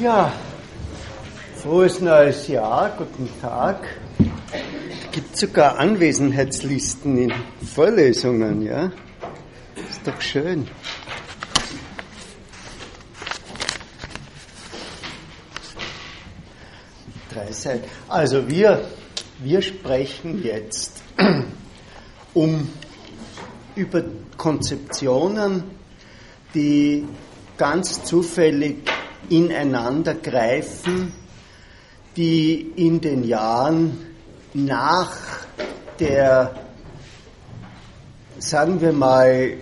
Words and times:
Ja, 0.00 0.32
frohes 1.56 2.00
neues 2.00 2.48
Jahr, 2.48 2.94
guten 2.96 3.28
Tag. 3.42 3.86
Es 4.18 5.10
gibt 5.12 5.36
sogar 5.36 5.78
Anwesenheitslisten 5.78 7.18
in 7.18 7.34
Vorlesungen, 7.74 8.62
ja? 8.62 8.92
Ist 9.90 10.06
doch 10.06 10.18
schön. 10.22 10.66
Drei 17.34 17.52
Seiten. 17.52 17.84
Also 18.08 18.48
wir, 18.48 18.82
wir 19.40 19.60
sprechen 19.60 20.42
jetzt 20.42 21.02
um 22.32 22.70
über 23.76 24.02
Konzeptionen, 24.38 25.62
die 26.54 27.06
ganz 27.58 28.02
zufällig 28.02 28.90
ineinander 29.28 30.14
greifen, 30.14 31.12
die 32.16 32.72
in 32.76 33.00
den 33.00 33.24
Jahren 33.24 33.98
nach 34.54 35.16
der, 35.98 36.54
sagen 38.38 38.80
wir 38.80 38.92
mal, 38.92 39.52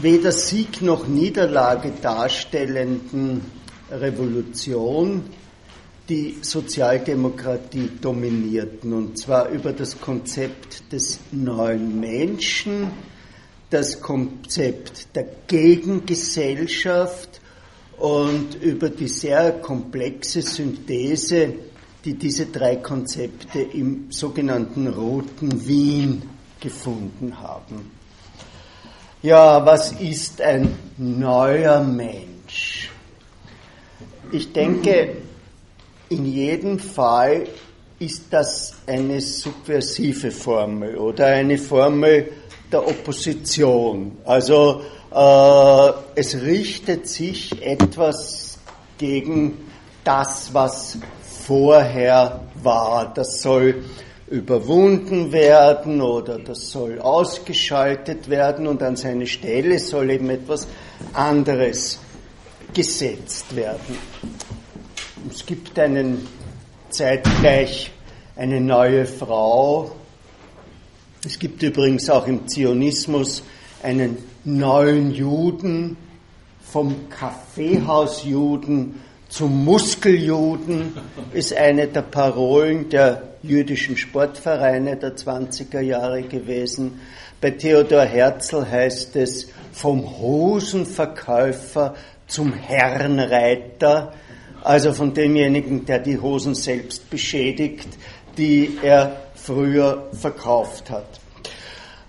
weder 0.00 0.32
Sieg 0.32 0.80
noch 0.80 1.06
Niederlage 1.06 1.92
darstellenden 2.00 3.42
Revolution 3.90 5.24
die 6.08 6.38
Sozialdemokratie 6.40 7.90
dominierten, 8.00 8.92
und 8.92 9.18
zwar 9.18 9.50
über 9.50 9.72
das 9.72 10.00
Konzept 10.00 10.92
des 10.92 11.18
neuen 11.30 12.00
Menschen, 12.00 12.90
das 13.70 14.00
Konzept 14.00 15.14
der 15.14 15.26
Gegengesellschaft 15.46 17.41
und 18.02 18.56
über 18.60 18.90
die 18.90 19.06
sehr 19.06 19.52
komplexe 19.60 20.42
Synthese, 20.42 21.54
die 22.04 22.14
diese 22.14 22.46
drei 22.46 22.74
Konzepte 22.76 23.60
im 23.60 24.10
sogenannten 24.10 24.88
Roten 24.88 25.64
Wien 25.68 26.22
gefunden 26.58 27.38
haben. 27.38 27.92
Ja, 29.22 29.64
was 29.64 29.92
ist 29.92 30.40
ein 30.40 30.74
neuer 30.98 31.80
Mensch? 31.80 32.90
Ich 34.32 34.52
denke, 34.52 35.18
in 36.08 36.26
jedem 36.26 36.80
Fall 36.80 37.46
ist 38.00 38.24
das 38.30 38.74
eine 38.88 39.20
subversive 39.20 40.32
Formel 40.32 40.96
oder 40.96 41.26
eine 41.26 41.56
Formel 41.56 42.32
der 42.72 42.86
Opposition. 42.86 44.18
Also 44.24 44.82
äh, 45.12 45.92
es 46.14 46.34
richtet 46.40 47.06
sich 47.08 47.62
etwas 47.62 48.58
gegen 48.98 49.70
das, 50.04 50.52
was 50.52 50.98
vorher 51.46 52.40
war. 52.62 53.12
Das 53.14 53.42
soll 53.42 53.84
überwunden 54.28 55.30
werden 55.32 56.00
oder 56.00 56.38
das 56.38 56.70
soll 56.70 56.98
ausgeschaltet 57.00 58.30
werden 58.30 58.66
und 58.66 58.82
an 58.82 58.96
seine 58.96 59.26
Stelle 59.26 59.78
soll 59.78 60.10
eben 60.10 60.30
etwas 60.30 60.66
anderes 61.12 61.98
gesetzt 62.72 63.54
werden. 63.54 63.98
Es 65.30 65.44
gibt 65.44 65.78
einen 65.78 66.26
zeitgleich 66.88 67.92
eine 68.36 68.60
neue 68.60 69.04
Frau. 69.04 69.92
Es 71.24 71.38
gibt 71.38 71.62
übrigens 71.62 72.10
auch 72.10 72.26
im 72.26 72.48
Zionismus 72.48 73.44
einen 73.80 74.18
neuen 74.44 75.12
Juden, 75.12 75.96
vom 76.72 77.08
Kaffeehausjuden 77.10 79.00
zum 79.28 79.64
Muskeljuden, 79.64 80.94
ist 81.32 81.54
eine 81.54 81.86
der 81.86 82.02
Parolen 82.02 82.88
der 82.88 83.22
jüdischen 83.42 83.96
Sportvereine 83.96 84.96
der 84.96 85.14
20er 85.14 85.80
Jahre 85.80 86.22
gewesen. 86.22 87.00
Bei 87.40 87.50
Theodor 87.52 88.02
Herzl 88.02 88.66
heißt 88.68 89.14
es 89.14 89.48
vom 89.72 90.18
Hosenverkäufer 90.18 91.94
zum 92.26 92.52
Herrenreiter, 92.52 94.12
also 94.64 94.92
von 94.92 95.14
demjenigen, 95.14 95.86
der 95.86 96.00
die 96.00 96.18
Hosen 96.18 96.56
selbst 96.56 97.10
beschädigt, 97.10 97.88
die 98.36 98.78
er 98.82 99.31
früher 99.44 100.08
verkauft 100.12 100.90
hat. 100.90 101.20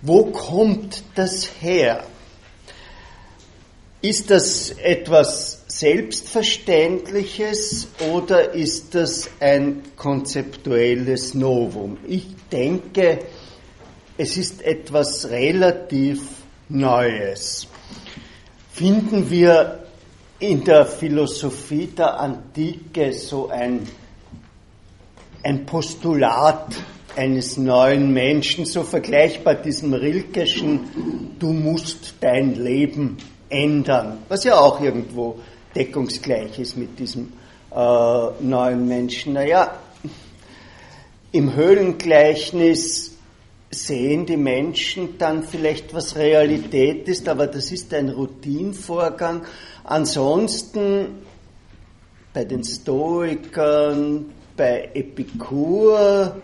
Wo 0.01 0.25
kommt 0.25 1.03
das 1.16 1.49
her? 1.61 2.03
Ist 4.01 4.31
das 4.31 4.71
etwas 4.71 5.63
Selbstverständliches 5.67 7.88
oder 8.11 8.53
ist 8.53 8.95
das 8.95 9.29
ein 9.39 9.81
konzeptuelles 9.95 11.33
Novum? 11.33 11.97
Ich 12.05 12.27
denke, 12.51 13.19
es 14.17 14.35
ist 14.35 14.61
etwas 14.61 15.29
relativ 15.29 16.21
Neues. 16.67 17.67
Finden 18.73 19.29
wir 19.29 19.85
in 20.39 20.65
der 20.65 20.85
Philosophie 20.85 21.88
der 21.88 22.19
Antike 22.19 23.13
so 23.13 23.50
ein, 23.50 23.88
ein 25.44 25.65
Postulat 25.65 26.75
eines 27.16 27.57
neuen 27.57 28.13
Menschen, 28.13 28.66
so 28.66 28.84
vergleichbar 28.84 29.56
diesem 29.56 29.94
Rilkeschen, 29.94 31.35
du 31.40 31.53
musst 31.53 32.16
dein 32.19 32.56
Leben 32.56 33.18
ändern, 33.50 34.19
was 34.29 34.44
ja 34.44 34.59
auch 34.59 34.81
irgendwo 34.81 35.40
deckungsgleich 35.75 36.59
ist 36.59 36.78
mit 36.78 36.97
diesem 37.00 37.34
äh, 37.72 37.75
neuen 38.40 38.88
Menschen. 38.88 39.34
Naja, 39.34 39.79
im 41.31 41.56
Höhlengleichnis 41.56 43.18
sehen 43.72 44.25
die 44.25 44.38
Menschen 44.38 45.18
dann 45.18 45.44
vielleicht, 45.44 45.94
was 45.94 46.16
Realität 46.16 47.07
ist, 47.07 47.28
aber 47.28 47.47
das 47.47 47.72
ist 47.72 47.94
ein 47.94 48.09
Routinvorgang. 48.09 49.44
Ansonsten 49.84 51.24
bei 52.34 52.45
den 52.45 52.63
Stoikern, 52.63 54.25
bei 54.56 54.90
Epikur 54.94 56.35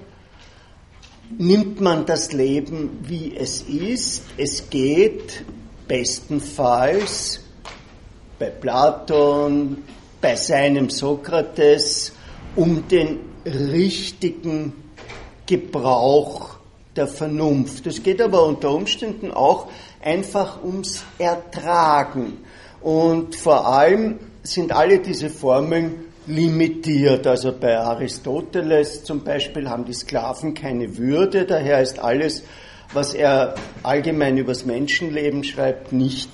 nimmt 1.38 1.80
man 1.82 2.06
das 2.06 2.32
Leben, 2.32 3.00
wie 3.04 3.36
es 3.36 3.62
ist. 3.62 4.24
Es 4.38 4.70
geht 4.70 5.44
bestenfalls 5.88 7.42
bei 8.38 8.48
Platon, 8.48 9.84
bei 10.22 10.36
seinem 10.36 10.90
Sokrates 10.90 12.14
um 12.56 12.88
den 12.88 13.20
richtigen 13.46 14.74
Gebrauch 15.46 16.58
der 16.96 17.08
Vernunft. 17.08 17.88
Es 17.88 18.02
geht 18.04 18.22
aber 18.22 18.46
unter 18.46 18.72
Umständen 18.72 19.32
auch 19.32 19.68
einfach 20.02 20.64
ums 20.64 21.04
Ertragen. 21.18 22.38
Und 22.82 23.36
vor 23.36 23.68
allem 23.68 24.20
sind 24.44 24.72
alle 24.72 25.00
diese 25.00 25.30
Formeln 25.30 26.06
limitiert. 26.28 27.26
Also 27.28 27.54
bei 27.54 27.78
Aristoteles 27.78 29.04
zum 29.04 29.24
Beispiel 29.24 29.70
haben 29.70 29.86
die 29.86 29.94
Sklaven 29.94 30.54
keine 30.54 30.98
Würde, 30.98 31.46
daher 31.46 31.82
ist 31.82 32.00
alles 32.00 32.44
was 32.94 33.14
er 33.14 33.56
allgemein 33.84 34.38
übers 34.38 34.66
Menschenleben 34.66 35.44
schreibt, 35.44 35.92
nicht 35.92 36.30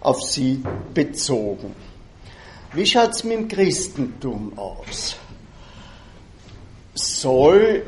auf 0.00 0.22
sie 0.22 0.62
bezogen. 0.94 1.74
Wie 2.72 2.86
schaut 2.86 3.10
es 3.10 3.24
mit 3.24 3.38
dem 3.38 3.48
Christentum 3.48 4.56
aus? 4.58 5.16
Soll 6.94 7.84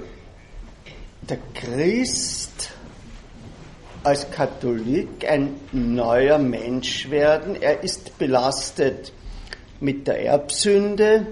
der 1.28 1.38
Christ 1.54 2.70
als 4.02 4.30
Katholik 4.30 5.28
ein 5.28 5.54
neuer 5.72 6.38
Mensch 6.38 7.10
werden? 7.10 7.60
Er 7.60 7.82
ist 7.82 8.18
belastet 8.18 9.12
mit 9.80 10.06
der 10.06 10.24
Erbsünde, 10.24 11.26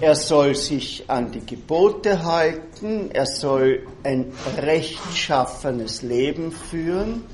er 0.00 0.14
soll 0.14 0.54
sich 0.54 1.04
an 1.08 1.32
die 1.32 1.44
Gebote 1.44 2.22
halten, 2.22 3.10
er 3.12 3.24
soll 3.24 3.86
ein 4.02 4.32
rechtschaffenes 4.58 6.02
Leben 6.02 6.52
führen. 6.52 7.24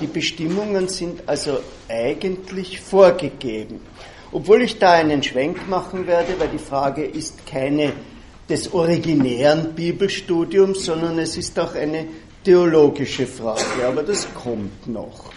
Die 0.00 0.06
Bestimmungen 0.06 0.88
sind 0.88 1.28
also 1.28 1.58
eigentlich 1.88 2.80
vorgegeben. 2.80 3.80
Obwohl 4.32 4.62
ich 4.62 4.78
da 4.78 4.92
einen 4.92 5.22
Schwenk 5.22 5.68
machen 5.68 6.06
werde, 6.06 6.38
weil 6.38 6.48
die 6.48 6.58
Frage 6.58 7.04
ist 7.04 7.46
keine 7.46 7.92
des 8.50 8.72
originären 8.72 9.74
Bibelstudiums, 9.74 10.84
sondern 10.84 11.18
es 11.18 11.36
ist 11.36 11.58
auch 11.58 11.74
eine 11.74 12.06
theologische 12.44 13.26
Frage, 13.26 13.86
aber 13.86 14.02
das 14.02 14.26
kommt 14.34 14.88
noch. 14.88 15.30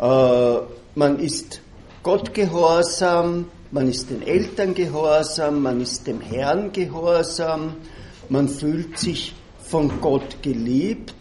Äh, 0.00 0.62
man 0.94 1.20
ist 1.20 1.61
Gott 2.02 2.34
gehorsam, 2.34 3.46
man 3.70 3.88
ist 3.88 4.10
den 4.10 4.22
Eltern 4.22 4.74
gehorsam, 4.74 5.62
man 5.62 5.80
ist 5.80 6.06
dem 6.06 6.20
Herrn 6.20 6.72
gehorsam, 6.72 7.76
man 8.28 8.48
fühlt 8.48 8.98
sich 8.98 9.34
von 9.58 10.00
Gott 10.00 10.42
geliebt. 10.42 11.14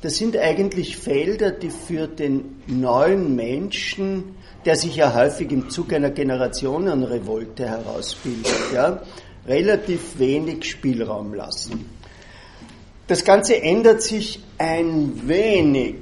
Das 0.00 0.16
sind 0.16 0.36
eigentlich 0.36 0.96
Felder, 0.96 1.50
die 1.50 1.70
für 1.70 2.08
den 2.08 2.62
neuen 2.66 3.36
Menschen 3.36 4.36
der 4.64 4.76
sich 4.76 4.96
ja 4.96 5.14
häufig 5.14 5.50
im 5.50 5.70
Zug 5.70 5.92
einer 5.92 6.10
Generationenrevolte 6.10 7.68
herausbildet, 7.68 8.52
ja, 8.72 9.02
relativ 9.46 10.18
wenig 10.18 10.64
Spielraum 10.64 11.34
lassen. 11.34 11.90
Das 13.08 13.24
Ganze 13.24 13.60
ändert 13.60 14.02
sich 14.02 14.40
ein 14.58 15.26
wenig 15.26 15.96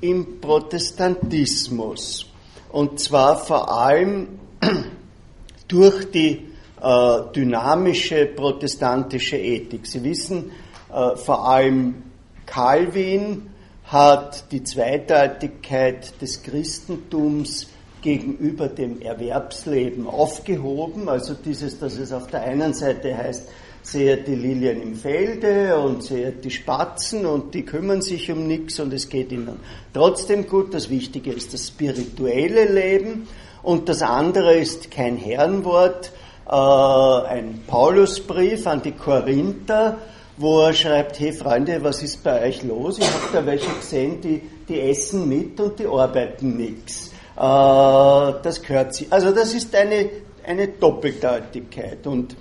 im 0.00 0.40
Protestantismus 0.40 2.26
und 2.72 3.00
zwar 3.00 3.36
vor 3.36 3.72
allem 3.72 4.40
durch 5.68 6.10
die 6.10 6.50
äh, 6.80 7.20
dynamische 7.34 8.26
protestantische 8.26 9.36
Ethik. 9.36 9.86
Sie 9.86 10.02
wissen, 10.02 10.50
äh, 10.92 11.16
vor 11.16 11.48
allem 11.48 12.02
Calvin 12.46 13.50
hat 13.84 14.50
die 14.52 14.62
Zweideutigkeit 14.62 16.20
des 16.20 16.42
Christentums 16.42 17.68
gegenüber 18.02 18.68
dem 18.68 19.02
Erwerbsleben 19.02 20.06
aufgehoben. 20.06 21.08
Also 21.08 21.34
dieses, 21.34 21.78
dass 21.78 21.98
es 21.98 22.12
auf 22.12 22.28
der 22.28 22.42
einen 22.42 22.72
Seite 22.72 23.16
heißt, 23.16 23.48
seht 23.82 24.26
die 24.28 24.34
Lilien 24.34 24.82
im 24.82 24.94
Felde 24.94 25.78
und 25.78 26.02
seht 26.02 26.44
die 26.44 26.50
Spatzen 26.50 27.26
und 27.26 27.54
die 27.54 27.64
kümmern 27.64 28.02
sich 28.02 28.30
um 28.30 28.46
nichts 28.46 28.78
und 28.80 28.92
es 28.92 29.08
geht 29.08 29.32
ihnen 29.32 29.60
trotzdem 29.94 30.46
gut. 30.46 30.74
Das 30.74 30.90
Wichtige 30.90 31.32
ist 31.32 31.54
das 31.54 31.68
spirituelle 31.68 32.66
Leben 32.66 33.26
und 33.62 33.88
das 33.88 34.02
andere 34.02 34.54
ist 34.54 34.90
kein 34.90 35.16
Herrenwort, 35.16 36.12
äh, 36.46 36.54
ein 36.54 37.62
Paulusbrief 37.66 38.66
an 38.66 38.82
die 38.82 38.92
Korinther, 38.92 39.98
wo 40.36 40.62
er 40.62 40.72
schreibt, 40.72 41.20
hey 41.20 41.32
Freunde, 41.32 41.82
was 41.82 42.02
ist 42.02 42.22
bei 42.22 42.48
euch 42.48 42.62
los? 42.62 42.98
Ich 42.98 43.06
habe 43.06 43.32
da 43.32 43.46
welche 43.46 43.70
gesehen, 43.72 44.20
die, 44.20 44.40
die 44.68 44.80
essen 44.80 45.28
mit 45.28 45.60
und 45.60 45.78
die 45.78 45.86
arbeiten 45.86 46.56
nichts. 46.56 47.12
Äh, 47.36 47.40
das 47.40 48.62
gehört 48.62 48.94
sich. 48.94 49.12
Also 49.12 49.32
das 49.32 49.54
ist 49.54 49.74
eine, 49.74 50.08
eine 50.46 50.68
Doppeldeutigkeit. 50.68 52.06
Und 52.06 52.36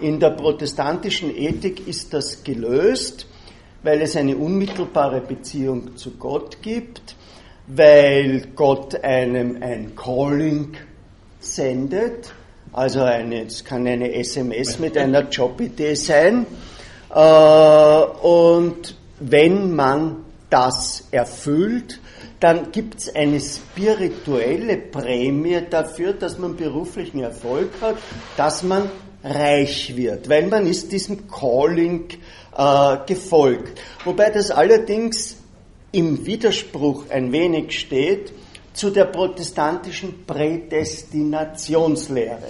in 0.00 0.20
der 0.20 0.30
protestantischen 0.30 1.34
Ethik 1.36 1.86
ist 1.86 2.14
das 2.14 2.44
gelöst, 2.44 3.26
weil 3.82 4.00
es 4.02 4.16
eine 4.16 4.36
unmittelbare 4.36 5.20
Beziehung 5.20 5.96
zu 5.96 6.12
Gott 6.12 6.62
gibt, 6.62 7.16
weil 7.66 8.48
Gott 8.54 9.02
einem 9.02 9.62
ein 9.62 9.94
Calling 9.94 10.74
sendet, 11.40 12.32
also 12.72 13.02
eine, 13.02 13.46
es 13.46 13.64
kann 13.64 13.86
eine 13.86 14.12
SMS 14.14 14.78
mit 14.78 14.96
einer 14.96 15.28
Jobidee 15.28 15.94
sein. 15.94 16.46
Äh, 17.14 17.18
und 17.20 18.96
wenn 19.20 19.74
man 19.74 20.24
das 20.50 21.08
erfüllt, 21.10 22.00
dann 22.40 22.70
gibt 22.70 23.00
es 23.00 23.14
eine 23.14 23.40
spirituelle 23.40 24.76
Prämie 24.76 25.62
dafür, 25.68 26.12
dass 26.12 26.38
man 26.38 26.56
beruflichen 26.56 27.20
Erfolg 27.20 27.70
hat, 27.80 27.96
dass 28.36 28.62
man 28.62 28.88
reich 29.22 29.96
wird, 29.96 30.28
weil 30.28 30.46
man 30.46 30.66
ist 30.66 30.92
diesem 30.92 31.28
Calling 31.28 32.08
äh, 32.56 32.96
gefolgt. 33.06 33.80
Wobei 34.04 34.30
das 34.30 34.50
allerdings 34.50 35.36
im 35.92 36.26
Widerspruch 36.26 37.04
ein 37.10 37.32
wenig 37.32 37.78
steht 37.78 38.32
zu 38.78 38.90
der 38.90 39.06
protestantischen 39.06 40.24
Prädestinationslehre, 40.24 42.46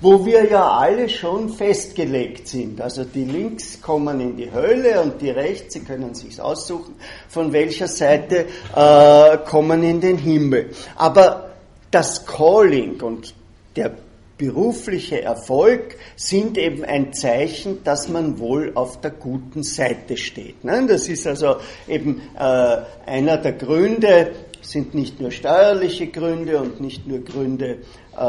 wo 0.00 0.24
wir 0.24 0.48
ja 0.48 0.78
alle 0.78 1.08
schon 1.08 1.48
festgelegt 1.48 2.46
sind. 2.46 2.80
Also 2.80 3.02
die 3.02 3.24
Links 3.24 3.82
kommen 3.82 4.20
in 4.20 4.36
die 4.36 4.52
Hölle 4.52 5.02
und 5.02 5.20
die 5.20 5.30
Rechts, 5.30 5.74
sie 5.74 5.80
können 5.80 6.14
sich 6.14 6.40
aussuchen, 6.40 6.94
von 7.28 7.52
welcher 7.52 7.88
Seite 7.88 8.46
äh, 8.76 9.38
kommen 9.38 9.82
in 9.82 10.00
den 10.00 10.18
Himmel. 10.18 10.70
Aber 10.94 11.50
das 11.90 12.24
Calling 12.24 13.00
und 13.00 13.34
der 13.74 13.96
berufliche 14.42 15.22
Erfolg 15.22 15.96
sind 16.16 16.58
eben 16.58 16.84
ein 16.84 17.12
Zeichen, 17.12 17.84
dass 17.84 18.08
man 18.08 18.40
wohl 18.40 18.72
auf 18.74 19.00
der 19.00 19.12
guten 19.12 19.62
Seite 19.62 20.16
steht. 20.16 20.64
Ne? 20.64 20.84
Das 20.88 21.08
ist 21.08 21.28
also 21.28 21.58
eben 21.86 22.20
äh, 22.36 22.76
einer 23.06 23.36
der 23.36 23.52
Gründe, 23.52 24.32
sind 24.60 24.94
nicht 24.94 25.20
nur 25.20 25.30
steuerliche 25.30 26.08
Gründe 26.08 26.60
und 26.60 26.80
nicht 26.80 27.06
nur 27.06 27.20
Gründe 27.20 27.78
äh, 28.16 28.26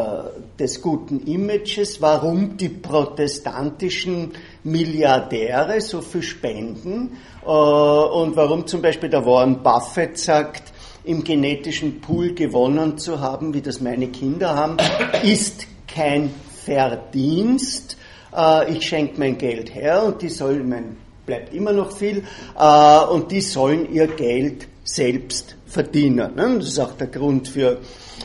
des 0.59 0.83
guten 0.83 1.25
Images, 1.25 1.99
warum 1.99 2.57
die 2.57 2.69
protestantischen 2.69 4.33
Milliardäre 4.63 5.81
so 5.81 6.01
viel 6.01 6.21
spenden 6.21 7.17
äh, 7.43 7.47
und 7.47 8.35
warum 8.35 8.67
zum 8.67 8.83
Beispiel 8.83 9.09
der 9.09 9.25
Warren 9.25 9.63
Buffett 9.63 10.19
sagt, 10.19 10.73
im 11.05 11.23
genetischen 11.23 12.01
Pool 12.01 12.33
gewonnen 12.33 12.97
zu 12.97 13.19
haben, 13.19 13.53
wie 13.53 13.61
das 13.61 13.81
meine 13.81 14.07
Kinder 14.07 14.55
haben, 14.55 14.77
ist 15.21 15.67
kein 15.93 16.33
Verdienst. 16.65 17.97
Äh, 18.35 18.73
ich 18.73 18.87
schenke 18.87 19.19
mein 19.19 19.37
Geld 19.37 19.73
her 19.73 20.03
und 20.03 20.21
die 20.21 20.29
sollen, 20.29 20.69
mein 20.69 20.97
bleibt 21.25 21.53
immer 21.53 21.71
noch 21.71 21.91
viel, 21.95 22.23
äh, 22.57 22.99
und 23.05 23.31
die 23.31 23.41
sollen 23.41 23.91
ihr 23.93 24.07
Geld 24.07 24.67
selbst 24.83 25.55
verdienen. 25.65 26.35
Ne? 26.35 26.55
Das 26.57 26.67
ist 26.67 26.79
auch 26.79 26.93
der 26.93 27.07
Grund 27.07 27.47
für, 27.47 27.79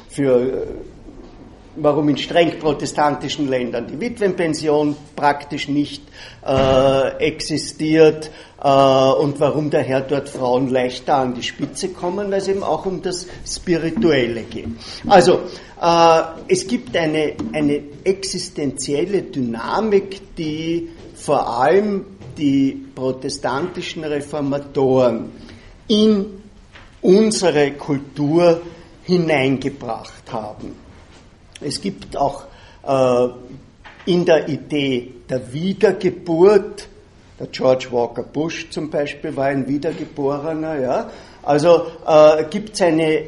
für 0.08 0.40
äh, 0.40 0.66
warum 1.80 2.08
in 2.08 2.16
streng 2.16 2.58
protestantischen 2.58 3.48
Ländern 3.48 3.86
die 3.86 4.00
Witwenpension 4.00 4.96
praktisch 5.16 5.68
nicht 5.68 6.02
äh, 6.46 7.16
existiert 7.18 8.30
äh, 8.62 8.68
und 8.68 9.40
warum 9.40 9.70
daher 9.70 10.00
dort 10.00 10.28
Frauen 10.28 10.68
leichter 10.68 11.16
an 11.16 11.34
die 11.34 11.42
Spitze 11.42 11.90
kommen, 11.90 12.30
weil 12.30 12.38
es 12.38 12.48
eben 12.48 12.62
auch 12.62 12.86
um 12.86 13.02
das 13.02 13.26
Spirituelle 13.46 14.42
geht. 14.42 14.68
Also 15.06 15.40
äh, 15.80 16.20
es 16.48 16.66
gibt 16.66 16.96
eine, 16.96 17.34
eine 17.52 17.82
existenzielle 18.04 19.22
Dynamik, 19.22 20.36
die 20.36 20.88
vor 21.14 21.46
allem 21.46 22.04
die 22.36 22.86
protestantischen 22.94 24.04
Reformatoren 24.04 25.32
in 25.88 26.42
unsere 27.00 27.72
Kultur 27.72 28.60
hineingebracht 29.04 30.30
haben. 30.30 30.87
Es 31.60 31.80
gibt 31.80 32.16
auch 32.16 32.44
äh, 32.86 33.28
in 34.06 34.24
der 34.24 34.48
Idee 34.48 35.14
der 35.28 35.52
Wiedergeburt, 35.52 36.88
der 37.38 37.46
George 37.48 37.88
Walker 37.90 38.22
Bush 38.22 38.68
zum 38.70 38.90
Beispiel 38.90 39.36
war 39.36 39.46
ein 39.46 39.68
Wiedergeborener, 39.68 40.80
ja. 40.80 41.10
Also 41.42 41.86
äh, 42.06 42.44
gibt 42.50 42.74
es 42.74 42.82
eine 42.82 43.24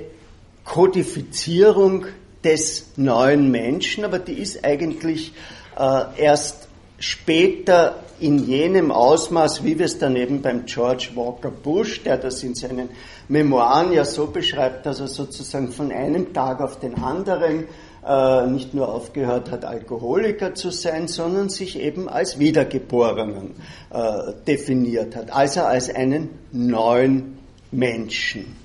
Kodifizierung 0.65 2.07
des 2.43 2.87
neuen 2.97 3.51
Menschen, 3.51 4.05
aber 4.05 4.19
die 4.19 4.35
ist 4.35 4.65
eigentlich 4.65 5.33
äh, 5.79 6.03
erst 6.17 6.69
später 6.99 7.97
in 8.21 8.47
jenem 8.47 8.93
Ausmaß, 8.93 9.65
wie 9.65 9.79
wir 9.79 9.87
es 9.87 9.99
dann 9.99 10.17
eben 10.17 10.43
beim 10.43 10.67
George 10.67 11.11
Walker 11.15 11.51
Bush, 11.51 12.03
der 12.03 12.19
das 12.19 12.43
in 12.43 12.55
seinen 12.55 12.91
Memoiren 13.29 13.93
ja 13.93 14.05
so 14.05 14.27
beschreibt, 14.27 14.85
dass 14.85 15.01
er 15.01 15.09
sozusagen 15.09 15.73
von 15.73 15.91
einem 15.91 16.33
Tag 16.35 16.61
auf 16.61 16.79
den 16.79 16.95
anderen 16.97 17.67
äh, 18.07 18.47
nicht 18.47 18.75
nur 18.75 18.93
aufgehört 18.93 19.51
hat, 19.51 19.65
Alkoholiker 19.65 20.55
zu 20.55 20.71
sein, 20.71 21.09
sondern 21.09 21.49
sich 21.49 21.79
eben 21.79 22.09
als 22.09 22.39
Wiedergeborenen 22.39 23.55
äh, 23.91 24.33
definiert 24.47 25.17
hat, 25.17 25.31
also 25.31 25.61
als 25.61 25.95
einen 25.95 26.31
neuen 26.53 27.39
Menschen. 27.71 28.57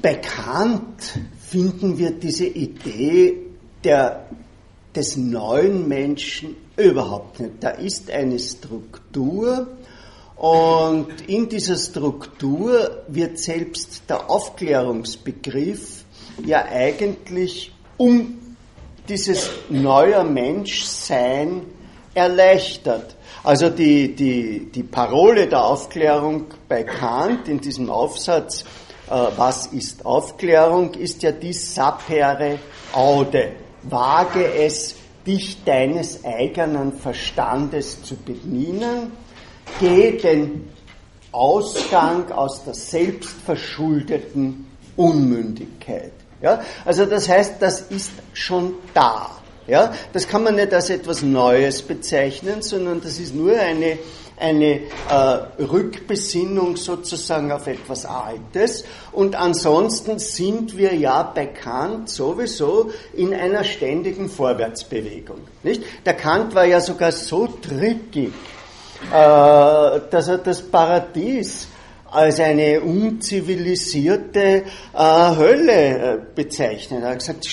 Bei 0.00 0.14
Kant 0.14 1.18
finden 1.38 1.98
wir 1.98 2.12
diese 2.12 2.46
Idee 2.46 3.36
der, 3.84 4.26
des 4.94 5.16
neuen 5.16 5.86
Menschen 5.88 6.56
überhaupt 6.76 7.40
nicht. 7.40 7.52
Da 7.60 7.70
ist 7.70 8.10
eine 8.10 8.38
Struktur 8.38 9.68
und 10.36 11.28
in 11.28 11.48
dieser 11.48 11.76
Struktur 11.76 13.04
wird 13.08 13.38
selbst 13.38 14.02
der 14.08 14.28
Aufklärungsbegriff 14.28 16.04
ja 16.44 16.64
eigentlich 16.64 17.73
um 17.96 18.38
dieses 19.08 19.50
neue 19.68 20.24
Menschsein 20.24 21.62
erleichtert. 22.14 23.16
Also 23.42 23.68
die, 23.68 24.14
die, 24.14 24.70
die 24.72 24.82
Parole 24.82 25.46
der 25.46 25.64
Aufklärung 25.64 26.46
bei 26.68 26.82
Kant 26.82 27.48
in 27.48 27.60
diesem 27.60 27.90
Aufsatz, 27.90 28.64
äh, 29.06 29.26
was 29.36 29.66
ist 29.66 30.06
Aufklärung, 30.06 30.94
ist 30.94 31.22
ja 31.22 31.32
die 31.32 31.52
sapere 31.52 32.58
aude. 32.92 33.52
Wage 33.82 34.50
es, 34.54 34.94
dich 35.26 35.62
deines 35.64 36.24
eigenen 36.24 36.92
Verstandes 36.94 38.02
zu 38.02 38.16
bedienen, 38.16 39.12
geh 39.80 40.18
den 40.18 40.70
Ausgang 41.32 42.30
aus 42.30 42.64
der 42.64 42.74
selbstverschuldeten 42.74 44.66
Unmündigkeit. 44.96 46.12
Ja? 46.44 46.60
Also 46.84 47.06
das 47.06 47.28
heißt, 47.28 47.54
das 47.60 47.80
ist 47.80 48.12
schon 48.34 48.74
da. 48.92 49.30
Ja? 49.66 49.92
Das 50.12 50.28
kann 50.28 50.44
man 50.44 50.56
nicht 50.56 50.72
als 50.74 50.90
etwas 50.90 51.22
Neues 51.22 51.82
bezeichnen, 51.82 52.60
sondern 52.60 53.00
das 53.00 53.18
ist 53.18 53.34
nur 53.34 53.58
eine, 53.58 53.98
eine 54.38 54.80
äh, 55.08 55.62
Rückbesinnung 55.62 56.76
sozusagen 56.76 57.50
auf 57.50 57.66
etwas 57.66 58.04
Altes. 58.04 58.84
Und 59.10 59.36
ansonsten 59.36 60.18
sind 60.18 60.76
wir 60.76 60.94
ja 60.94 61.22
bei 61.22 61.46
Kant 61.46 62.10
sowieso 62.10 62.90
in 63.14 63.32
einer 63.32 63.64
ständigen 63.64 64.28
Vorwärtsbewegung. 64.28 65.38
Nicht? 65.62 65.82
Der 66.04 66.14
Kant 66.14 66.54
war 66.54 66.66
ja 66.66 66.80
sogar 66.80 67.10
so 67.10 67.46
trickig, 67.46 68.34
äh, 69.10 70.00
dass 70.10 70.28
er 70.28 70.38
das 70.38 70.60
Paradies 70.60 71.68
als 72.14 72.40
eine 72.40 72.80
unzivilisierte 72.80 74.64
äh, 74.94 75.36
Hölle 75.36 75.98
äh, 75.98 76.18
bezeichnet. 76.34 77.02
Er 77.02 77.10
hat 77.10 77.18
gesagt, 77.18 77.46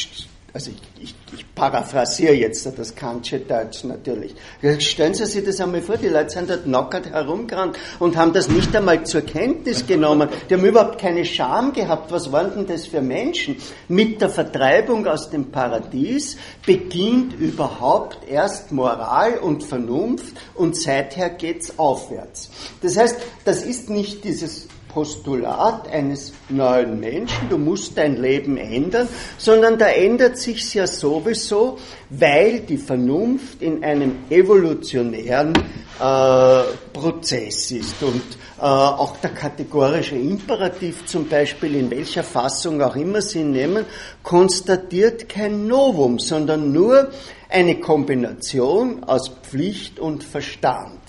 also 0.53 0.71
ich, 0.71 0.90
ich, 1.01 1.15
ich 1.33 1.55
paraphrasiere 1.55 2.33
jetzt 2.33 2.67
das 2.77 2.95
Kantsche 2.95 3.39
Deutsch 3.39 3.83
natürlich. 3.83 4.35
Stellen 4.79 5.13
Sie 5.13 5.25
sich 5.25 5.43
das 5.43 5.59
einmal 5.59 5.81
vor, 5.81 5.97
die 5.97 6.07
Leute 6.07 6.29
sind 6.29 6.49
dort 6.49 6.67
nackert 6.67 7.09
herumgerannt 7.09 7.77
und 7.99 8.15
haben 8.15 8.33
das 8.33 8.49
nicht 8.49 8.75
einmal 8.75 9.03
zur 9.05 9.21
Kenntnis 9.21 9.85
genommen. 9.85 10.29
Die 10.49 10.53
haben 10.53 10.65
überhaupt 10.65 10.99
keine 10.99 11.25
Scham 11.25 11.73
gehabt. 11.73 12.11
Was 12.11 12.31
waren 12.31 12.53
denn 12.55 12.67
das 12.67 12.87
für 12.87 13.01
Menschen? 13.01 13.57
Mit 13.87 14.21
der 14.21 14.29
Vertreibung 14.29 15.07
aus 15.07 15.29
dem 15.29 15.51
Paradies 15.51 16.37
beginnt 16.65 17.33
überhaupt 17.33 18.19
erst 18.29 18.71
Moral 18.71 19.39
und 19.39 19.63
Vernunft 19.63 20.35
und 20.55 20.75
seither 20.75 21.29
geht's 21.29 21.77
aufwärts. 21.77 22.49
Das 22.81 22.97
heißt, 22.97 23.17
das 23.45 23.63
ist 23.63 23.89
nicht 23.89 24.23
dieses 24.23 24.67
Postulat 24.91 25.87
eines 25.89 26.33
neuen 26.49 26.99
Menschen, 26.99 27.47
du 27.49 27.57
musst 27.57 27.97
dein 27.97 28.21
Leben 28.21 28.57
ändern, 28.57 29.07
sondern 29.37 29.77
da 29.77 29.87
ändert 29.87 30.37
sich 30.37 30.73
ja 30.73 30.85
sowieso, 30.85 31.77
weil 32.09 32.59
die 32.61 32.77
Vernunft 32.77 33.61
in 33.61 33.83
einem 33.85 34.15
evolutionären 34.29 35.53
äh, 35.53 36.63
Prozess 36.91 37.71
ist 37.71 38.03
und 38.03 38.21
äh, 38.59 38.63
auch 38.63 39.15
der 39.17 39.29
kategorische 39.29 40.15
Imperativ 40.15 41.05
zum 41.05 41.27
Beispiel, 41.29 41.75
in 41.75 41.89
welcher 41.89 42.23
Fassung 42.23 42.81
auch 42.81 42.97
immer 42.97 43.21
Sie 43.21 43.43
nehmen, 43.43 43.85
konstatiert 44.23 45.29
kein 45.29 45.67
Novum, 45.67 46.19
sondern 46.19 46.73
nur 46.73 47.11
eine 47.49 47.79
Kombination 47.79 49.05
aus 49.05 49.29
Pflicht 49.41 49.99
und 49.99 50.23
Verstand. 50.23 50.99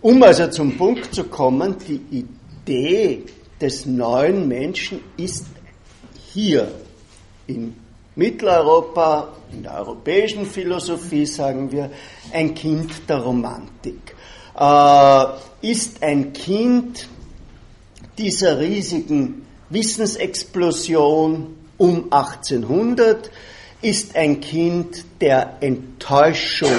Um 0.00 0.22
also 0.22 0.46
zum 0.46 0.78
Punkt 0.78 1.14
zu 1.14 1.24
kommen, 1.24 1.76
die 1.86 2.00
Idee 2.10 2.39
Idee 2.70 3.24
des 3.60 3.84
neuen 3.84 4.46
Menschen 4.46 5.00
ist 5.16 5.46
hier 6.32 6.70
in 7.48 7.74
Mitteleuropa, 8.14 9.32
in 9.52 9.64
der 9.64 9.74
europäischen 9.74 10.46
Philosophie 10.46 11.26
sagen 11.26 11.72
wir, 11.72 11.90
ein 12.32 12.54
Kind 12.54 13.08
der 13.08 13.18
Romantik. 13.18 14.14
Äh, 14.56 15.24
ist 15.62 16.02
ein 16.02 16.32
Kind 16.32 17.08
dieser 18.16 18.60
riesigen 18.60 19.46
Wissensexplosion 19.70 21.56
um 21.76 22.04
1800, 22.12 23.30
ist 23.82 24.14
ein 24.14 24.40
Kind 24.40 25.04
der 25.20 25.56
Enttäuschung 25.60 26.70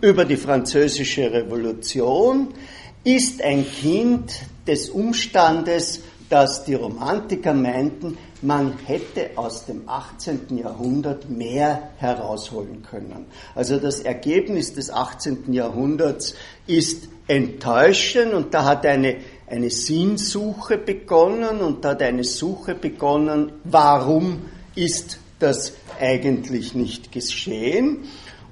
über 0.00 0.24
die 0.24 0.36
französische 0.36 1.32
Revolution, 1.32 2.54
ist 3.04 3.42
ein 3.42 3.66
Kind 3.66 4.32
des 4.66 4.90
Umstandes, 4.90 6.00
dass 6.28 6.64
die 6.64 6.74
Romantiker 6.74 7.54
meinten, 7.54 8.16
man 8.42 8.78
hätte 8.86 9.30
aus 9.36 9.66
dem 9.66 9.88
18. 9.88 10.58
Jahrhundert 10.58 11.28
mehr 11.28 11.90
herausholen 11.98 12.82
können. 12.82 13.26
Also 13.54 13.78
das 13.78 14.00
Ergebnis 14.00 14.72
des 14.72 14.90
18. 14.90 15.52
Jahrhunderts 15.52 16.34
ist 16.66 17.08
enttäuschend 17.26 18.32
und 18.32 18.54
da 18.54 18.64
hat 18.64 18.86
eine, 18.86 19.16
eine 19.46 19.70
Sinnsuche 19.70 20.78
begonnen 20.78 21.60
und 21.60 21.84
da 21.84 21.90
hat 21.90 22.02
eine 22.02 22.24
Suche 22.24 22.74
begonnen, 22.74 23.52
warum 23.64 24.42
ist 24.74 25.18
das 25.38 25.72
eigentlich 26.00 26.74
nicht 26.74 27.12
geschehen? 27.12 28.04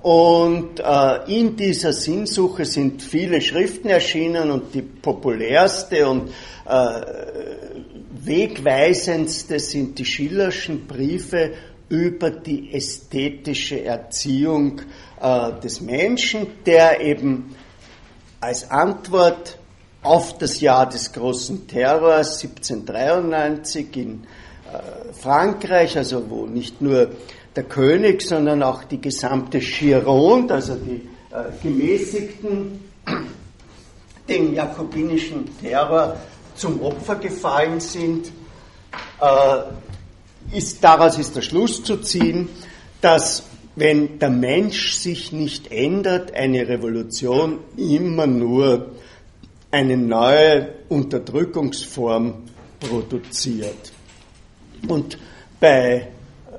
Und 0.02 0.78
äh, 0.78 1.38
in 1.38 1.56
dieser 1.56 1.92
Sinnsuche 1.92 2.64
sind 2.64 3.02
viele 3.02 3.40
Schriften 3.40 3.88
erschienen 3.88 4.50
und 4.50 4.72
die 4.72 4.82
populärste 4.82 6.08
und 6.08 6.30
äh, 6.66 7.00
wegweisendste 8.24 9.58
sind 9.58 9.98
die 9.98 10.04
Schillerschen 10.04 10.86
Briefe 10.86 11.52
über 11.88 12.30
die 12.30 12.72
ästhetische 12.72 13.84
Erziehung 13.84 14.82
äh, 15.20 15.52
des 15.60 15.80
Menschen, 15.80 16.46
der 16.64 17.00
eben 17.00 17.56
als 18.40 18.70
Antwort 18.70 19.58
auf 20.02 20.38
das 20.38 20.60
Jahr 20.60 20.88
des 20.88 21.12
großen 21.12 21.66
Terrors 21.66 22.42
1793 22.42 23.96
in 23.96 24.24
äh, 24.72 25.12
Frankreich, 25.12 25.96
also 25.96 26.30
wo 26.30 26.46
nicht 26.46 26.80
nur 26.80 27.10
der 27.58 27.64
König, 27.64 28.22
sondern 28.22 28.62
auch 28.62 28.84
die 28.84 29.00
gesamte 29.00 29.58
Gironde, 29.58 30.54
also 30.54 30.76
die 30.76 31.08
äh, 31.34 31.50
Gemäßigten, 31.60 32.78
dem 34.28 34.54
jakobinischen 34.54 35.58
Terror 35.60 36.16
zum 36.54 36.80
Opfer 36.80 37.16
gefallen 37.16 37.80
sind. 37.80 38.30
Äh, 39.20 40.56
ist, 40.56 40.84
daraus 40.84 41.18
ist 41.18 41.34
der 41.34 41.42
Schluss 41.42 41.82
zu 41.82 41.96
ziehen, 41.96 42.48
dass 43.00 43.42
wenn 43.74 44.20
der 44.20 44.30
Mensch 44.30 44.92
sich 44.92 45.32
nicht 45.32 45.72
ändert, 45.72 46.32
eine 46.34 46.68
Revolution 46.68 47.58
immer 47.76 48.28
nur 48.28 48.92
eine 49.72 49.96
neue 49.96 50.74
Unterdrückungsform 50.88 52.34
produziert. 52.78 53.92
Und 54.86 55.18
bei 55.58 56.06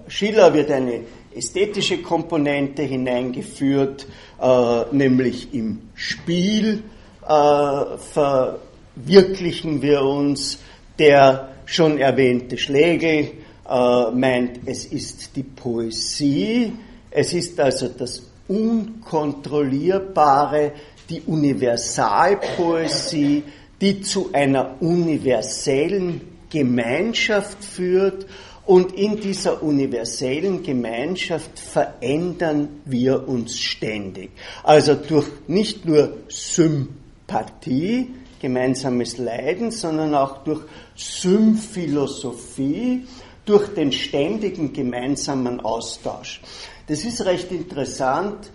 Schiller 0.10 0.54
wird 0.54 0.72
eine 0.72 1.02
ästhetische 1.34 2.00
Komponente 2.00 2.84
hineingeführt, 2.84 4.06
äh, 4.42 4.84
nämlich 4.92 5.54
im 5.54 5.80
Spiel 5.94 6.84
äh, 7.28 7.84
verwirklichen 8.14 9.82
wir 9.82 10.02
uns. 10.02 10.60
Der 10.98 11.50
schon 11.66 12.00
erwähnte 12.00 12.58
Schlegel 12.58 13.32
äh, 13.70 14.12
meint, 14.12 14.62
es 14.66 14.86
ist 14.86 15.36
die 15.36 15.44
Poesie, 15.44 16.72
es 17.12 17.34
ist 17.34 17.60
also 17.60 17.90
das 17.90 18.24
Unkontrollierbare, 18.48 20.72
die 21.10 21.22
Universalpoesie, 21.22 23.44
die 23.80 24.02
zu 24.02 24.32
einer 24.34 24.82
universellen 24.82 26.22
Gemeinschaft 26.50 27.64
führt 27.64 28.26
und 28.70 28.94
in 28.94 29.20
dieser 29.20 29.62
universellen 29.64 30.62
Gemeinschaft 30.62 31.58
verändern 31.58 32.82
wir 32.86 33.28
uns 33.28 33.58
ständig. 33.58 34.30
Also 34.62 34.94
durch 34.94 35.28
nicht 35.48 35.86
nur 35.86 36.18
Sympathie, 36.28 38.14
gemeinsames 38.40 39.18
Leiden, 39.18 39.72
sondern 39.72 40.14
auch 40.14 40.44
durch 40.44 40.62
Symphilosophie, 40.96 43.08
durch 43.44 43.74
den 43.74 43.92
ständigen 43.92 44.72
gemeinsamen 44.72 45.62
Austausch. 45.62 46.40
Das 46.86 47.04
ist 47.06 47.26
recht 47.26 47.52
interessant, 47.52 48.52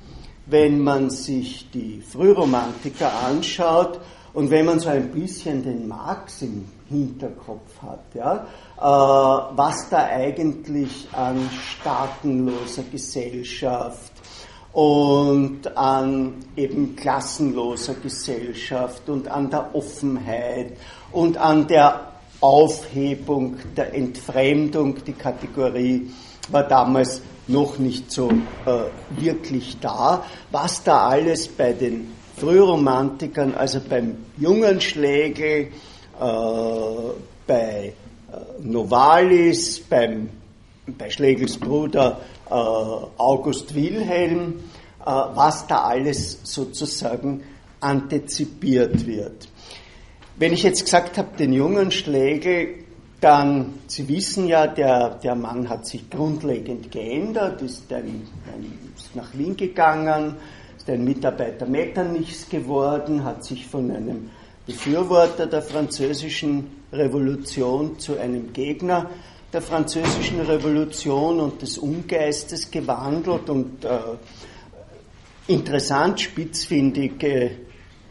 wenn 0.47 0.79
man 0.79 1.11
sich 1.11 1.69
die 1.75 2.01
Frühromantiker 2.01 3.13
anschaut 3.13 3.99
und 4.33 4.51
wenn 4.51 4.65
man 4.65 4.79
so 4.79 4.91
ein 4.91 5.11
bisschen 5.11 5.65
den 5.65 5.89
Marx 5.89 6.43
im 6.43 6.67
Hinterkopf 6.89 7.83
hat. 7.83 8.05
Ja? 8.15 8.47
Äh, 8.77 8.83
was 8.83 9.89
da 9.89 10.05
eigentlich 10.07 11.09
an 11.13 11.49
staatenloser 11.79 12.83
Gesellschaft 12.91 14.13
und 14.73 15.77
an 15.77 16.35
eben 16.57 16.97
klassenloser 16.97 17.95
Gesellschaft 17.95 19.09
und 19.09 19.29
an 19.29 19.49
der 19.49 19.73
Offenheit 19.75 20.73
und 21.13 21.37
an 21.37 21.69
der 21.69 22.09
Aufhebung 22.41 23.57
der 23.77 23.95
Entfremdung, 23.95 24.97
die 25.05 25.13
Kategorie 25.13 26.11
war 26.51 26.65
damals 26.65 27.23
noch 27.47 27.79
nicht 27.79 28.11
so 28.11 28.29
äh, 28.67 28.87
wirklich 29.11 29.79
da, 29.81 30.25
was 30.51 30.83
da 30.83 31.09
alles 31.09 31.47
bei 31.47 31.73
den 31.73 32.13
Frühromantikern, 32.37 33.55
also 33.55 33.81
beim 33.89 34.17
jungen 34.37 34.81
Schlegel, 34.81 35.69
äh, 36.21 36.27
bei 37.47 37.93
Novalis, 38.63 39.81
beim, 39.81 40.29
bei 40.87 41.11
Schlegels 41.11 41.59
Bruder 41.59 42.21
äh, 42.47 42.53
August 42.53 43.75
Wilhelm, 43.75 44.61
was 45.07 45.67
da 45.67 45.83
alles 45.83 46.41
sozusagen 46.45 47.43
antizipiert 47.81 49.07
wird. 49.07 49.49
Wenn 50.37 50.53
ich 50.53 50.63
jetzt 50.63 50.85
gesagt 50.85 51.19
habe, 51.19 51.37
den 51.39 51.53
jungen 51.53 51.91
Schlegel, 51.91 52.85
dann, 53.21 53.75
Sie 53.87 54.09
wissen 54.09 54.49
ja, 54.49 54.67
der, 54.67 55.11
der 55.23 55.35
Mann 55.35 55.69
hat 55.69 55.87
sich 55.87 56.11
grundlegend 56.11 56.91
geändert, 56.91 57.63
ist, 57.63 57.93
ein, 57.93 58.27
ein, 58.53 58.79
ist 58.97 59.15
nach 59.15 59.33
Wien 59.35 59.57
gegangen, 59.57 60.37
ist 60.77 60.91
ein 60.91 61.05
Mitarbeiter 61.05 61.67
Metternichs 61.67 62.49
geworden, 62.49 63.25
hat 63.25 63.45
sich 63.45 63.67
von 63.67 63.91
einem 63.91 64.31
Befürworter 64.67 65.47
der 65.47 65.63
französischen 65.63 66.84
Revolution 66.97 67.99
zu 67.99 68.19
einem 68.19 68.53
Gegner 68.53 69.11
der 69.53 69.63
französischen 69.63 70.41
Revolution 70.41 71.39
und 71.39 71.63
des 71.63 71.79
Umgeistes 71.79 72.71
gewandelt 72.71 73.49
und 73.49 73.85
äh, 73.85 73.99
interessant, 75.47 76.21
spitzfindige 76.21 77.53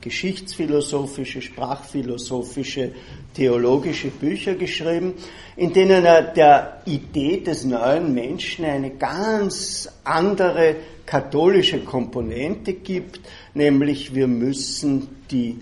geschichtsphilosophische, 0.04 1.42
sprachphilosophische, 1.42 2.92
theologische 3.34 4.10
Bücher 4.10 4.56
geschrieben, 4.56 5.14
in 5.56 5.72
denen 5.72 6.04
er 6.04 6.22
der 6.22 6.82
Idee 6.86 7.38
des 7.42 7.64
neuen 7.64 8.14
Menschen 8.14 8.66
eine 8.66 8.92
ganz 8.92 9.90
andere 10.04 10.76
katholische 11.06 11.80
Komponente 11.80 12.74
gibt, 12.74 13.22
nämlich 13.54 14.14
wir 14.14 14.28
müssen 14.28 15.08
die 15.32 15.58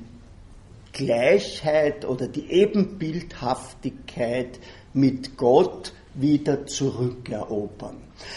Gleichheit 0.93 2.05
oder 2.05 2.27
die 2.27 2.51
Ebenbildhaftigkeit 2.51 4.59
mit 4.93 5.37
Gott 5.37 5.93
wieder 6.13 6.67
zurückerobern. 6.67 7.95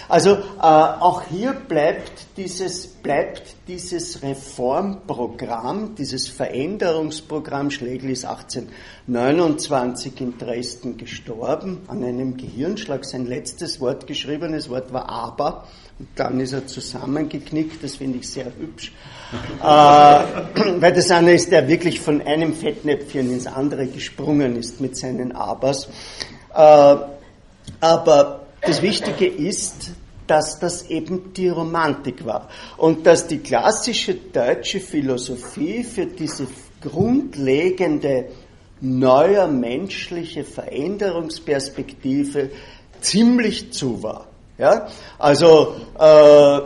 Also 0.08 0.30
äh, 0.30 0.36
auch 0.60 1.22
hier 1.22 1.52
bleibt 1.52 2.26
dieses, 2.36 2.86
bleibt 2.86 3.56
dieses 3.68 4.22
Reformprogramm, 4.22 5.94
dieses 5.96 6.28
Veränderungsprogramm, 6.28 7.70
Schlegel 7.70 8.10
ist 8.10 8.24
1829 8.24 10.20
in 10.20 10.38
Dresden 10.38 10.96
gestorben, 10.96 11.80
an 11.88 12.04
einem 12.04 12.36
Gehirnschlag. 12.36 13.04
Sein 13.04 13.26
letztes 13.26 13.80
Wort, 13.80 14.06
geschriebenes 14.06 14.70
Wort 14.70 14.92
war 14.92 15.08
aber, 15.08 15.66
und 15.98 16.08
dann 16.16 16.40
ist 16.40 16.52
er 16.52 16.66
zusammengeknickt, 16.66 17.82
das 17.82 17.96
finde 17.96 18.18
ich 18.18 18.28
sehr 18.28 18.52
hübsch. 18.56 18.92
Äh, 19.60 19.64
weil 20.80 20.92
das 20.92 21.10
eine 21.10 21.32
ist, 21.32 21.50
der 21.50 21.66
wirklich 21.68 22.00
von 22.00 22.22
einem 22.22 22.54
Fettnäpfchen 22.54 23.32
ins 23.32 23.46
andere 23.46 23.86
gesprungen 23.86 24.56
ist 24.56 24.80
mit 24.80 24.96
seinen 24.96 25.32
Abers. 25.32 25.88
Äh, 26.54 26.96
aber 27.80 28.40
das 28.60 28.82
Wichtige 28.82 29.26
ist, 29.26 29.90
dass 30.26 30.58
das 30.58 30.88
eben 30.88 31.32
die 31.34 31.48
Romantik 31.48 32.24
war 32.24 32.48
und 32.76 33.06
dass 33.06 33.26
die 33.26 33.38
klassische 33.38 34.14
deutsche 34.14 34.80
Philosophie 34.80 35.84
für 35.84 36.06
diese 36.06 36.46
grundlegende 36.80 38.28
neue 38.80 39.46
menschliche 39.48 40.44
Veränderungsperspektive 40.44 42.50
ziemlich 43.00 43.72
zu 43.72 44.02
war. 44.02 44.26
Ja? 44.58 44.88
Also 45.18 45.76
äh, 45.98 46.60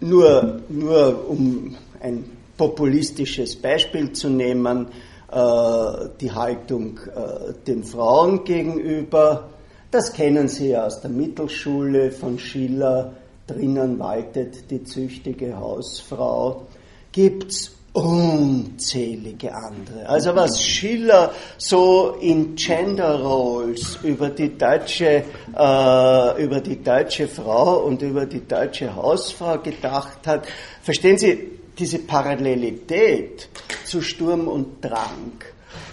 nur, 0.00 0.60
nur 0.68 1.28
um 1.28 1.76
ein 2.00 2.24
populistisches 2.56 3.56
Beispiel 3.56 4.12
zu 4.12 4.28
nehmen, 4.28 4.88
äh, 5.30 6.08
die 6.20 6.32
Haltung 6.32 6.98
äh, 6.98 7.52
den 7.66 7.84
Frauen 7.84 8.44
gegenüber. 8.44 9.48
Das 9.90 10.12
kennen 10.12 10.48
Sie 10.48 10.70
ja 10.70 10.86
aus 10.86 11.00
der 11.00 11.10
Mittelschule 11.10 12.10
von 12.10 12.38
Schiller. 12.38 13.14
Drinnen 13.46 13.98
waltet 13.98 14.70
die 14.70 14.84
züchtige 14.84 15.58
Hausfrau. 15.58 16.66
Gibt's 17.12 17.76
unzählige 17.92 19.52
andere. 19.52 20.08
Also 20.08 20.34
was 20.34 20.64
Schiller 20.64 21.32
so 21.58 22.16
in 22.20 22.54
Gender 22.54 23.20
Roles 23.20 23.98
über 24.02 24.28
die 24.28 24.56
deutsche, 24.56 25.24
äh, 25.56 26.44
über 26.44 26.60
die 26.60 26.82
deutsche 26.82 27.26
Frau 27.26 27.84
und 27.84 28.02
über 28.02 28.26
die 28.26 28.46
deutsche 28.46 28.94
Hausfrau 28.94 29.58
gedacht 29.58 30.26
hat, 30.26 30.46
verstehen 30.82 31.18
Sie, 31.18 31.50
diese 31.76 31.98
Parallelität 32.00 33.48
zu 33.84 34.02
Sturm 34.02 34.46
und 34.46 34.84
Drang 34.84 35.40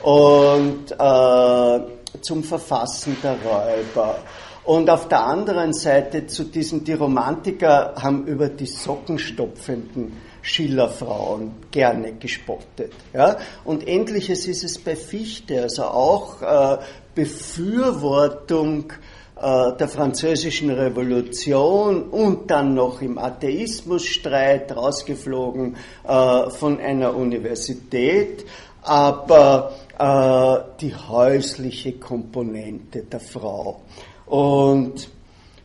und 0.04 0.92
äh, 0.92 2.22
zum 2.22 2.44
Verfassen 2.44 3.18
der 3.24 3.38
Räuber. 3.44 4.20
Und 4.66 4.90
auf 4.90 5.08
der 5.08 5.26
anderen 5.26 5.72
Seite 5.72 6.28
zu 6.28 6.44
diesen, 6.44 6.84
die 6.84 6.94
Romantiker 6.94 7.94
haben 7.96 8.28
über 8.28 8.50
die 8.50 8.66
sockenstopfenden 8.66 10.12
Schillerfrauen 10.48 11.52
gerne 11.72 12.14
gespottet. 12.14 12.94
Ja? 13.14 13.38
Und 13.66 13.86
ähnliches 13.86 14.48
ist 14.48 14.64
es 14.64 14.80
bei 14.80 14.96
Fichte, 14.96 15.64
also 15.64 15.84
auch 15.84 16.42
äh, 16.42 16.78
Befürwortung 17.14 18.94
äh, 19.36 19.74
der 19.78 19.90
französischen 19.90 20.70
Revolution 20.70 22.04
und 22.04 22.50
dann 22.50 22.76
noch 22.76 23.02
im 23.02 23.18
Atheismusstreit 23.18 24.74
rausgeflogen 24.74 25.76
äh, 26.08 26.50
von 26.50 26.80
einer 26.80 27.14
Universität, 27.14 28.46
aber 28.84 29.74
äh, 30.00 30.80
die 30.80 30.96
häusliche 30.96 31.94
Komponente 31.94 33.02
der 33.02 33.20
Frau. 33.20 33.82
Und 34.26 35.10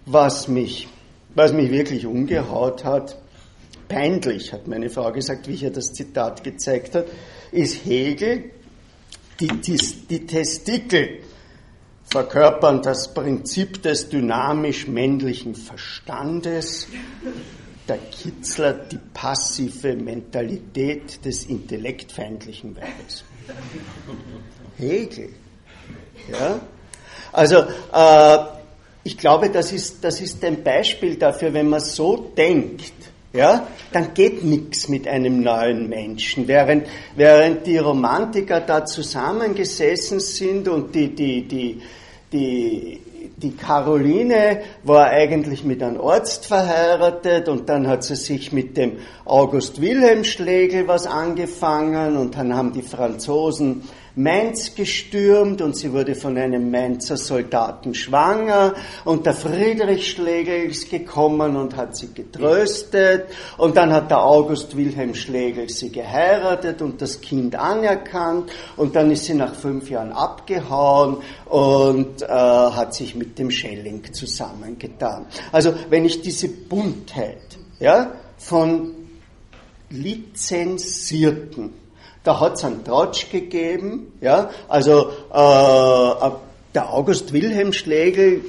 was 0.06 0.48
mich, 0.48 0.88
was 1.36 1.52
mich 1.52 1.70
wirklich 1.70 2.04
umgehaut 2.04 2.84
hat, 2.84 3.21
peinlich, 3.92 4.52
hat 4.52 4.66
meine 4.66 4.88
Frau 4.88 5.12
gesagt, 5.12 5.48
wie 5.48 5.52
ich 5.52 5.62
ihr 5.64 5.70
das 5.70 5.92
Zitat 5.92 6.42
gezeigt 6.42 6.94
hat, 6.94 7.06
ist 7.50 7.84
Hegel, 7.84 8.50
die, 9.38 9.48
die, 9.48 9.76
die 10.08 10.26
Testikel 10.26 11.18
verkörpern 12.04 12.82
das 12.82 13.12
Prinzip 13.12 13.82
des 13.82 14.08
dynamisch 14.08 14.86
männlichen 14.86 15.54
Verstandes, 15.54 16.86
der 17.86 17.98
Kitzler 17.98 18.72
die 18.72 18.98
passive 19.12 19.94
Mentalität 19.94 21.24
des 21.24 21.44
intellektfeindlichen 21.44 22.76
Weibes. 22.76 23.24
Hegel. 24.78 25.30
Ja? 26.30 26.60
Also, 27.32 27.64
äh, 27.92 28.38
ich 29.04 29.18
glaube, 29.18 29.50
das 29.50 29.72
ist, 29.72 30.04
das 30.04 30.20
ist 30.20 30.44
ein 30.44 30.62
Beispiel 30.62 31.16
dafür, 31.16 31.52
wenn 31.52 31.68
man 31.68 31.80
so 31.80 32.32
denkt, 32.36 33.01
ja, 33.32 33.66
dann 33.92 34.12
geht 34.14 34.44
nichts 34.44 34.88
mit 34.88 35.08
einem 35.08 35.42
neuen 35.42 35.88
Menschen. 35.88 36.48
Während, 36.48 36.86
während 37.16 37.66
die 37.66 37.78
Romantiker 37.78 38.60
da 38.60 38.84
zusammengesessen 38.84 40.20
sind 40.20 40.68
und 40.68 40.94
die, 40.94 41.14
die, 41.14 41.48
die, 41.48 41.80
die, 42.32 43.00
die 43.36 43.52
Caroline 43.52 44.60
war 44.82 45.06
eigentlich 45.06 45.64
mit 45.64 45.82
einem 45.82 46.00
Arzt 46.00 46.46
verheiratet 46.46 47.48
und 47.48 47.68
dann 47.68 47.88
hat 47.88 48.04
sie 48.04 48.16
sich 48.16 48.52
mit 48.52 48.76
dem 48.76 48.98
August 49.24 49.80
Wilhelm 49.80 50.24
Schlegel 50.24 50.86
was 50.86 51.06
angefangen 51.06 52.16
und 52.16 52.36
dann 52.36 52.54
haben 52.54 52.72
die 52.72 52.82
Franzosen 52.82 53.82
Mainz 54.14 54.74
gestürmt 54.74 55.62
und 55.62 55.76
sie 55.76 55.92
wurde 55.92 56.14
von 56.14 56.36
einem 56.36 56.70
Mainzer 56.70 57.16
Soldaten 57.16 57.94
schwanger. 57.94 58.74
Und 59.04 59.24
der 59.24 59.34
Friedrich 59.34 60.10
Schlegel 60.10 60.70
ist 60.70 60.90
gekommen 60.90 61.56
und 61.56 61.76
hat 61.76 61.96
sie 61.96 62.12
getröstet. 62.12 63.26
Und 63.56 63.76
dann 63.76 63.92
hat 63.92 64.10
der 64.10 64.22
August 64.22 64.76
Wilhelm 64.76 65.14
Schlegel 65.14 65.70
sie 65.70 65.90
geheiratet 65.90 66.82
und 66.82 67.00
das 67.00 67.20
Kind 67.20 67.56
anerkannt. 67.56 68.50
Und 68.76 68.96
dann 68.96 69.10
ist 69.10 69.24
sie 69.24 69.34
nach 69.34 69.54
fünf 69.54 69.88
Jahren 69.88 70.12
abgehauen 70.12 71.18
und 71.46 72.22
äh, 72.22 72.26
hat 72.26 72.94
sich 72.94 73.14
mit 73.14 73.38
dem 73.38 73.50
Schelling 73.50 74.02
zusammengetan. 74.12 75.26
Also 75.52 75.72
wenn 75.88 76.04
ich 76.04 76.20
diese 76.20 76.48
Buntheit 76.48 77.58
ja, 77.80 78.12
von 78.36 78.94
lizenzierten 79.90 81.81
da 82.24 82.40
hat 82.40 82.54
es 82.54 82.64
einen 82.64 82.84
Tratsch 82.84 83.30
gegeben, 83.30 84.12
ja, 84.20 84.50
also 84.68 85.08
äh, 85.30 86.30
der 86.74 86.92
August 86.92 87.32
Wilhelm 87.32 87.72
Schlegel, 87.72 88.44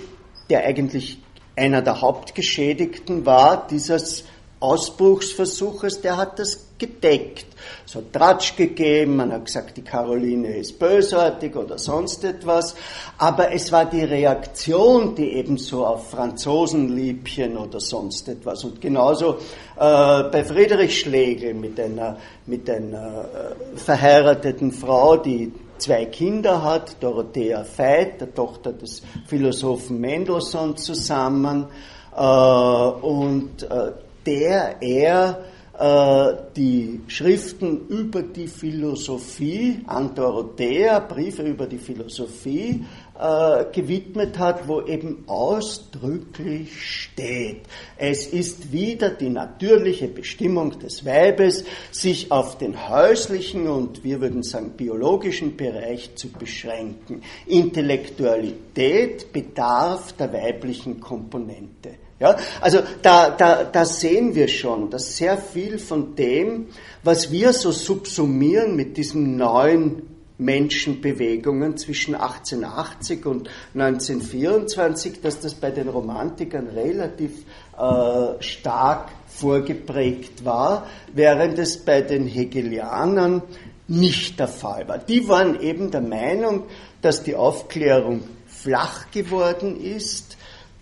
der 0.50 0.66
eigentlich 0.66 1.20
einer 1.56 1.82
der 1.82 2.02
Hauptgeschädigten 2.02 3.26
war 3.26 3.68
dieses 3.68 4.26
Ausbruchsversuches, 4.60 6.02
der 6.02 6.18
hat 6.18 6.40
das 6.40 6.63
gedeckt. 6.84 7.46
Es 7.86 7.96
hat 7.96 8.12
Tratsch 8.12 8.56
gegeben, 8.56 9.18
man 9.18 9.32
hat 9.32 9.46
gesagt, 9.46 9.78
die 9.78 9.82
Caroline 9.82 10.58
ist 10.58 10.78
bösartig 10.80 11.56
oder 11.56 11.78
sonst 11.78 12.24
etwas, 12.24 12.76
aber 13.18 13.52
es 13.52 13.72
war 13.72 13.86
die 13.86 14.04
Reaktion, 14.04 15.16
die 15.16 15.34
eben 15.34 15.58
so 15.58 15.86
auf 15.86 16.10
Franzosenliebchen 16.10 17.58
oder 17.58 17.80
sonst 17.80 18.28
etwas. 18.28 18.64
Und 18.64 18.82
genauso 18.82 19.36
äh, 19.78 20.24
bei 20.24 20.44
Friedrich 20.44 21.00
Schlegel 21.00 21.54
mit 21.54 21.80
einer, 21.80 22.18
mit 22.46 22.70
einer 22.70 23.26
äh, 23.26 23.78
verheirateten 23.78 24.72
Frau, 24.72 25.18
die 25.18 25.52
zwei 25.78 26.06
Kinder 26.06 26.64
hat, 26.64 26.98
Dorothea 27.02 27.66
Veit, 27.78 28.22
der 28.22 28.34
Tochter 28.34 28.74
des 28.74 29.02
Philosophen 29.28 30.00
Mendelssohn, 30.00 30.76
zusammen. 30.76 31.68
Äh, 32.16 32.22
und 32.22 33.64
äh, 33.64 33.92
der 34.26 34.82
er 34.82 35.44
die 35.76 37.02
Schriften 37.08 37.88
über 37.88 38.22
die 38.22 38.48
Philosophie, 38.48 39.80
an 39.88 40.14
Dorothea, 40.14 41.00
Briefe 41.00 41.42
über 41.42 41.66
die 41.66 41.80
Philosophie, 41.80 42.86
äh, 43.20 43.66
gewidmet 43.72 44.38
hat, 44.40 44.68
wo 44.68 44.82
eben 44.82 45.24
ausdrücklich 45.28 46.82
steht, 46.82 47.62
es 47.98 48.28
ist 48.28 48.72
wieder 48.72 49.10
die 49.12 49.30
natürliche 49.30 50.08
Bestimmung 50.08 50.78
des 50.80 51.06
Weibes, 51.06 51.64
sich 51.92 52.32
auf 52.32 52.58
den 52.58 52.90
häuslichen 52.90 53.68
und 53.68 54.04
wir 54.04 54.20
würden 54.20 54.44
sagen 54.44 54.72
biologischen 54.72 55.56
Bereich 55.56 56.16
zu 56.16 56.32
beschränken. 56.32 57.22
Intellektualität 57.46 59.32
bedarf 59.32 60.14
der 60.14 60.34
weiblichen 60.34 61.00
Komponente. 61.00 62.03
Ja, 62.20 62.38
also 62.62 62.80
da, 63.02 63.32
da, 63.32 63.64
da 63.64 63.86
sehen 63.86 64.36
wir 64.36 64.48
schon, 64.48 64.90
dass 64.90 65.18
sehr 65.18 65.38
viel 65.38 65.78
von 65.78 66.16
dem, 66.16 66.68
was 67.04 67.32
wir 67.32 67.54
so 67.54 67.72
subsumieren 67.72 68.76
mit 68.76 68.98
diesem 68.98 69.36
neuen 69.36 70.04
Menschenbewegungen 70.38 71.78
zwischen 71.78 72.16
1880 72.16 73.26
und 73.26 73.50
1924, 73.76 75.22
dass 75.22 75.40
das 75.40 75.54
bei 75.54 75.72
den 75.72 75.90
Romantikern 75.90 76.68
relativ 76.68 77.32
äh, 77.78 78.42
stark 78.42 79.10
vorgeprägt 79.28 80.46
war, 80.46 80.88
während 81.14 81.58
es 81.60 81.78
bei 81.78 82.02
den 82.02 82.28
Hegelianern 82.28 83.42
nicht 83.88 84.40
der 84.40 84.48
Fall 84.48 84.88
war. 84.88 84.98
Die 84.98 85.28
waren 85.28 85.60
eben 85.60 85.92
der 85.92 86.02
Meinung, 86.02 86.64
dass 87.02 87.24
die 87.24 87.36
Aufklärung 87.36 88.22
flach 88.48 89.12
geworden 89.12 89.80
ist, 89.80 90.33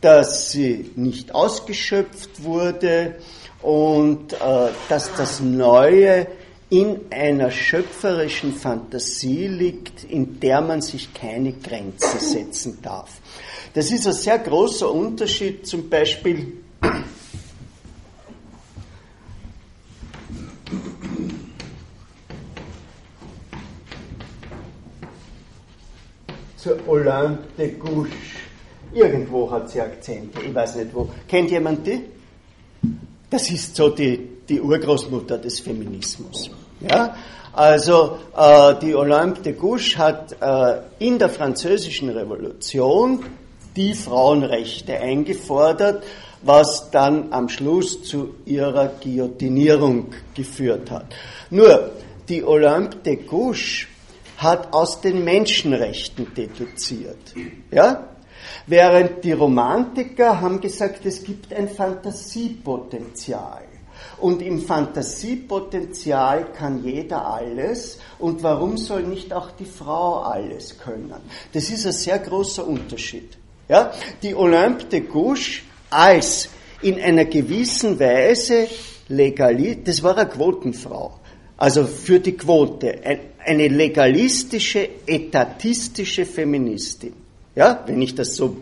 dass 0.02 0.52
sie 0.52 0.92
nicht 0.96 1.34
ausgeschöpft 1.34 2.44
wurde 2.44 3.16
und 3.62 4.34
äh, 4.34 4.38
dass 4.90 5.14
das 5.16 5.40
Neue 5.40 6.28
in 6.70 7.02
einer 7.12 7.52
schöpferischen 7.52 8.54
Fantasie 8.54 9.48
liegt, 9.48 10.06
in 10.06 10.40
der 10.40 10.62
man 10.62 10.82
sich 10.82 11.14
keine 11.14 11.54
Grenze 11.54 12.18
setzen 12.18 12.80
darf. 12.82 13.20
Das 13.74 13.92
ist 13.92 14.08
ein 14.08 14.14
sehr 14.14 14.40
großer 14.40 14.90
Unterschied 14.90 15.68
zum 15.68 15.90
Beispiel 15.90 16.54
zur 26.56 26.88
Olympe 26.88 27.44
de 27.58 27.72
Gouges. 27.72 28.12
Irgendwo 28.94 29.50
hat 29.50 29.70
sie 29.70 29.82
Akzente, 29.82 30.40
ich 30.42 30.54
weiß 30.54 30.76
nicht 30.76 30.94
wo. 30.94 31.10
Kennt 31.28 31.50
jemand 31.52 31.88
die? 31.88 32.02
Das 33.30 33.50
ist 33.50 33.76
so 33.76 33.90
die, 33.90 34.20
die 34.48 34.60
Urgroßmutter 34.60 35.38
des 35.38 35.62
Feminismus. 35.62 36.50
Ja? 36.82 37.16
Also 37.54 38.18
äh, 38.36 38.76
die 38.82 38.94
Olympe 38.96 39.42
de 39.42 39.54
Gouges 39.54 39.98
hat 39.98 40.36
äh, 40.42 40.82
in 41.00 41.20
der 41.20 41.30
französischen 41.30 42.10
Revolution 42.10 43.24
die 43.76 43.94
Frauenrechte 43.94 44.98
eingefordert, 45.00 46.04
was 46.42 46.92
dann 46.92 47.32
am 47.32 47.50
Schluss 47.50 48.04
zu 48.04 48.36
ihrer 48.46 48.88
Guillotinierung 49.02 50.08
geführt 50.34 50.92
hat. 50.92 51.06
Nur, 51.50 51.92
die 52.28 52.44
Olympe 52.44 52.98
de 52.98 53.16
Gouges 53.18 53.86
hat 54.38 54.74
aus 54.74 55.02
den 55.02 55.24
Menschenrechten 55.24 56.34
deduziert. 56.34 57.34
Ja? 57.70 58.08
Während 58.68 59.24
die 59.24 59.32
Romantiker 59.32 60.40
haben 60.40 60.62
gesagt, 60.62 61.06
es 61.06 61.24
gibt 61.24 61.54
ein 61.54 61.68
Fantasiepotenzial. 61.70 63.64
Und 64.20 64.42
im 64.42 64.62
Fantasiepotenzial 64.62 66.52
kann 66.54 66.84
jeder 66.84 67.26
alles. 67.26 67.98
Und 68.20 68.44
warum 68.44 68.78
soll 68.78 69.04
nicht 69.04 69.34
auch 69.34 69.52
die 69.52 69.66
Frau 69.66 70.22
alles 70.22 70.78
können? 70.78 71.14
Das 71.54 71.70
ist 71.70 71.86
ein 71.86 71.92
sehr 71.92 72.20
großer 72.20 72.68
Unterschied. 72.68 73.38
Ja? 73.68 73.92
Die 74.22 74.36
Olympe 74.36 74.86
de 74.86 75.02
Gouges 75.02 75.62
als 75.90 76.50
in 76.82 77.00
einer 77.00 77.26
gewissen 77.26 78.00
Weise 78.00 78.68
legalist, 79.08 79.80
das 79.86 80.04
war 80.04 80.18
eine 80.18 80.30
Quotenfrau. 80.30 81.20
Also 81.58 81.86
für 81.86 82.20
die 82.20 82.38
Quote. 82.38 83.00
Eine 83.44 83.68
legalistische, 83.68 84.88
etatistische 85.06 86.26
Feministin. 86.26 87.14
Ja, 87.54 87.84
wenn 87.86 88.02
ich 88.02 88.16
das 88.16 88.36
so 88.36 88.58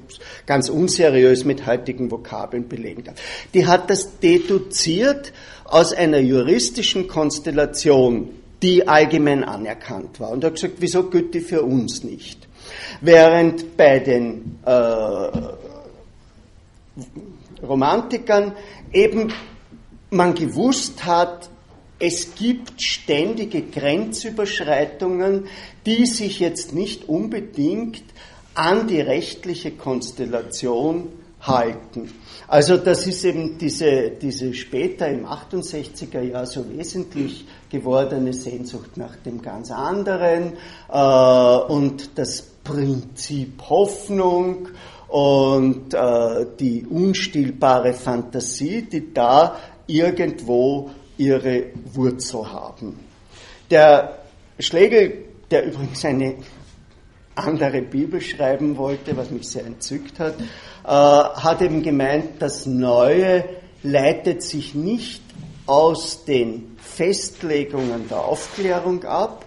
ganz 0.47 0.67
unseriös 0.67 1.45
mit 1.45 1.67
heutigen 1.67 2.10
Vokabeln 2.10 2.67
belegen 2.67 3.04
darf. 3.04 3.15
Die 3.54 3.67
hat 3.67 3.89
das 3.89 4.19
deduziert 4.19 5.32
aus 5.65 5.93
einer 5.93 6.17
juristischen 6.17 7.08
Konstellation, 7.08 8.30
die 8.63 8.88
allgemein 8.88 9.43
anerkannt 9.43 10.19
war. 10.19 10.32
Und 10.32 10.43
hat 10.43 10.56
gesagt, 10.56 10.75
wieso 10.80 11.04
die 11.04 11.39
für 11.39 11.62
uns 11.62 12.04
nicht? 12.04 12.47
Während 13.02 13.78
bei 13.78 13.99
den 13.99 14.58
äh, 14.65 15.30
Romantikern 17.62 18.54
eben 18.91 19.32
man 20.10 20.34
gewusst 20.34 21.06
hat, 21.06 21.49
es 21.99 22.34
gibt 22.36 22.82
ständige 22.82 23.62
Grenzüberschreitungen, 23.62 25.47
die 25.86 26.06
sich 26.06 26.39
jetzt 26.39 26.73
nicht 26.73 27.08
unbedingt 27.08 28.04
an 28.60 28.88
die 28.88 29.00
rechtliche 29.00 29.72
Konstellation 29.72 31.08
halten. 31.39 32.12
Also 32.50 32.76
das 32.76 33.08
ist 33.08 33.24
eben 33.24 33.58
diese, 33.58 34.10
diese 34.10 34.54
später 34.54 35.08
im 35.08 35.26
68er 35.26 36.19
Jahr 36.19 36.45
so 36.45 36.69
wesentlich 36.69 37.48
gewordene 37.69 38.34
Sehnsucht 38.34 38.98
nach 38.98 39.15
dem 39.15 39.41
ganz 39.41 39.72
anderen 39.72 40.58
äh, 40.91 41.72
und 41.72 42.17
das 42.17 42.41
Prinzip 42.41 43.62
Hoffnung 43.69 44.67
und 45.08 45.93
äh, 45.93 46.45
die 46.60 46.86
unstillbare 46.86 47.93
Fantasie, 47.93 48.82
die 48.82 49.13
da 49.13 49.56
irgendwo 49.88 50.89
ihre 51.17 51.67
Wurzel 51.93 52.52
haben. 52.52 53.00
Der 53.72 54.19
Schlegel, 54.60 55.13
der 55.50 55.65
übrigens 55.65 56.04
eine 56.04 56.36
andere 57.39 57.82
Bibel 57.82 58.21
schreiben 58.21 58.78
wollte, 58.78 59.15
was 59.17 59.32
mich 59.32 59.49
sehr 59.49 59.65
entzückt 59.65 60.19
hat, 60.19 60.36
äh, 60.39 60.88
hat 60.88 61.62
eben 61.62 61.82
gemeint, 61.82 62.39
das 62.39 62.65
Neue 62.65 63.45
leitet 63.84 64.43
sich 64.43 64.75
nicht 64.75 65.21
aus 65.65 66.25
den 66.25 66.78
Festlegungen 66.78 68.08
der 68.10 68.25
Aufklärung 68.25 69.04
ab. 69.04 69.45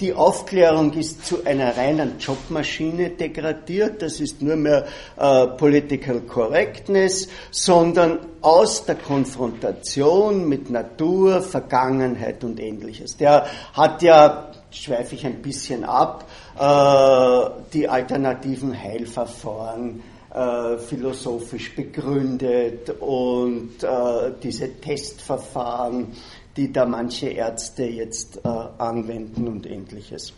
Die 0.00 0.14
Aufklärung 0.14 0.94
ist 0.94 1.26
zu 1.26 1.44
einer 1.44 1.76
reinen 1.76 2.18
Jobmaschine 2.18 3.10
degradiert, 3.10 4.00
das 4.00 4.18
ist 4.18 4.40
nur 4.40 4.56
mehr 4.56 4.86
äh, 5.18 5.46
Political 5.46 6.22
Correctness, 6.22 7.28
sondern 7.50 8.18
aus 8.40 8.86
der 8.86 8.94
Konfrontation 8.94 10.48
mit 10.48 10.70
Natur, 10.70 11.42
Vergangenheit 11.42 12.42
und 12.44 12.58
ähnliches. 12.58 13.18
Der 13.18 13.46
hat 13.74 14.00
ja, 14.00 14.50
schweife 14.70 15.14
ich 15.16 15.26
ein 15.26 15.42
bisschen 15.42 15.84
ab, 15.84 16.24
die 16.60 17.88
alternativen 17.88 18.78
Heilverfahren 18.78 20.02
äh, 20.34 20.76
philosophisch 20.76 21.74
begründet 21.74 22.90
und 23.00 23.82
äh, 23.82 24.32
diese 24.42 24.78
Testverfahren, 24.80 26.08
die 26.56 26.70
da 26.70 26.84
manche 26.84 27.28
Ärzte 27.28 27.84
jetzt 27.84 28.44
anwenden 28.44 29.48
und 29.48 29.66
ähnliches. 29.66 30.32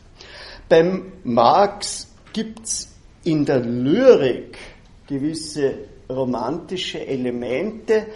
Beim 0.69 1.13
Marx 1.25 2.07
gibt 2.33 2.65
es 2.65 2.89
in 3.25 3.45
der 3.45 3.61
Lyrik 3.61 4.59
gewisse 5.07 5.75
romantische 6.09 7.07
Elemente 7.07 8.07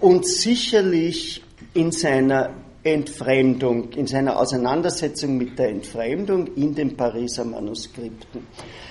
und 0.00 0.26
sicherlich 0.26 1.42
in 1.72 1.90
seiner 1.92 2.50
Entfremdung, 2.84 3.92
in 3.92 4.06
seiner 4.06 4.38
Auseinandersetzung 4.38 5.38
mit 5.38 5.58
der 5.58 5.70
Entfremdung 5.70 6.48
in 6.54 6.74
den 6.74 6.96
Pariser 6.96 7.44
Manuskripten. 7.44 8.46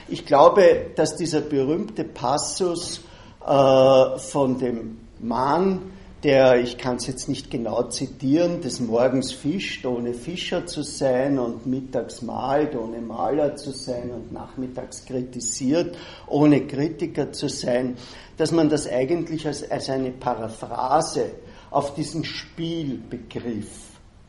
Ich 0.07 0.25
glaube, 0.25 0.87
dass 0.95 1.15
dieser 1.15 1.41
berühmte 1.41 2.03
Passus 2.03 3.01
äh, 3.45 4.17
von 4.17 4.57
dem 4.57 4.97
Mann, 5.19 5.91
der, 6.23 6.59
ich 6.59 6.77
kann 6.77 6.95
es 6.95 7.05
jetzt 7.05 7.29
nicht 7.29 7.51
genau 7.51 7.83
zitieren, 7.83 8.61
des 8.61 8.79
Morgens 8.79 9.31
fischt, 9.31 9.85
ohne 9.85 10.13
Fischer 10.13 10.65
zu 10.65 10.81
sein 10.81 11.37
und 11.37 11.65
mittags 11.67 12.21
malt, 12.21 12.75
ohne 12.75 13.01
Maler 13.01 13.55
zu 13.57 13.71
sein 13.71 14.09
und 14.09 14.31
nachmittags 14.31 15.05
kritisiert, 15.05 15.97
ohne 16.27 16.65
Kritiker 16.65 17.31
zu 17.31 17.47
sein, 17.49 17.97
dass 18.37 18.51
man 18.51 18.69
das 18.69 18.87
eigentlich 18.87 19.45
als, 19.45 19.69
als 19.69 19.89
eine 19.89 20.11
Paraphrase 20.11 21.31
auf 21.69 21.93
diesen 21.93 22.23
Spielbegriff 22.23 23.82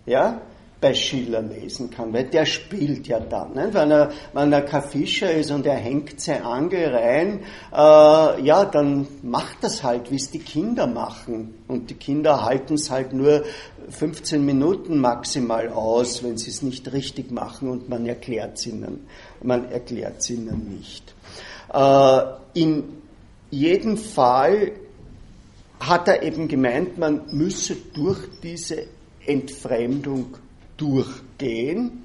ja, 0.06 0.40
bei 0.84 0.92
Schiller 0.92 1.40
lesen 1.40 1.90
kann, 1.90 2.12
weil 2.12 2.24
der 2.24 2.44
spielt 2.44 3.08
ja 3.08 3.18
dann. 3.18 3.54
Ne? 3.54 3.70
Wenn, 3.72 3.90
er, 3.90 4.10
wenn 4.34 4.52
er 4.52 4.60
kein 4.60 4.82
Fischer 4.82 5.32
ist 5.32 5.50
und 5.50 5.64
er 5.64 5.76
hängt 5.76 6.20
seine 6.20 6.44
Angel 6.44 6.94
rein, 6.94 7.40
äh, 7.72 8.42
ja, 8.44 8.66
dann 8.66 9.06
macht 9.22 9.58
das 9.62 9.82
halt, 9.82 10.10
wie 10.10 10.16
es 10.16 10.30
die 10.30 10.40
Kinder 10.40 10.86
machen. 10.86 11.54
Und 11.68 11.88
die 11.88 11.94
Kinder 11.94 12.44
halten 12.44 12.74
es 12.74 12.90
halt 12.90 13.14
nur 13.14 13.44
15 13.88 14.44
Minuten 14.44 14.98
maximal 14.98 15.70
aus, 15.70 16.22
wenn 16.22 16.36
sie 16.36 16.50
es 16.50 16.60
nicht 16.60 16.92
richtig 16.92 17.30
machen 17.30 17.70
und 17.70 17.88
man 17.88 18.04
erklärt 18.04 18.66
ihnen, 18.66 19.06
man 19.42 19.70
erklärt 19.70 20.28
ihnen 20.28 20.76
nicht. 20.76 21.14
Äh, 21.72 22.20
in 22.52 22.84
jedem 23.50 23.96
Fall 23.96 24.72
hat 25.80 26.08
er 26.08 26.22
eben 26.22 26.46
gemeint, 26.46 26.98
man 26.98 27.22
müsse 27.32 27.76
durch 27.94 28.18
diese 28.42 28.84
Entfremdung 29.26 30.36
durchgehen 30.76 32.04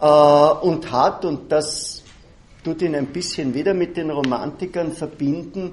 äh, 0.00 0.06
und 0.06 0.90
hat, 0.90 1.24
und 1.24 1.50
das 1.50 2.02
tut 2.64 2.82
ihn 2.82 2.94
ein 2.94 3.06
bisschen 3.06 3.54
wieder 3.54 3.72
mit 3.72 3.96
den 3.96 4.10
Romantikern 4.10 4.92
verbinden, 4.92 5.72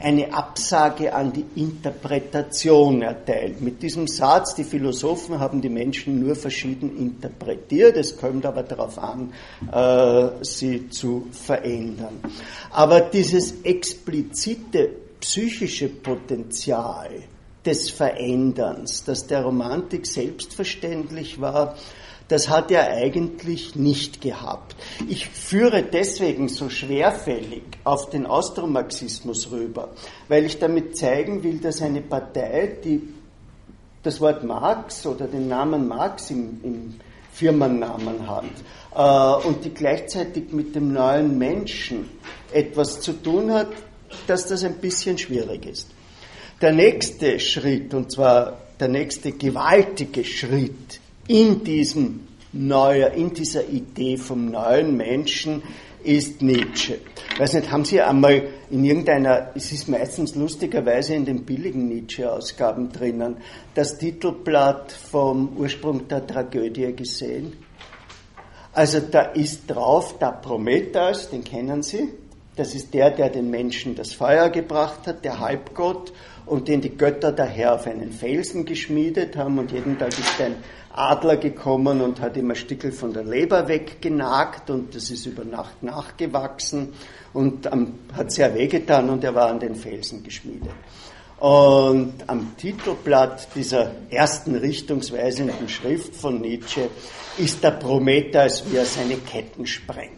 eine 0.00 0.32
Absage 0.32 1.12
an 1.14 1.32
die 1.32 1.44
Interpretation 1.60 3.02
erteilt. 3.02 3.60
Mit 3.60 3.82
diesem 3.82 4.06
Satz, 4.06 4.54
die 4.54 4.64
Philosophen 4.64 5.40
haben 5.40 5.60
die 5.60 5.68
Menschen 5.68 6.20
nur 6.20 6.36
verschieden 6.36 6.96
interpretiert, 6.98 7.96
es 7.96 8.16
kommt 8.16 8.44
aber 8.46 8.62
darauf 8.62 8.98
an, 8.98 9.32
äh, 9.72 10.44
sie 10.44 10.88
zu 10.90 11.26
verändern. 11.32 12.20
Aber 12.70 13.00
dieses 13.00 13.62
explizite 13.62 14.90
psychische 15.20 15.88
Potenzial 15.88 17.10
des 17.66 17.90
Veränderns, 17.90 19.04
das 19.04 19.26
der 19.26 19.42
Romantik 19.42 20.06
selbstverständlich 20.06 21.40
war, 21.40 21.76
das 22.28 22.48
hat 22.48 22.70
er 22.70 22.88
eigentlich 22.88 23.76
nicht 23.76 24.20
gehabt. 24.20 24.74
Ich 25.08 25.28
führe 25.28 25.82
deswegen 25.82 26.48
so 26.48 26.68
schwerfällig 26.68 27.62
auf 27.84 28.10
den 28.10 28.26
Austromarxismus 28.26 29.50
rüber, 29.52 29.90
weil 30.28 30.44
ich 30.44 30.58
damit 30.58 30.96
zeigen 30.96 31.42
will, 31.44 31.58
dass 31.58 31.82
eine 31.82 32.00
Partei, 32.00 32.78
die 32.82 33.02
das 34.02 34.20
Wort 34.20 34.44
Marx 34.44 35.06
oder 35.06 35.26
den 35.26 35.48
Namen 35.48 35.88
Marx 35.88 36.30
im, 36.30 36.60
im 36.62 36.94
Firmennamen 37.32 38.28
hat 38.28 38.44
äh, 38.94 39.46
und 39.46 39.64
die 39.64 39.74
gleichzeitig 39.74 40.52
mit 40.52 40.74
dem 40.74 40.92
neuen 40.92 41.36
Menschen 41.38 42.08
etwas 42.52 43.00
zu 43.00 43.12
tun 43.12 43.52
hat, 43.52 43.68
dass 44.26 44.46
das 44.46 44.64
ein 44.64 44.76
bisschen 44.76 45.18
schwierig 45.18 45.66
ist. 45.66 45.95
Der 46.62 46.72
nächste 46.72 47.38
Schritt, 47.38 47.92
und 47.92 48.10
zwar 48.10 48.56
der 48.80 48.88
nächste 48.88 49.32
gewaltige 49.32 50.24
Schritt 50.24 51.00
in 51.28 51.62
diesem 51.62 52.26
neuer, 52.50 53.10
in 53.10 53.34
dieser 53.34 53.68
Idee 53.68 54.16
vom 54.16 54.50
neuen 54.50 54.96
Menschen 54.96 55.62
ist 56.02 56.40
Nietzsche. 56.40 56.98
weiß 57.36 57.52
nicht, 57.54 57.70
haben 57.70 57.84
Sie 57.84 58.00
einmal 58.00 58.44
in 58.70 58.84
irgendeiner, 58.84 59.50
es 59.54 59.70
ist 59.70 59.86
meistens 59.88 60.34
lustigerweise 60.34 61.14
in 61.14 61.26
den 61.26 61.44
billigen 61.44 61.88
Nietzsche-Ausgaben 61.88 62.90
drinnen, 62.90 63.36
das 63.74 63.98
Titelblatt 63.98 64.92
vom 64.92 65.58
Ursprung 65.58 66.08
der 66.08 66.26
Tragödie 66.26 66.94
gesehen? 66.96 67.52
Also 68.72 69.00
da 69.00 69.22
ist 69.22 69.66
drauf 69.66 70.18
der 70.18 70.32
Prometheus, 70.32 71.28
den 71.28 71.44
kennen 71.44 71.82
Sie, 71.82 72.08
das 72.56 72.74
ist 72.74 72.94
der, 72.94 73.10
der 73.10 73.28
den 73.28 73.50
Menschen 73.50 73.94
das 73.94 74.14
Feuer 74.14 74.48
gebracht 74.48 75.06
hat, 75.06 75.24
der 75.24 75.40
Halbgott, 75.40 76.12
und 76.46 76.68
den 76.68 76.80
die 76.80 76.96
Götter 76.96 77.32
daher 77.32 77.74
auf 77.74 77.86
einen 77.86 78.12
Felsen 78.12 78.64
geschmiedet 78.64 79.36
haben 79.36 79.58
und 79.58 79.72
jeden 79.72 79.98
Tag 79.98 80.10
ist 80.10 80.40
ein 80.40 80.56
Adler 80.92 81.36
gekommen 81.36 82.00
und 82.00 82.20
hat 82.20 82.36
ihm 82.36 82.50
ein 82.50 82.56
Stückel 82.56 82.90
von 82.92 83.12
der 83.12 83.24
Leber 83.24 83.68
weggenagt 83.68 84.70
und 84.70 84.94
das 84.94 85.10
ist 85.10 85.26
über 85.26 85.44
Nacht 85.44 85.82
nachgewachsen 85.82 86.94
und 87.34 87.66
ähm, 87.66 87.94
hat 88.14 88.32
sehr 88.32 88.54
wehgetan 88.54 89.10
und 89.10 89.22
er 89.22 89.34
war 89.34 89.48
an 89.48 89.60
den 89.60 89.74
Felsen 89.74 90.22
geschmiedet. 90.22 90.70
Und 91.38 92.14
am 92.28 92.56
Titelblatt 92.56 93.48
dieser 93.54 93.90
ersten 94.08 94.54
richtungsweisenden 94.54 95.68
Schrift 95.68 96.16
von 96.16 96.40
Nietzsche 96.40 96.88
ist 97.36 97.62
der 97.62 97.72
Prometheus, 97.72 98.64
wie 98.70 98.76
er 98.76 98.86
seine 98.86 99.16
Ketten 99.16 99.66
sprengt. 99.66 100.12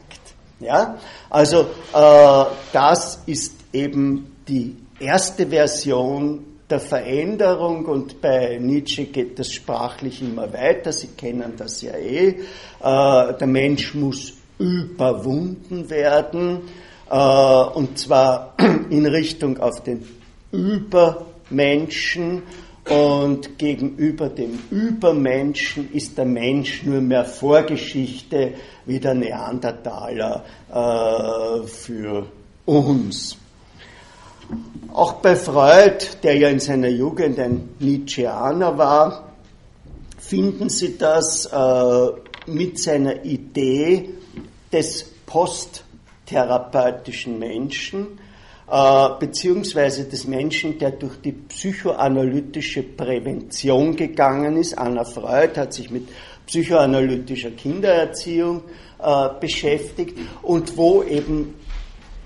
Ja? 0.61 0.97
Also 1.29 1.63
äh, 1.93 2.45
das 2.73 3.23
ist 3.27 3.55
eben 3.73 4.37
die 4.47 4.77
erste 5.01 5.47
Version 5.47 6.45
der 6.69 6.81
Veränderung 6.81 7.87
und 7.87 8.21
bei 8.21 8.59
Nietzsche 8.59 9.05
geht 9.07 9.39
das 9.39 9.53
sprachlich 9.53 10.21
immer 10.21 10.53
weiter, 10.53 10.93
Sie 10.93 11.09
kennen 11.09 11.55
das 11.57 11.81
ja 11.83 11.93
eh. 11.93 12.29
Äh, 12.29 12.35
der 12.81 13.47
Mensch 13.47 13.95
muss 13.95 14.35
überwunden 14.59 15.89
werden 15.89 16.61
äh, 17.11 17.15
und 17.17 17.99
zwar 17.99 18.55
in 18.91 19.07
Richtung 19.07 19.59
auf 19.59 19.83
den 19.83 20.05
Übermenschen 20.53 22.43
und 22.89 23.59
gegenüber 23.59 24.29
dem 24.29 24.59
Übermenschen 24.71 25.93
ist 25.93 26.17
der 26.17 26.25
Mensch 26.25 26.83
nur 26.85 27.01
mehr 27.01 27.25
Vorgeschichte 27.25 28.55
wie 28.87 28.99
der 28.99 29.15
Neandertaler 29.15 30.45
äh, 30.71 31.67
für 31.67 32.27
uns. 32.65 33.37
Auch 34.93 35.15
bei 35.15 35.35
Freud, 35.37 36.07
der 36.23 36.37
ja 36.37 36.49
in 36.49 36.61
seiner 36.61 36.89
Jugend 36.89 37.39
ein 37.39 37.71
Nietzscheaner 37.79 38.77
war, 38.79 39.33
finden 40.19 40.69
Sie 40.69 40.99
das 40.99 41.47
äh, 41.47 42.07
mit 42.47 42.79
seiner 42.79 43.25
Idee 43.25 44.11
des 44.73 45.11
posttherapeutischen 45.27 47.39
Menschen, 47.39 48.19
äh, 48.71 49.09
beziehungsweise 49.21 50.05
des 50.05 50.27
Menschen, 50.27 50.79
der 50.79 50.93
durch 50.93 51.21
die 51.21 51.33
psychoanalytische 51.33 52.83
Prävention 52.83 53.95
gegangen 53.97 54.57
ist. 54.57 54.77
Anna 54.77 55.05
Freud 55.05 55.57
hat 55.57 55.75
sich 55.75 55.91
mit 55.91 56.09
psychoanalytischer 56.47 57.53
Kindererziehung 57.53 58.63
äh, 58.99 59.29
beschäftigt 59.41 60.19
und 60.43 60.77
wo 60.77 61.03
eben, 61.03 61.55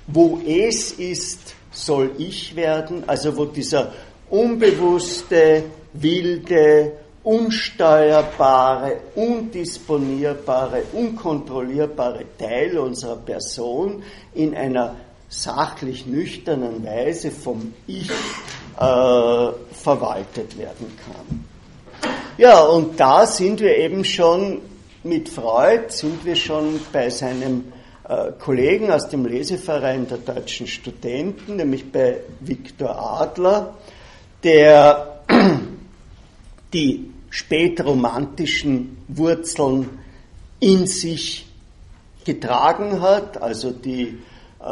wo 0.07 0.41
es 0.47 0.93
ist, 0.93 1.55
soll 1.73 2.13
ich 2.19 2.55
werden, 2.55 3.05
also 3.07 3.37
wo 3.37 3.47
dieser 3.47 3.93
unbewusste, 4.31 5.65
wilde, 5.95 6.93
unsteuerbare, 7.25 8.99
undisponierbare, 9.15 10.83
unkontrollierbare 10.93 12.25
Teil 12.39 12.79
unserer 12.79 13.17
Person 13.17 14.03
in 14.35 14.55
einer 14.55 14.97
sachlich 15.29 16.07
nüchternen 16.07 16.85
Weise 16.85 17.31
vom 17.31 17.73
Ich 17.87 18.11
äh, 18.11 19.49
verwaltet 19.73 20.59
werden 20.59 20.87
kann. 21.05 21.45
Ja, 22.37 22.61
und 22.61 22.99
da 22.99 23.27
sind 23.27 23.61
wir 23.61 23.77
eben 23.77 24.05
schon 24.05 24.61
mit 25.05 25.29
Freud, 25.29 25.85
sind 25.89 26.25
wir 26.25 26.37
schon 26.37 26.81
bei 26.93 27.11
seinem 27.11 27.73
Kollegen 28.39 28.91
aus 28.91 29.09
dem 29.09 29.27
Leseverein 29.27 30.09
der 30.09 30.19
deutschen 30.19 30.67
Studenten, 30.67 31.57
nämlich 31.57 31.91
bei 31.91 32.21
Viktor 32.41 33.21
Adler, 33.21 33.75
der 34.43 35.21
die 36.73 37.11
spätromantischen 37.31 38.99
Wurzeln 39.09 39.89
in 40.59 40.87
sich 40.87 41.47
getragen 42.25 43.01
hat, 43.01 43.41
also 43.41 43.71
die 43.71 44.19
äh, 44.61 44.65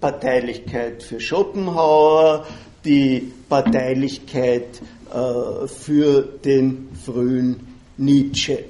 Parteilichkeit 0.00 1.02
für 1.02 1.20
Schopenhauer, 1.20 2.46
die 2.84 3.32
Parteilichkeit 3.48 4.80
äh, 5.12 5.66
für 5.66 6.22
den 6.22 6.88
frühen 7.04 7.66
Nietzsche. 7.96 8.64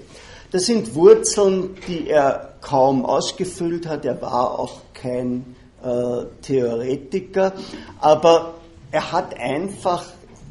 Das 0.51 0.67
sind 0.67 0.95
Wurzeln, 0.97 1.77
die 1.87 2.09
er 2.09 2.55
kaum 2.61 3.07
ausgefüllt 3.07 3.87
hat. 3.87 4.05
Er 4.05 4.21
war 4.21 4.59
auch 4.59 4.81
kein 4.93 5.55
äh, 5.83 6.25
Theoretiker, 6.43 7.53
aber 8.01 8.55
er 8.91 9.13
hat 9.13 9.39
einfach 9.39 10.05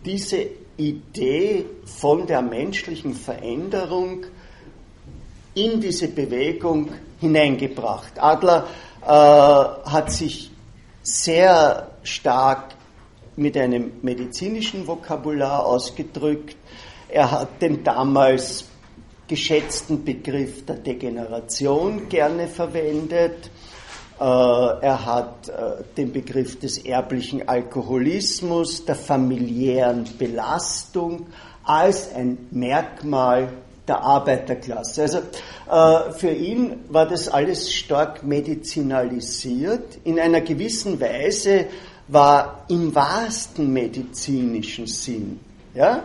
diese 0.05 0.47
Idee 0.77 1.65
von 1.85 2.25
der 2.25 2.41
menschlichen 2.41 3.13
Veränderung 3.13 4.25
in 5.53 5.81
diese 5.81 6.07
Bewegung 6.07 6.93
hineingebracht. 7.19 8.13
Adler 8.17 8.67
äh, 9.01 9.07
hat 9.09 10.11
sich 10.13 10.49
sehr 11.03 11.89
stark 12.03 12.75
mit 13.35 13.57
einem 13.57 13.91
medizinischen 14.01 14.87
Vokabular 14.87 15.65
ausgedrückt. 15.65 16.55
Er 17.09 17.31
hat 17.31 17.61
den 17.61 17.83
damals 17.83 18.68
geschätzten 19.29 20.03
Begriff 20.03 20.65
der 20.65 20.75
Degeneration 20.75 22.09
gerne 22.09 22.47
verwendet. 22.47 23.49
Äh, 24.19 24.23
er 24.23 25.05
hat 25.05 25.47
äh, 25.47 25.83
den 25.95 26.11
Begriff 26.11 26.59
des 26.59 26.79
erblichen 26.79 27.47
Alkoholismus, 27.47 28.83
der 28.83 28.95
familiären 28.95 30.05
Belastung 30.17 31.27
als 31.63 32.13
ein 32.13 32.37
Merkmal 32.51 33.47
der 33.87 34.01
Arbeiterklasse. 34.01 35.03
Also 35.03 35.19
äh, 35.71 36.11
für 36.11 36.31
ihn 36.31 36.81
war 36.89 37.07
das 37.07 37.29
alles 37.29 37.71
stark 37.71 38.23
medizinalisiert. 38.23 39.99
In 40.03 40.19
einer 40.19 40.41
gewissen 40.41 40.99
Weise 40.99 41.67
war 42.09 42.65
im 42.67 42.93
wahrsten 42.93 43.71
medizinischen 43.71 44.87
Sinn 44.87 45.39
ja, 45.73 46.03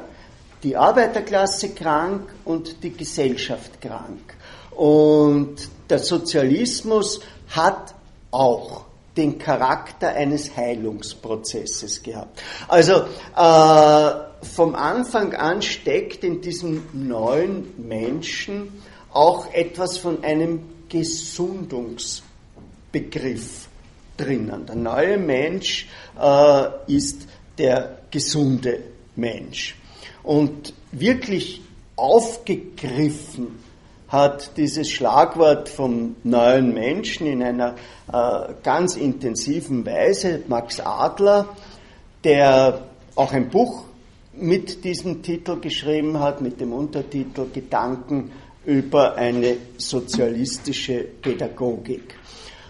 die 0.65 0.77
Arbeiterklasse 0.77 1.75
krank 1.75 2.29
und 2.45 2.83
die 2.83 2.93
Gesellschaft 2.93 3.81
krank. 3.81 4.35
Und 4.71 5.69
der 5.89 6.01
Sozialismus 6.01 7.21
hat 7.51 7.95
auch 8.31 8.85
den 9.17 9.39
Charakter 9.39 10.09
eines 10.09 10.57
Heilungsprozesses 10.57 12.03
gehabt. 12.03 12.43
Also 12.67 13.05
äh, 13.37 14.11
vom 14.45 14.75
Anfang 14.75 15.35
an 15.35 15.63
steckt 15.63 16.25
in 16.25 16.41
diesem 16.41 16.83
neuen 16.93 17.87
Menschen 17.87 18.73
auch 19.13 19.53
etwas 19.53 19.99
von 19.99 20.25
einem 20.25 20.63
Gesundungsbegriff 20.89 23.69
drinnen. 24.17 24.67
Der 24.67 24.75
neue 24.75 25.19
Mensch 25.19 25.87
äh, 26.21 26.65
ist 26.89 27.29
der 27.59 27.99
gesunde 28.11 28.83
Mensch. 29.15 29.77
Und 30.25 30.73
wirklich 30.91 31.61
aufgegriffen 31.97 33.59
hat 34.09 34.57
dieses 34.57 34.91
Schlagwort 34.91 35.69
vom 35.69 36.17
neuen 36.25 36.73
Menschen 36.73 37.27
in 37.27 37.43
einer 37.43 37.75
äh, 38.13 38.55
ganz 38.63 38.97
intensiven 38.97 39.85
Weise 39.85 40.43
Max 40.49 40.81
Adler, 40.81 41.49
der 42.23 42.85
auch 43.15 43.33
ein 43.33 43.51
Buch 43.51 43.85
mit 44.33 44.85
diesem 44.85 45.23
Titel 45.23 45.61
geschrieben 45.61 46.19
hat, 46.19 46.41
mit 46.41 46.61
dem 46.61 46.73
Untertitel 46.73 47.47
Gedanken 47.53 48.33
über 48.65 49.15
eine 49.17 49.57
sozialistische 49.77 51.05
Pädagogik. 51.21 52.17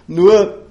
Nur 0.06 0.66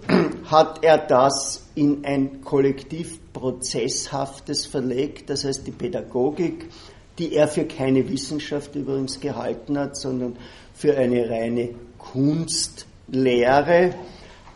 hat 0.46 0.84
er 0.84 0.98
das 0.98 1.63
in 1.76 2.06
ein 2.06 2.42
kollektiv 2.42 3.20
prozesshaftes 3.34 4.66
verlegt, 4.66 5.30
das 5.30 5.44
heißt 5.44 5.66
die 5.66 5.72
Pädagogik, 5.72 6.70
die 7.18 7.34
er 7.34 7.48
für 7.48 7.66
keine 7.66 8.10
Wissenschaft 8.10 8.76
übrigens 8.76 9.20
gehalten 9.20 9.78
hat, 9.78 9.98
sondern 9.98 10.38
für 10.74 10.98
eine 10.98 11.30
reine 11.30 11.70
Kunstlehre, 11.98 13.96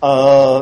äh, 0.02 0.62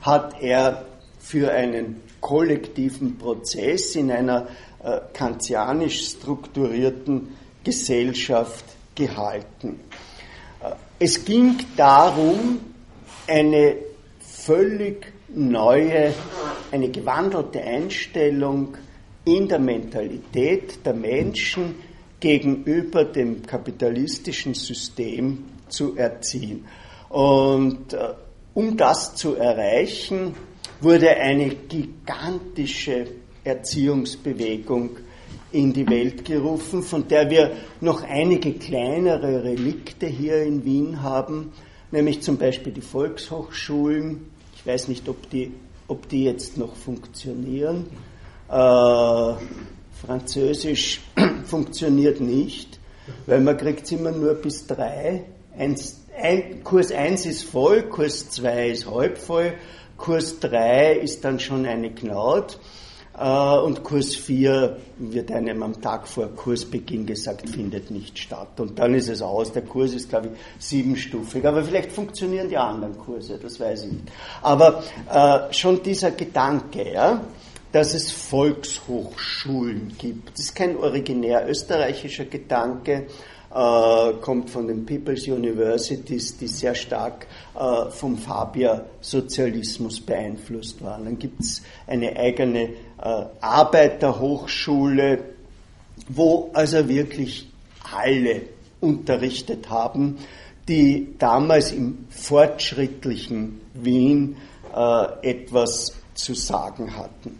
hat 0.00 0.42
er 0.42 0.86
für 1.18 1.52
einen 1.52 2.02
kollektiven 2.20 3.18
Prozess 3.18 3.96
in 3.96 4.10
einer 4.10 4.48
äh, 4.82 5.00
kantianisch 5.12 6.10
strukturierten 6.10 7.36
Gesellschaft 7.64 8.64
gehalten. 8.94 9.80
Äh, 10.62 10.72
es 10.98 11.24
ging 11.24 11.56
darum, 11.76 12.60
eine 13.26 13.76
völlig 14.20 15.12
neue, 15.28 16.14
eine 16.70 16.88
gewandelte 16.90 17.62
Einstellung 17.62 18.76
in 19.24 19.48
der 19.48 19.58
Mentalität 19.58 20.84
der 20.84 20.94
Menschen 20.94 21.74
gegenüber 22.20 23.04
dem 23.04 23.42
kapitalistischen 23.42 24.54
System 24.54 25.44
zu 25.68 25.96
erziehen. 25.96 26.64
Und 27.08 27.92
äh, 27.92 28.14
um 28.54 28.76
das 28.76 29.14
zu 29.14 29.34
erreichen, 29.34 30.34
wurde 30.80 31.10
eine 31.10 31.48
gigantische 31.50 33.06
Erziehungsbewegung 33.44 34.90
in 35.52 35.72
die 35.72 35.88
Welt 35.88 36.24
gerufen, 36.24 36.82
von 36.82 37.06
der 37.08 37.30
wir 37.30 37.52
noch 37.80 38.02
einige 38.02 38.52
kleinere 38.54 39.44
Relikte 39.44 40.06
hier 40.06 40.42
in 40.42 40.64
Wien 40.64 41.02
haben, 41.02 41.52
nämlich 41.90 42.22
zum 42.22 42.36
Beispiel 42.36 42.72
die 42.72 42.80
Volkshochschulen. 42.80 44.35
Ich 44.66 44.72
weiß 44.72 44.88
nicht, 44.88 45.08
ob 45.08 45.30
die, 45.30 45.52
ob 45.86 46.08
die 46.08 46.24
jetzt 46.24 46.58
noch 46.58 46.74
funktionieren. 46.74 47.86
Äh, 48.48 49.34
Französisch 50.04 51.02
funktioniert 51.44 52.20
nicht, 52.20 52.80
weil 53.26 53.42
man 53.42 53.56
kriegt 53.56 53.92
immer 53.92 54.10
nur 54.10 54.34
bis 54.34 54.66
drei. 54.66 55.22
Eins, 55.56 56.00
ein, 56.20 56.64
Kurs 56.64 56.90
1 56.90 57.26
ist 57.26 57.44
voll, 57.44 57.84
Kurs 57.84 58.28
2 58.30 58.70
ist 58.70 58.90
halb 58.90 59.18
voll, 59.18 59.54
Kurs 59.96 60.40
3 60.40 60.94
ist 60.96 61.24
dann 61.24 61.38
schon 61.38 61.64
eine 61.64 61.92
Knaut. 61.94 62.58
Äh, 63.18 63.58
und 63.58 63.82
Kurs 63.82 64.14
4 64.14 64.76
wird 64.98 65.30
einem 65.30 65.62
am 65.62 65.80
Tag 65.80 66.06
vor 66.06 66.28
Kursbeginn 66.28 67.06
gesagt, 67.06 67.48
findet 67.48 67.90
nicht 67.90 68.18
statt. 68.18 68.60
Und 68.60 68.78
dann 68.78 68.94
ist 68.94 69.08
es 69.08 69.22
aus. 69.22 69.52
Der 69.52 69.62
Kurs 69.62 69.94
ist, 69.94 70.08
glaube 70.08 70.28
ich, 70.28 70.64
siebenstufig. 70.64 71.46
Aber 71.46 71.62
vielleicht 71.64 71.92
funktionieren 71.92 72.48
die 72.48 72.58
anderen 72.58 72.96
Kurse, 72.98 73.38
das 73.38 73.58
weiß 73.58 73.84
ich 73.84 73.92
nicht. 73.92 74.12
Aber 74.42 74.82
äh, 75.10 75.52
schon 75.52 75.82
dieser 75.82 76.10
Gedanke, 76.10 76.92
ja, 76.92 77.20
dass 77.72 77.94
es 77.94 78.10
Volkshochschulen 78.10 79.94
gibt, 79.98 80.30
das 80.32 80.46
ist 80.46 80.54
kein 80.54 80.76
originär 80.76 81.48
österreichischer 81.48 82.24
Gedanke, 82.24 83.06
äh, 83.54 84.12
kommt 84.20 84.50
von 84.50 84.66
den 84.66 84.84
People's 84.84 85.26
Universities, 85.26 86.36
die 86.36 86.46
sehr 86.46 86.74
stark 86.74 87.26
äh, 87.54 87.90
vom 87.90 88.18
Fabier-Sozialismus 88.18 90.00
beeinflusst 90.00 90.82
waren. 90.82 91.04
Dann 91.04 91.18
gibt 91.18 91.40
es 91.40 91.62
eine 91.86 92.16
eigene 92.16 92.70
Arbeiterhochschule, 92.98 95.20
wo 96.08 96.50
also 96.52 96.88
wirklich 96.88 97.48
alle 97.94 98.42
unterrichtet 98.80 99.70
haben, 99.70 100.18
die 100.68 101.14
damals 101.18 101.72
im 101.72 102.06
fortschrittlichen 102.10 103.60
Wien 103.74 104.36
äh, 104.74 105.30
etwas 105.30 105.94
zu 106.14 106.34
sagen 106.34 106.96
hatten. 106.96 107.38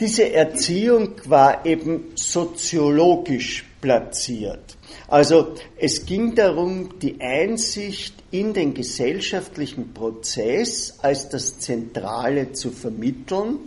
Diese 0.00 0.32
Erziehung 0.32 1.12
war 1.26 1.64
eben 1.64 2.12
soziologisch 2.16 3.64
platziert. 3.80 4.76
Also 5.08 5.54
es 5.78 6.04
ging 6.04 6.34
darum, 6.34 6.98
die 6.98 7.20
Einsicht 7.20 8.14
in 8.30 8.52
den 8.52 8.74
gesellschaftlichen 8.74 9.94
Prozess 9.94 10.98
als 11.00 11.28
das 11.28 11.60
Zentrale 11.60 12.52
zu 12.52 12.70
vermitteln 12.70 13.58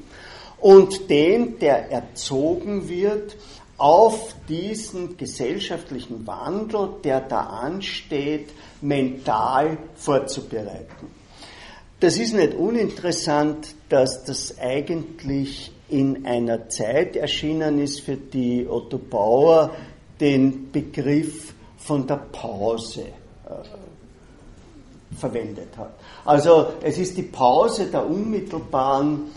und 0.59 1.09
den, 1.09 1.59
der 1.59 1.91
erzogen 1.91 2.89
wird, 2.89 3.35
auf 3.77 4.33
diesen 4.49 5.17
gesellschaftlichen 5.17 6.25
Wandel, 6.25 6.89
der 7.03 7.21
da 7.21 7.41
ansteht, 7.41 8.49
mental 8.81 9.77
vorzubereiten. 9.95 11.11
Das 11.99 12.17
ist 12.17 12.33
nicht 12.33 12.55
uninteressant, 12.55 13.75
dass 13.89 14.23
das 14.23 14.57
eigentlich 14.59 15.71
in 15.89 16.25
einer 16.25 16.69
Zeit 16.69 17.15
erschienen 17.15 17.79
ist, 17.79 18.01
für 18.01 18.17
die 18.17 18.67
Otto 18.67 18.97
Bauer 18.97 19.71
den 20.19 20.71
Begriff 20.71 21.53
von 21.77 22.05
der 22.05 22.17
Pause 22.31 23.01
äh, 23.01 25.17
verwendet 25.17 25.77
hat. 25.77 25.93
Also 26.25 26.73
es 26.81 26.97
ist 26.97 27.17
die 27.17 27.23
Pause 27.23 27.85
der 27.85 28.05
unmittelbaren 28.05 29.31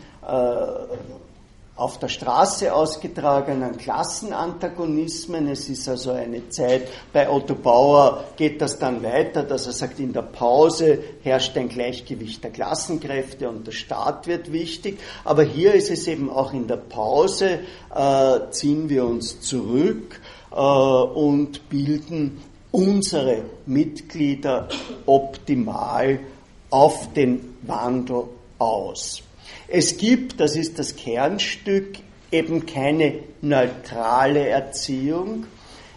auf 1.81 1.99
der 1.99 2.09
Straße 2.09 2.75
ausgetragenen 2.75 3.79
Klassenantagonismen. 3.79 5.49
Es 5.49 5.67
ist 5.71 5.89
also 5.89 6.11
eine 6.11 6.47
Zeit, 6.51 6.87
bei 7.11 7.29
Otto 7.31 7.55
Bauer 7.55 8.25
geht 8.37 8.61
das 8.61 8.79
dann 8.79 9.03
weiter, 9.03 9.45
dass 9.45 9.67
er 9.67 9.73
sagt, 9.73 9.99
in 9.99 10.13
der 10.13 10.23
Pause 10.23 10.99
herrscht 11.23 11.57
ein 11.57 11.71
Gleichgewicht 11.71 12.45
der 12.45 12.51
Klassenkräfte 12.51 13.49
und 13.49 13.67
der 13.67 13.73
Staat 13.73 14.27
wird 14.27 14.53
wichtig. 14.53 14.99
Aber 15.25 15.43
hier 15.43 15.73
ist 15.73 15.91
es 15.91 16.07
eben 16.07 16.29
auch 16.29 16.53
in 16.53 16.69
der 16.69 16.77
Pause, 16.77 17.61
äh, 17.95 18.41
ziehen 18.51 18.91
wir 18.91 19.07
uns 19.07 19.41
zurück 19.41 20.21
äh, 20.53 20.55
und 20.55 21.67
bilden 21.71 22.43
unsere 22.73 23.45
Mitglieder 23.65 24.69
optimal 25.07 26.21
auf 26.69 27.11
den 27.15 27.57
Wandel 27.63 28.25
aus. 28.59 29.23
Es 29.69 29.97
gibt, 29.97 30.41
das 30.41 30.57
ist 30.57 30.79
das 30.79 30.97
Kernstück, 30.97 31.99
eben 32.33 32.67
keine 32.67 33.21
neutrale 33.41 34.49
Erziehung. 34.49 35.47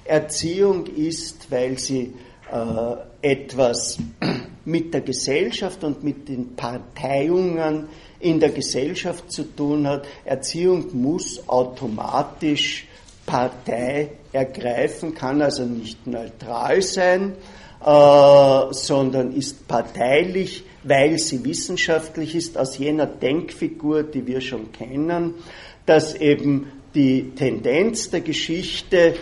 Erziehung 0.06 0.88
ist, 0.88 1.50
weil 1.52 1.78
sie 1.78 2.14
äh, 2.52 2.96
etwas 3.22 3.98
mit 4.66 4.94
der 4.94 5.02
Gesellschaft 5.02 5.84
und 5.84 6.04
mit 6.04 6.28
den 6.28 6.56
Parteiungen 6.56 7.88
in 8.20 8.40
der 8.40 8.50
Gesellschaft 8.50 9.32
zu 9.32 9.44
tun 9.44 9.88
hat. 9.88 10.06
Erziehung 10.26 10.88
muss 10.94 11.48
automatisch 11.48 12.88
Partei 13.26 14.12
ergreifen, 14.32 15.14
kann 15.14 15.42
also 15.42 15.64
nicht 15.64 16.06
neutral 16.08 16.82
sein, 16.82 17.34
äh, 17.86 18.74
sondern 18.74 19.34
ist 19.34 19.68
parteilich, 19.68 20.64
weil 20.84 21.18
sie 21.18 21.44
wissenschaftlich 21.44 22.36
ist, 22.36 22.58
aus 22.58 22.78
jener 22.78 23.06
Denkfigur, 23.06 24.04
die 24.04 24.26
wir 24.28 24.42
schon 24.42 24.72
kennen, 24.72 25.36
dass 25.86 26.16
eben 26.16 26.72
die 26.94 27.32
Tendenz 27.36 28.10
der 28.10 28.22
Geschichte 28.22 29.16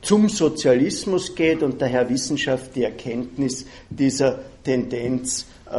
zum 0.00 0.28
Sozialismus 0.28 1.34
geht 1.34 1.62
und 1.62 1.80
daher 1.80 2.08
Wissenschaft 2.08 2.74
die 2.74 2.84
Erkenntnis 2.84 3.66
dieser 3.90 4.40
Tendenz 4.64 5.46
äh, 5.66 5.72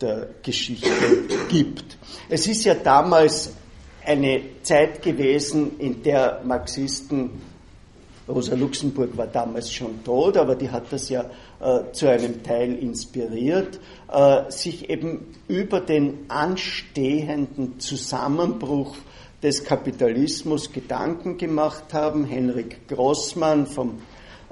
der 0.00 0.28
Geschichte 0.42 0.88
gibt. 1.48 1.98
Es 2.28 2.46
ist 2.46 2.64
ja 2.64 2.74
damals 2.74 3.52
eine 4.04 4.40
Zeit 4.62 5.02
gewesen, 5.02 5.78
in 5.78 6.02
der 6.02 6.40
Marxisten 6.44 7.30
Rosa 8.28 8.54
Luxemburg 8.54 9.16
war 9.16 9.26
damals 9.26 9.72
schon 9.72 10.04
tot, 10.04 10.36
aber 10.36 10.54
die 10.54 10.70
hat 10.70 10.92
das 10.92 11.08
ja 11.08 11.24
äh, 11.60 11.92
zu 11.92 12.08
einem 12.08 12.42
Teil 12.42 12.74
inspiriert, 12.74 13.80
äh, 14.12 14.50
sich 14.50 14.88
eben 14.88 15.34
über 15.48 15.80
den 15.80 16.26
anstehenden 16.28 17.80
Zusammenbruch 17.80 18.96
des 19.42 19.64
Kapitalismus 19.64 20.72
Gedanken 20.72 21.36
gemacht 21.36 21.92
haben. 21.92 22.24
Henrik 22.24 22.86
Grossmann 22.86 23.66
vom 23.66 23.98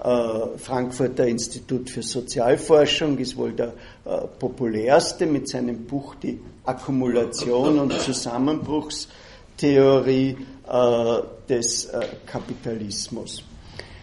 äh, 0.02 0.58
Frankfurter 0.58 1.28
Institut 1.28 1.90
für 1.90 2.02
Sozialforschung 2.02 3.18
ist 3.18 3.36
wohl 3.36 3.52
der 3.52 3.74
äh, 4.04 4.22
populärste 4.38 5.26
mit 5.26 5.48
seinem 5.48 5.84
Buch 5.84 6.16
Die 6.16 6.40
Akkumulation 6.64 7.78
und 7.78 7.92
Zusammenbruchstheorie 7.92 10.36
äh, 10.68 11.18
des 11.48 11.84
äh, 11.84 12.00
Kapitalismus. 12.26 13.44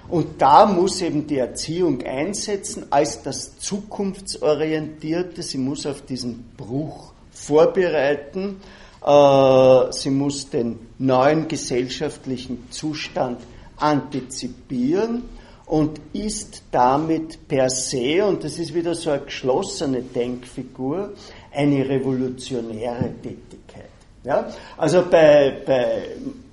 Und 0.10 0.42
da 0.42 0.66
muss 0.66 1.02
eben 1.02 1.28
die 1.28 1.38
Erziehung 1.38 2.02
einsetzen 2.04 2.86
als 2.90 3.22
das 3.24 3.58
Zukunftsorientierte. 3.60 5.42
Sie 5.42 5.58
muss 5.58 5.86
auf 5.86 6.02
diesen 6.04 6.52
Bruch 6.56 7.12
vorbereiten. 7.32 8.62
Äh, 9.06 9.92
sie 9.92 10.10
muss 10.10 10.50
den 10.50 10.80
neuen 10.98 11.48
gesellschaftlichen 11.48 12.72
Zustand 12.72 13.40
antizipieren 13.78 15.24
und 15.66 16.00
ist 16.14 16.64
damit 16.72 17.48
per 17.48 17.70
se, 17.70 18.24
und 18.26 18.44
das 18.44 18.58
ist 18.58 18.74
wieder 18.74 18.96
so 18.96 19.12
eine 19.12 19.24
geschlossene 19.24 20.02
Denkfigur, 20.02 21.14
eine 21.54 21.88
revolutionäre 21.88 23.12
Tätigkeit. 23.22 23.90
Ja? 24.24 24.50
Also 24.78 25.04
bei, 25.10 25.62
bei 25.66 26.04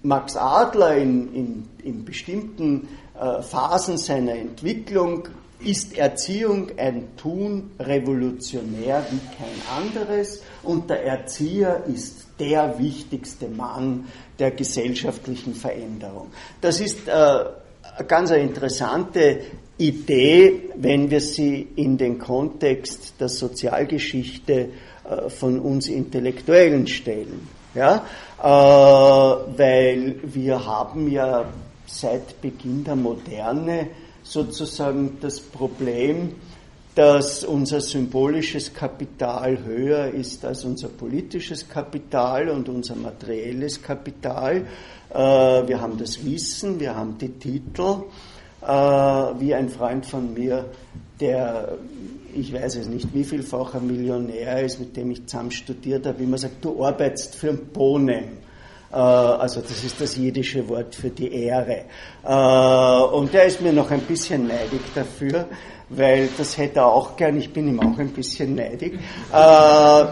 Max 0.03 0.37
Adler 0.37 0.97
in, 0.97 1.33
in, 1.35 1.69
in 1.85 2.05
bestimmten 2.05 2.89
Phasen 3.15 3.97
seiner 3.97 4.35
Entwicklung 4.35 5.29
ist 5.61 5.97
Erziehung 5.97 6.73
ein 6.77 7.17
Tun 7.17 7.71
revolutionär 7.79 9.07
wie 9.11 9.21
kein 9.37 9.85
anderes 9.85 10.43
und 10.63 10.91
der 10.91 11.05
Erzieher 11.05 11.85
ist 11.87 12.27
der 12.39 12.79
wichtigste 12.79 13.49
Mann 13.49 14.07
der 14.39 14.51
gesellschaftlichen 14.51 15.55
Veränderung. 15.55 16.33
Das 16.61 16.81
ist 16.81 17.09
äh, 17.09 17.13
eine 17.13 18.07
ganz 18.07 18.31
interessante 18.31 19.41
Idee, 19.79 20.71
wenn 20.77 21.11
wir 21.11 21.21
sie 21.21 21.69
in 21.77 21.97
den 21.97 22.19
Kontext 22.19 23.15
der 23.21 23.29
Sozialgeschichte 23.29 24.71
äh, 25.09 25.31
von 25.31 25.61
uns 25.61 25.89
Intellektuellen 25.89 26.87
stellen. 26.87 27.49
Ja? 27.75 28.05
Äh, 28.43 28.47
weil 28.47 30.17
wir 30.23 30.65
haben 30.65 31.11
ja 31.11 31.47
seit 31.87 32.41
Beginn 32.41 32.85
der 32.85 32.97
Moderne 32.97 33.89
sozusagen 34.23 35.19
das 35.21 35.41
Problem, 35.41 36.33
dass 36.95 37.43
unser 37.45 37.81
symbolisches 37.81 38.73
Kapital 38.73 39.65
höher 39.65 40.09
ist 40.09 40.45
als 40.45 40.65
unser 40.65 40.89
politisches 40.89 41.69
Kapital 41.69 42.49
und 42.49 42.69
unser 42.69 42.95
materielles 42.95 43.83
Kapital. 43.83 44.67
Äh, 45.11 45.17
wir 45.17 45.81
haben 45.81 45.99
das 45.99 46.25
Wissen, 46.25 46.79
wir 46.79 46.95
haben 46.95 47.19
die 47.19 47.31
Titel, 47.31 48.05
äh, 48.63 48.67
wie 48.67 49.55
ein 49.55 49.69
Freund 49.69 50.07
von 50.07 50.35
mir, 50.35 50.67
der, 51.21 51.77
ich 52.33 52.53
weiß 52.53 52.77
es 52.77 52.89
nicht, 52.89 53.13
wie 53.13 53.25
vielfacher 53.25 53.81
Millionär 53.81 54.63
ist, 54.63 54.79
mit 54.79 54.97
dem 54.97 55.11
ich 55.11 55.27
zusammen 55.27 55.51
studiert 55.51 56.07
habe, 56.07 56.21
wie 56.21 56.27
man 56.27 56.39
sagt, 56.39 56.65
du 56.65 56.85
arbeitest 56.85 57.35
für 57.35 57.51
ein 57.51 57.67
Bonem. 57.73 58.45
Äh, 58.93 58.97
also 58.97 59.61
das 59.61 59.85
ist 59.85 60.01
das 60.01 60.17
jiddische 60.17 60.69
Wort 60.69 60.95
für 60.95 61.11
die 61.11 61.33
Ehre. 61.33 61.85
Äh, 62.25 63.15
und 63.15 63.33
der 63.33 63.45
ist 63.45 63.61
mir 63.61 63.73
noch 63.73 63.91
ein 63.91 64.01
bisschen 64.01 64.47
neidig 64.47 64.81
dafür, 64.95 65.47
weil 65.89 66.29
das 66.39 66.57
hätte 66.57 66.81
er 66.81 66.87
auch 66.87 67.17
gern, 67.17 67.37
ich 67.37 67.53
bin 67.53 67.69
ihm 67.69 67.81
auch 67.81 67.99
ein 67.99 68.11
bisschen 68.11 68.55
neidig. 68.55 68.95
Äh, 69.33 70.05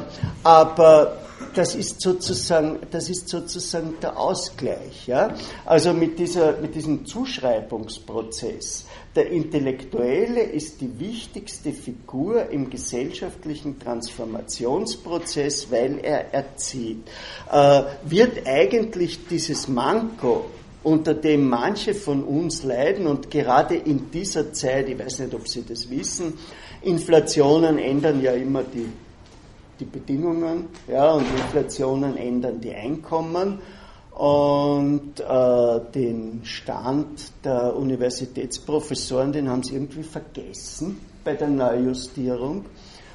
aber 0.45 1.22
das 1.55 1.75
ist 1.75 2.01
sozusagen, 2.01 2.79
das 2.91 3.09
ist 3.11 3.29
sozusagen 3.29 3.95
der 4.01 4.19
Ausgleich. 4.19 5.07
Ja? 5.07 5.35
Also 5.65 5.93
mit, 5.93 6.19
dieser, 6.19 6.59
mit 6.61 6.75
diesem 6.75 7.05
Zuschreibungsprozess 7.07 8.87
der 9.15 9.31
Intellektuelle 9.31 10.43
ist 10.43 10.81
die 10.81 10.99
wichtigste 10.99 11.73
Figur 11.73 12.49
im 12.49 12.71
gesellschaftlichen 12.71 13.79
Transformationsprozess, 13.79 15.71
weil 15.71 15.99
er 16.03 16.33
erzieht. 16.33 17.07
Äh, 17.51 17.83
wird 18.05 18.47
eigentlich 18.47 19.27
dieses 19.29 19.69
Manko, 19.69 20.47
unter 20.83 21.15
dem 21.15 21.49
manche 21.49 21.95
von 21.95 22.25
uns 22.25 22.65
leiden 22.65 23.07
und 23.07 23.31
gerade 23.31 23.77
in 23.77 24.11
dieser 24.11 24.53
Zeit, 24.53 24.89
ich 24.89 24.99
weiß 24.99 25.21
nicht, 25.21 25.35
ob 25.35 25.47
Sie 25.47 25.65
das 25.65 25.89
wissen, 25.91 26.39
Inflationen 26.83 27.79
ändern 27.79 28.21
ja 28.21 28.33
immer 28.33 28.63
die, 28.65 28.89
die 29.81 29.85
Bedingungen 29.85 30.69
ja, 30.89 31.13
und 31.13 31.23
Inflationen 31.23 32.17
ändern 32.17 32.61
die 32.61 32.75
Einkommen 32.75 33.59
und 34.13 35.21
äh, 35.21 35.81
den 35.95 36.41
Stand 36.45 37.33
der 37.45 37.75
Universitätsprofessoren, 37.75 39.33
den 39.33 39.49
haben 39.49 39.63
sie 39.63 39.75
irgendwie 39.75 40.03
vergessen 40.03 41.01
bei 41.25 41.35
der 41.35 41.49
Neujustierung. 41.49 42.67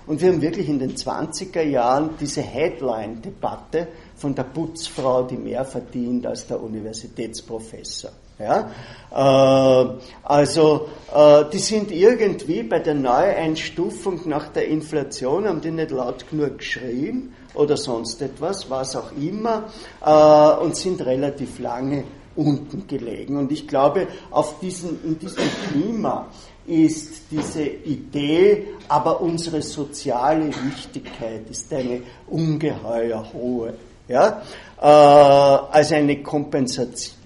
Und 0.07 0.21
wir 0.21 0.31
haben 0.31 0.41
wirklich 0.41 0.69
in 0.69 0.79
den 0.79 0.95
20er 0.95 1.63
Jahren 1.63 2.11
diese 2.19 2.41
Headline-Debatte 2.41 3.89
von 4.15 4.33
der 4.33 4.43
Putzfrau, 4.43 5.23
die 5.23 5.37
mehr 5.37 5.65
verdient 5.65 6.25
als 6.25 6.47
der 6.47 6.63
Universitätsprofessor. 6.63 8.11
Ja? 8.39 8.69
Äh, 9.11 9.89
also 10.23 10.89
äh, 11.13 11.45
die 11.51 11.59
sind 11.59 11.91
irgendwie 11.91 12.63
bei 12.63 12.79
der 12.79 12.93
Neueinstufung 12.93 14.21
nach 14.25 14.49
der 14.49 14.67
Inflation, 14.67 15.47
haben 15.47 15.61
die 15.61 15.71
nicht 15.71 15.91
laut 15.91 16.29
genug 16.29 16.59
geschrien 16.59 17.33
oder 17.53 17.77
sonst 17.77 18.21
etwas, 18.21 18.69
was 18.69 18.95
auch 18.95 19.11
immer, 19.19 19.65
äh, 20.05 20.63
und 20.63 20.75
sind 20.75 21.03
relativ 21.05 21.59
lange 21.59 22.03
unten 22.35 22.87
gelegen. 22.87 23.37
Und 23.37 23.51
ich 23.51 23.67
glaube, 23.67 24.07
auf 24.29 24.59
diesen, 24.59 25.03
in 25.03 25.17
diesem 25.17 25.43
Klima 25.71 26.27
ist 26.67 27.23
diese 27.31 27.63
Idee, 27.63 28.67
aber 28.87 29.21
unsere 29.21 29.61
soziale 29.61 30.47
Wichtigkeit 30.47 31.49
ist 31.49 31.73
eine 31.73 32.01
ungeheuer 32.27 33.25
hohe. 33.33 33.73
Ja? 34.07 34.43
Äh, 34.79 34.85
als 34.85 35.91
eine 35.91 36.21
Kompensation 36.21 37.16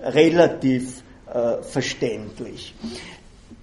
relativ 0.00 1.02
äh, 1.32 1.62
verständlich. 1.62 2.74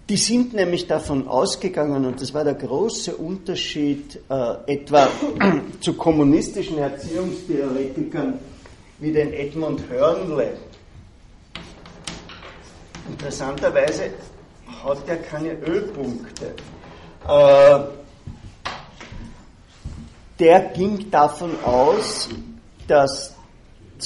Die 0.09 0.17
sind 0.17 0.53
nämlich 0.53 0.87
davon 0.87 1.27
ausgegangen, 1.27 2.05
und 2.05 2.21
das 2.21 2.33
war 2.33 2.43
der 2.43 2.55
große 2.55 3.15
Unterschied 3.15 4.19
äh, 4.29 4.73
etwa 4.73 5.07
zu 5.79 5.93
kommunistischen 5.93 6.77
Erziehungstheoretikern 6.77 8.37
wie 8.99 9.11
den 9.13 9.31
Edmund 9.33 9.81
Hörnle. 9.89 10.57
Interessanterweise 13.09 14.11
hat 14.83 14.97
er 15.07 15.17
keine 15.17 15.53
Ölpunkte. 15.53 16.53
Äh, 17.27 17.79
der 20.39 20.59
ging 20.75 21.09
davon 21.09 21.51
aus, 21.63 22.27
dass 22.87 23.32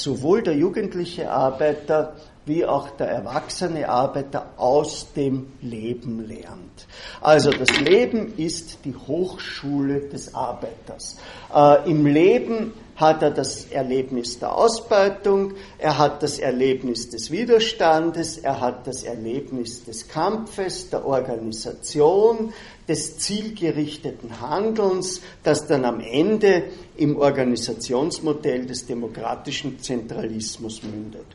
sowohl 0.02 0.44
der 0.44 0.56
jugendliche 0.56 1.32
Arbeiter 1.32 2.16
wie 2.48 2.66
auch 2.66 2.90
der 2.92 3.08
erwachsene 3.10 3.90
Arbeiter 3.90 4.54
aus 4.56 5.12
dem 5.14 5.48
Leben 5.62 6.26
lernt. 6.26 6.88
Also 7.22 7.52
das 7.52 7.80
Leben 7.82 8.34
ist 8.38 8.86
die 8.86 8.96
Hochschule 8.96 10.08
des 10.08 10.34
Arbeiters. 10.34 11.18
Äh, 11.54 11.90
Im 11.90 12.06
Leben 12.06 12.74
hat 12.98 13.22
er 13.22 13.32
das 13.32 13.66
Erlebnis 13.66 14.40
der 14.40 14.56
Ausbeutung, 14.56 15.54
er 15.78 15.98
hat 16.00 16.24
das 16.24 16.40
Erlebnis 16.40 17.10
des 17.10 17.32
Widerstandes, 17.32 18.40
er 18.40 18.60
hat 18.60 18.88
das 18.88 19.04
Erlebnis 19.04 19.86
des 19.86 20.08
Kampfes, 20.08 20.90
der 20.90 21.06
Organisation, 21.06 22.54
des 22.88 23.20
zielgerichteten 23.20 24.42
Handelns, 24.42 25.22
das 25.44 25.68
dann 25.68 25.86
am 25.86 26.00
Ende 26.00 26.64
im 26.96 27.18
Organisationsmodell 27.18 28.66
des 28.66 28.86
demokratischen 28.88 29.80
Zentralismus 29.80 30.82
mündet. 30.84 31.26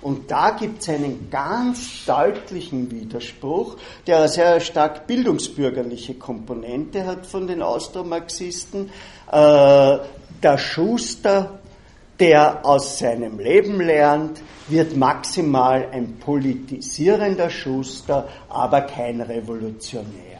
Und 0.00 0.30
da 0.30 0.50
gibt 0.50 0.82
es 0.82 0.88
einen 0.90 1.28
ganz 1.30 2.04
deutlichen 2.06 2.90
Widerspruch, 2.90 3.76
der 4.06 4.18
eine 4.18 4.28
sehr 4.28 4.60
stark 4.60 5.08
bildungsbürgerliche 5.08 6.14
Komponente 6.14 7.04
hat 7.04 7.26
von 7.26 7.48
den 7.48 7.62
Austromarxisten. 7.62 8.90
Äh, 9.32 9.98
der 10.42 10.58
Schuster, 10.58 11.58
der 12.18 12.64
aus 12.64 12.98
seinem 12.98 13.38
Leben 13.38 13.80
lernt, 13.80 14.40
wird 14.68 14.96
maximal 14.96 15.88
ein 15.92 16.18
politisierender 16.18 17.50
Schuster, 17.50 18.28
aber 18.48 18.82
kein 18.82 19.20
Revolutionär. 19.20 20.38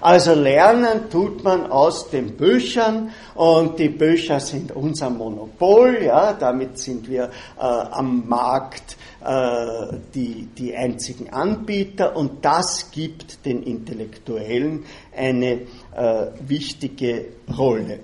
Also 0.00 0.34
lernen 0.34 1.10
tut 1.10 1.42
man 1.42 1.70
aus 1.70 2.10
den 2.10 2.36
Büchern 2.36 3.10
und 3.34 3.78
die 3.78 3.88
Bücher 3.88 4.40
sind 4.40 4.74
unser 4.74 5.10
Monopol, 5.10 6.02
ja, 6.04 6.32
damit 6.32 6.78
sind 6.78 7.08
wir 7.08 7.24
äh, 7.24 7.60
am 7.60 8.28
Markt 8.28 8.96
äh, 9.24 9.96
die, 10.14 10.48
die 10.56 10.76
einzigen 10.76 11.30
Anbieter 11.30 12.16
und 12.16 12.44
das 12.44 12.90
gibt 12.90 13.44
den 13.44 13.62
Intellektuellen 13.62 14.84
eine 15.16 15.52
äh, 15.96 16.26
wichtige 16.46 17.26
Rolle. 17.56 18.00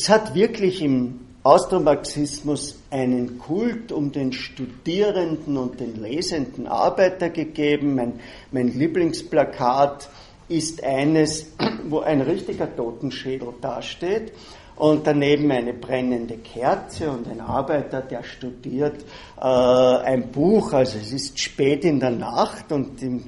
Es 0.00 0.08
hat 0.08 0.32
wirklich 0.32 0.80
im 0.80 1.18
Austromarxismus 1.42 2.76
einen 2.88 3.40
Kult 3.40 3.90
um 3.90 4.12
den 4.12 4.32
Studierenden 4.32 5.56
und 5.56 5.80
den 5.80 6.00
lesenden 6.00 6.68
Arbeiter 6.68 7.30
gegeben. 7.30 7.96
Mein, 7.96 8.20
mein 8.52 8.68
Lieblingsplakat 8.68 10.08
ist 10.48 10.84
eines, 10.84 11.50
wo 11.88 11.98
ein 11.98 12.20
richtiger 12.20 12.76
Totenschädel 12.76 13.48
dasteht 13.60 14.32
und 14.76 15.04
daneben 15.04 15.50
eine 15.50 15.74
brennende 15.74 16.36
Kerze 16.36 17.10
und 17.10 17.26
ein 17.26 17.40
Arbeiter, 17.40 18.00
der 18.00 18.22
studiert 18.22 19.04
äh, 19.36 19.42
ein 19.42 20.30
Buch. 20.30 20.74
Also 20.74 20.96
es 20.96 21.10
ist 21.10 21.40
spät 21.40 21.84
in 21.84 21.98
der 21.98 22.12
Nacht 22.12 22.70
und 22.70 23.00
die, 23.00 23.24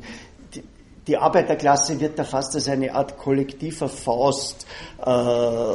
die, 1.09 1.17
Arbeiterklasse 1.17 1.99
wird 1.99 2.17
da 2.17 2.23
fast 2.23 2.55
als 2.55 2.69
eine 2.69 2.95
Art 2.95 3.19
kollektiver 3.19 3.89
Faust 3.89 4.69
äh, 5.05 5.73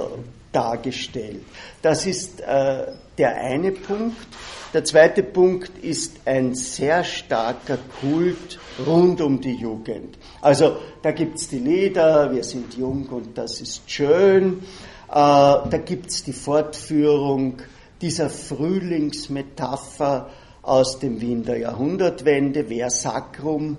dargestellt. 0.55 1.43
Das 1.81 2.05
ist 2.05 2.41
äh, 2.41 2.85
der 3.17 3.35
eine 3.35 3.71
Punkt. 3.71 4.27
Der 4.73 4.83
zweite 4.83 5.23
Punkt 5.23 5.71
ist 5.83 6.17
ein 6.25 6.53
sehr 6.55 7.03
starker 7.03 7.77
Kult 8.01 8.59
rund 8.85 9.21
um 9.21 9.41
die 9.41 9.55
Jugend. 9.55 10.17
Also 10.41 10.77
da 11.01 11.11
gibt 11.11 11.37
es 11.37 11.49
die 11.49 11.59
Lieder, 11.59 12.33
wir 12.33 12.43
sind 12.43 12.77
jung 12.77 13.07
und 13.07 13.37
das 13.37 13.61
ist 13.61 13.89
schön. 13.89 14.63
Äh, 15.09 15.13
da 15.13 15.81
gibt 15.85 16.11
es 16.11 16.23
die 16.23 16.33
Fortführung 16.33 17.61
dieser 18.01 18.29
Frühlingsmetapher 18.29 20.29
aus 20.61 20.99
dem 20.99 21.21
Wien 21.21 21.43
der 21.43 21.59
Jahrhundertwende, 21.59 22.69
Wer 22.69 22.89
Sacrum, 22.89 23.77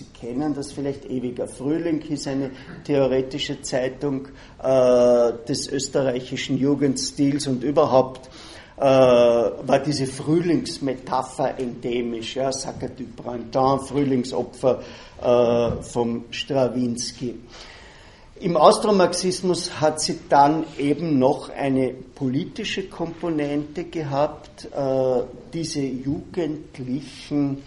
Sie 0.00 0.06
kennen 0.18 0.54
das 0.54 0.72
vielleicht, 0.72 1.04
Ewiger 1.04 1.46
Frühling 1.46 2.00
ist 2.08 2.26
eine 2.26 2.52
theoretische 2.84 3.60
Zeitung 3.60 4.28
äh, 4.62 5.32
des 5.46 5.68
österreichischen 5.68 6.56
Jugendstils 6.56 7.46
und 7.46 7.62
überhaupt 7.62 8.30
äh, 8.78 8.80
war 8.82 9.78
diese 9.84 10.06
Frühlingsmetapher 10.06 11.58
endemisch, 11.58 12.36
ja, 12.36 12.50
Sacre 12.50 12.88
du 12.88 13.04
Printemps, 13.08 13.90
Frühlingsopfer 13.90 14.80
äh, 15.20 15.82
vom 15.82 16.24
Strawinski. 16.30 17.34
Im 18.36 18.56
Austromarxismus 18.56 19.82
hat 19.82 20.00
sie 20.00 20.20
dann 20.30 20.64
eben 20.78 21.18
noch 21.18 21.50
eine 21.50 21.92
politische 22.14 22.88
Komponente 22.88 23.84
gehabt. 23.84 24.64
Äh, 24.64 25.24
diese 25.52 25.82
Jugendlichen 25.82 27.58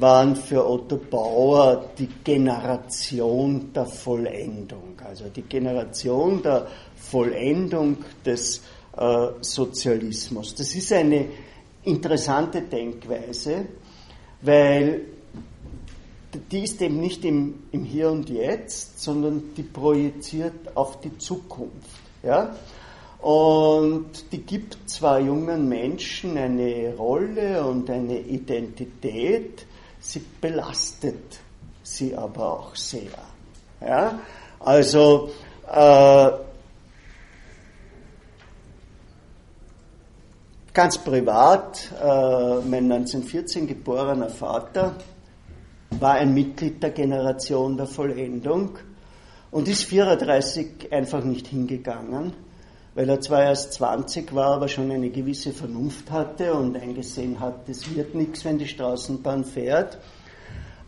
waren 0.00 0.34
für 0.34 0.66
Otto 0.68 0.96
Bauer 0.96 1.90
die 1.98 2.08
Generation 2.24 3.72
der 3.72 3.86
Vollendung, 3.86 4.94
also 5.04 5.24
die 5.28 5.42
Generation 5.42 6.42
der 6.42 6.66
Vollendung 6.96 7.98
des 8.24 8.62
äh, 8.96 9.28
Sozialismus. 9.40 10.54
Das 10.54 10.74
ist 10.74 10.92
eine 10.92 11.26
interessante 11.84 12.62
Denkweise, 12.62 13.66
weil 14.42 15.02
die 16.50 16.62
ist 16.62 16.80
eben 16.80 17.00
nicht 17.00 17.24
im, 17.24 17.64
im 17.72 17.84
Hier 17.84 18.10
und 18.10 18.30
Jetzt, 18.30 19.00
sondern 19.00 19.54
die 19.56 19.62
projiziert 19.62 20.76
auf 20.76 21.00
die 21.00 21.16
Zukunft. 21.18 22.00
Ja? 22.22 22.54
Und 23.20 24.32
die 24.32 24.42
gibt 24.42 24.78
zwar 24.86 25.20
jungen 25.20 25.68
Menschen 25.68 26.38
eine 26.38 26.94
Rolle 26.96 27.64
und 27.64 27.90
eine 27.90 28.20
Identität, 28.20 29.66
sie 30.00 30.24
belastet 30.40 31.40
sie 31.82 32.16
aber 32.16 32.52
auch 32.52 32.76
sehr. 32.76 33.10
Ja? 33.80 34.18
Also 34.58 35.30
äh, 35.70 36.30
ganz 40.72 40.98
privat, 40.98 41.90
äh, 42.00 42.60
mein 42.68 42.90
1914 42.90 43.66
geborener 43.66 44.30
Vater 44.30 44.94
war 45.90 46.14
ein 46.14 46.32
Mitglied 46.34 46.82
der 46.82 46.90
Generation 46.90 47.76
der 47.76 47.86
Vollendung 47.86 48.78
und 49.50 49.68
ist 49.68 49.84
34 49.84 50.92
einfach 50.92 51.24
nicht 51.24 51.48
hingegangen, 51.48 52.32
weil 52.94 53.08
er 53.08 53.20
zwar 53.20 53.44
erst 53.44 53.74
20 53.74 54.34
war, 54.34 54.54
aber 54.54 54.68
schon 54.68 54.90
eine 54.90 55.10
gewisse 55.10 55.52
Vernunft 55.52 56.10
hatte 56.10 56.54
und 56.54 56.76
eingesehen 56.76 57.40
hat, 57.40 57.68
es 57.68 57.94
wird 57.94 58.14
nichts, 58.14 58.44
wenn 58.44 58.58
die 58.58 58.66
Straßenbahn 58.66 59.44
fährt. 59.44 59.98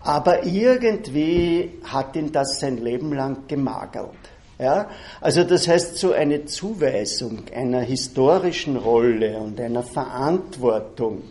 Aber 0.00 0.44
irgendwie 0.44 1.78
hat 1.84 2.16
ihn 2.16 2.32
das 2.32 2.59
sein 2.59 2.78
Leben 2.78 3.12
lang 3.12 3.46
gemagert. 3.46 4.16
Ja? 4.59 4.88
Also 5.20 5.44
das 5.44 5.68
heißt, 5.68 5.96
so 5.96 6.12
eine 6.12 6.44
Zuweisung 6.44 7.44
einer 7.55 7.80
historischen 7.80 8.76
Rolle 8.76 9.38
und 9.38 9.61
einer 9.61 9.84
Verantwortung 9.84 11.22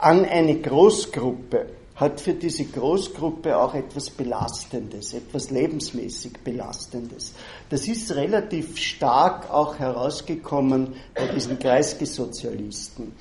an 0.00 0.24
eine 0.24 0.56
Großgruppe, 0.56 1.66
hat 1.96 2.20
für 2.20 2.34
diese 2.34 2.64
Großgruppe 2.64 3.56
auch 3.56 3.74
etwas 3.74 4.10
Belastendes, 4.10 5.14
etwas 5.14 5.50
lebensmäßig 5.50 6.32
Belastendes. 6.42 7.34
Das 7.70 7.86
ist 7.86 8.14
relativ 8.14 8.76
stark 8.78 9.50
auch 9.50 9.78
herausgekommen 9.78 10.94
bei 11.14 11.28
diesen 11.28 11.58
Kreisgesozialisten 11.58 13.12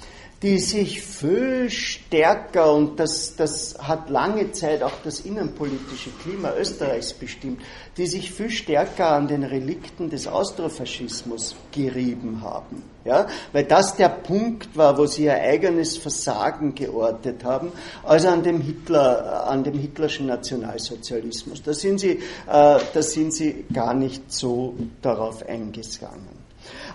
die 0.44 0.60
sich 0.60 1.02
viel 1.02 1.70
stärker, 1.70 2.74
und 2.74 3.00
das, 3.00 3.38
das 3.38 3.76
hat 3.80 4.10
lange 4.10 4.52
Zeit 4.52 4.84
auch 4.84 4.91
das 5.02 5.22
innenpolitische 5.22 6.10
Klima 6.22 6.52
Österreichs 6.60 7.14
bestimmt, 7.14 7.62
die 7.96 8.06
sich 8.06 8.30
viel 8.30 8.50
stärker 8.50 9.12
an 9.12 9.30
den 9.30 9.46
Relikten 9.46 10.10
des 10.10 10.28
Austrofaschismus 10.28 11.56
gerieben 11.72 12.41
haben. 12.41 12.84
Ja? 13.06 13.26
Weil 13.54 13.64
das 13.64 13.96
der 13.96 14.10
Punkt 14.10 14.76
war, 14.76 14.98
wo 14.98 15.06
sie 15.06 15.24
ihr 15.24 15.36
eigenes 15.36 15.96
Versagen 15.96 16.76
geortet 16.76 17.46
haben, 17.46 17.72
also 18.04 18.28
an 18.28 18.44
dem 18.44 18.60
Hitler, 18.60 19.48
an 19.48 19.64
dem 19.64 19.80
hitlerschen 19.80 20.28
Nationalsozialismus. 20.28 21.64
Da 21.64 21.74
sind 21.74 22.02
sie, 22.02 22.12
äh, 22.12 22.20
da 22.48 23.02
sind 23.02 23.34
sie 23.34 23.64
gar 23.74 23.94
nicht 23.94 24.30
so 24.30 24.76
darauf 25.02 25.48
eingegangen. 25.48 26.44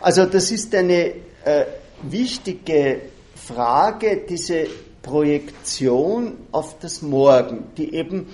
Also 0.00 0.26
das 0.26 0.50
ist 0.50 0.74
eine 0.74 1.14
äh, 1.44 1.64
wichtige 2.02 3.00
Frage, 3.48 4.24
diese 4.28 4.66
Projektion 5.00 6.36
auf 6.52 6.78
das 6.80 7.00
Morgen, 7.00 7.64
die 7.78 7.94
eben 7.94 8.26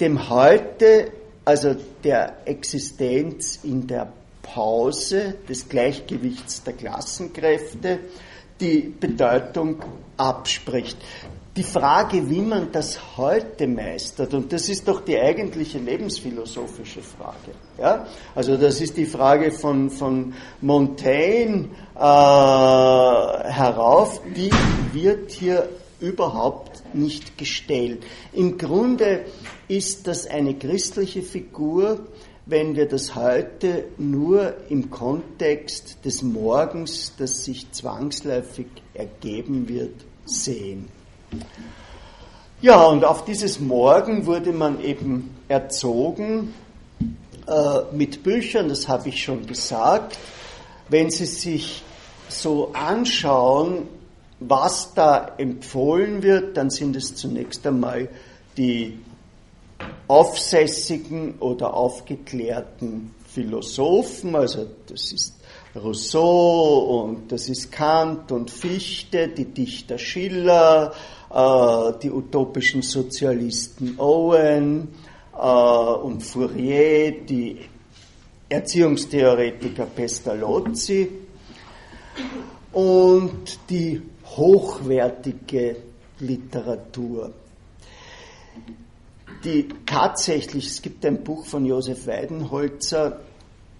dem 0.00 0.30
Heute, 0.30 1.12
also 1.44 1.76
der 2.02 2.38
Existenz 2.46 3.60
in 3.64 3.86
der 3.86 4.10
Pause 4.40 5.34
des 5.46 5.68
Gleichgewichts 5.68 6.62
der 6.62 6.72
Klassenkräfte, 6.72 7.98
die 8.60 8.94
Bedeutung 8.98 9.76
abspricht 10.16 10.96
die 11.56 11.62
Frage, 11.62 12.30
wie 12.30 12.40
man 12.40 12.72
das 12.72 13.18
heute 13.18 13.66
meistert, 13.66 14.32
und 14.32 14.52
das 14.52 14.70
ist 14.70 14.88
doch 14.88 15.02
die 15.02 15.18
eigentliche 15.18 15.78
lebensphilosophische 15.78 17.02
Frage. 17.02 17.52
Ja? 17.78 18.06
Also 18.34 18.56
das 18.56 18.80
ist 18.80 18.96
die 18.96 19.04
Frage 19.04 19.50
von, 19.50 19.90
von 19.90 20.32
Montaigne 20.62 21.68
äh, 21.94 21.98
herauf, 21.98 24.20
die 24.36 24.50
wird 24.92 25.30
hier 25.30 25.68
überhaupt 26.00 26.82
nicht 26.94 27.38
gestellt. 27.38 28.02
Im 28.32 28.58
Grunde 28.58 29.24
ist 29.68 30.06
das 30.06 30.26
eine 30.26 30.54
christliche 30.54 31.22
Figur, 31.22 32.00
wenn 32.44 32.74
wir 32.74 32.88
das 32.88 33.14
heute 33.14 33.84
nur 33.98 34.54
im 34.68 34.90
Kontext 34.90 36.04
des 36.04 36.22
Morgens, 36.22 37.14
das 37.16 37.44
sich 37.44 37.70
zwangsläufig 37.70 38.66
ergeben 38.94 39.68
wird, 39.68 39.94
sehen. 40.24 40.88
Ja, 42.60 42.84
und 42.84 43.04
auf 43.04 43.24
dieses 43.24 43.60
Morgen 43.60 44.26
wurde 44.26 44.52
man 44.52 44.82
eben 44.82 45.36
erzogen 45.48 46.54
äh, 47.46 47.94
mit 47.94 48.22
Büchern, 48.22 48.68
das 48.68 48.88
habe 48.88 49.08
ich 49.08 49.22
schon 49.22 49.46
gesagt. 49.46 50.18
Wenn 50.92 51.10
Sie 51.10 51.24
sich 51.24 51.82
so 52.28 52.74
anschauen, 52.74 53.88
was 54.40 54.92
da 54.92 55.36
empfohlen 55.38 56.22
wird, 56.22 56.58
dann 56.58 56.68
sind 56.68 56.94
es 56.96 57.14
zunächst 57.14 57.66
einmal 57.66 58.10
die 58.58 58.98
aufsässigen 60.06 61.36
oder 61.38 61.72
aufgeklärten 61.72 63.14
Philosophen, 63.26 64.36
also 64.36 64.66
das 64.86 65.12
ist 65.12 65.40
Rousseau 65.74 67.04
und 67.04 67.32
das 67.32 67.48
ist 67.48 67.72
Kant 67.72 68.30
und 68.30 68.50
Fichte, 68.50 69.28
die 69.28 69.46
Dichter 69.46 69.96
Schiller, 69.96 70.92
äh, 71.30 71.92
die 72.02 72.10
utopischen 72.10 72.82
Sozialisten 72.82 73.98
Owen 73.98 74.88
äh, 75.34 75.38
und 75.38 76.22
Fourier, 76.22 77.12
die 77.24 77.71
Erziehungstheoretiker 78.52 79.86
Pestalozzi 79.86 81.08
und 82.72 83.58
die 83.70 84.02
hochwertige 84.26 85.76
Literatur. 86.18 87.32
Die 89.42 89.68
tatsächlich, 89.86 90.66
es 90.66 90.82
gibt 90.82 91.06
ein 91.06 91.24
Buch 91.24 91.46
von 91.46 91.64
Josef 91.64 92.06
Weidenholzer 92.06 93.20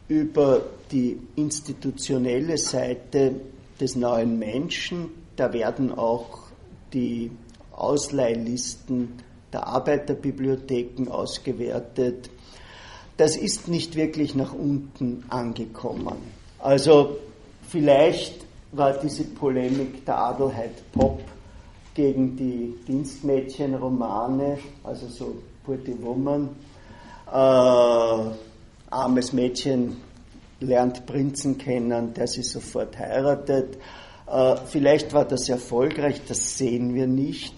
über 0.09 0.63
die 0.91 1.19
institutionelle 1.37 2.57
Seite 2.57 3.43
des 3.79 3.95
neuen 3.95 4.39
Menschen. 4.39 5.11
Da 5.37 5.53
werden 5.53 5.93
auch 5.93 6.45
die 6.95 7.31
Ausleihlisten 7.73 9.19
der 9.53 9.67
Arbeiterbibliotheken 9.67 11.09
ausgewertet. 11.09 12.31
Das 13.17 13.37
ist 13.37 13.69
nicht 13.69 13.97
wirklich 13.97 14.35
nach 14.35 14.53
unten 14.53 15.25
angekommen. 15.29 16.17
Also 16.59 17.19
vielleicht 17.69 18.45
war 18.73 18.95
diese 18.95 19.25
Polemik 19.25 20.05
der 20.07 20.19
Adelheid 20.19 20.93
Pop 20.93 21.21
gegen 21.95 22.37
die 22.37 22.75
Dienstmädchenromane, 22.89 24.59
also 24.83 25.09
so 25.09 25.37
Pretty 25.65 25.95
Woman, 26.03 26.49
äh, 27.31 28.31
armes 28.91 29.33
Mädchen 29.33 29.99
lernt 30.61 31.07
Prinzen 31.07 31.59
kennen, 31.59 32.15
der 32.15 32.27
sie 32.27 32.43
sofort 32.43 32.99
heiratet. 32.99 33.79
Äh, 34.27 34.57
vielleicht 34.67 35.13
war 35.13 35.25
das 35.25 35.49
erfolgreich, 35.49 36.23
das 36.27 36.57
sehen 36.57 36.95
wir 36.95 37.07
nicht, 37.07 37.55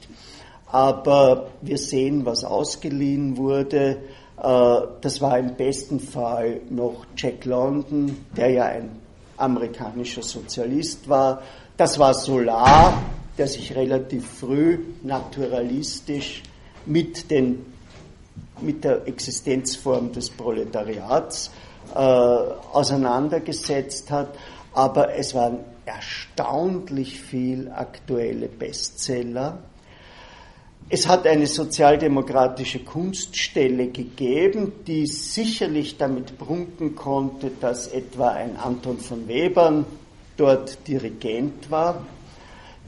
aber 0.66 1.50
wir 1.62 1.78
sehen, 1.78 2.24
was 2.24 2.44
ausgeliehen 2.44 3.36
wurde. 3.36 3.98
Äh, 4.42 4.80
das 5.00 5.20
war 5.20 5.38
im 5.38 5.54
besten 5.54 6.00
Fall 6.00 6.60
noch 6.70 7.06
Jack 7.16 7.44
London, 7.44 8.26
der 8.36 8.50
ja 8.50 8.64
ein 8.64 8.90
amerikanischer 9.36 10.22
Sozialist 10.22 11.08
war. 11.08 11.42
Das 11.76 11.98
war 11.98 12.14
Solar, 12.14 13.02
der 13.36 13.48
sich 13.48 13.74
relativ 13.74 14.26
früh 14.26 14.78
naturalistisch 15.02 16.42
mit, 16.86 17.30
den, 17.30 17.66
mit 18.60 18.84
der 18.84 19.06
Existenzform 19.08 20.12
des 20.12 20.30
Proletariats 20.30 21.50
äh, 21.94 21.98
auseinandergesetzt 21.98 24.10
hat. 24.10 24.28
Aber 24.72 25.14
es 25.14 25.34
waren 25.34 25.58
erstaunlich 25.84 27.20
viel 27.20 27.70
aktuelle 27.70 28.48
Bestseller. 28.48 29.58
Es 30.88 31.08
hat 31.08 31.26
eine 31.26 31.46
sozialdemokratische 31.46 32.80
Kunststelle 32.80 33.88
gegeben, 33.88 34.72
die 34.86 35.06
sicherlich 35.06 35.96
damit 35.96 36.38
prunken 36.38 36.94
konnte, 36.94 37.50
dass 37.60 37.88
etwa 37.88 38.28
ein 38.28 38.56
Anton 38.56 38.98
von 38.98 39.26
Webern 39.26 39.86
dort 40.36 40.86
Dirigent 40.86 41.70
war 41.70 42.04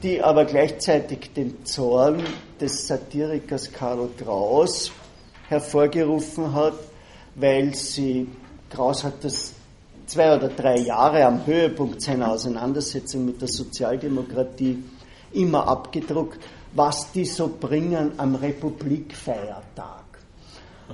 die 0.03 0.21
aber 0.21 0.45
gleichzeitig 0.45 1.33
den 1.33 1.65
Zorn 1.65 2.21
des 2.61 2.87
Satirikers 2.87 3.71
Karl 3.71 4.09
Kraus 4.17 4.91
hervorgerufen 5.47 6.53
hat, 6.53 6.73
weil 7.35 7.73
sie, 7.73 8.27
Kraus 8.69 9.03
hat 9.03 9.23
das 9.23 9.53
zwei 10.05 10.35
oder 10.35 10.49
drei 10.49 10.79
Jahre 10.79 11.25
am 11.25 11.45
Höhepunkt 11.45 12.01
seiner 12.01 12.31
Auseinandersetzung 12.31 13.25
mit 13.25 13.41
der 13.41 13.47
Sozialdemokratie 13.47 14.83
immer 15.33 15.67
abgedruckt, 15.67 16.39
was 16.77 17.11
die 17.11 17.25
so 17.25 17.57
bringen 17.59 18.11
am 18.17 18.35
Republikfeiertag. 18.35 20.03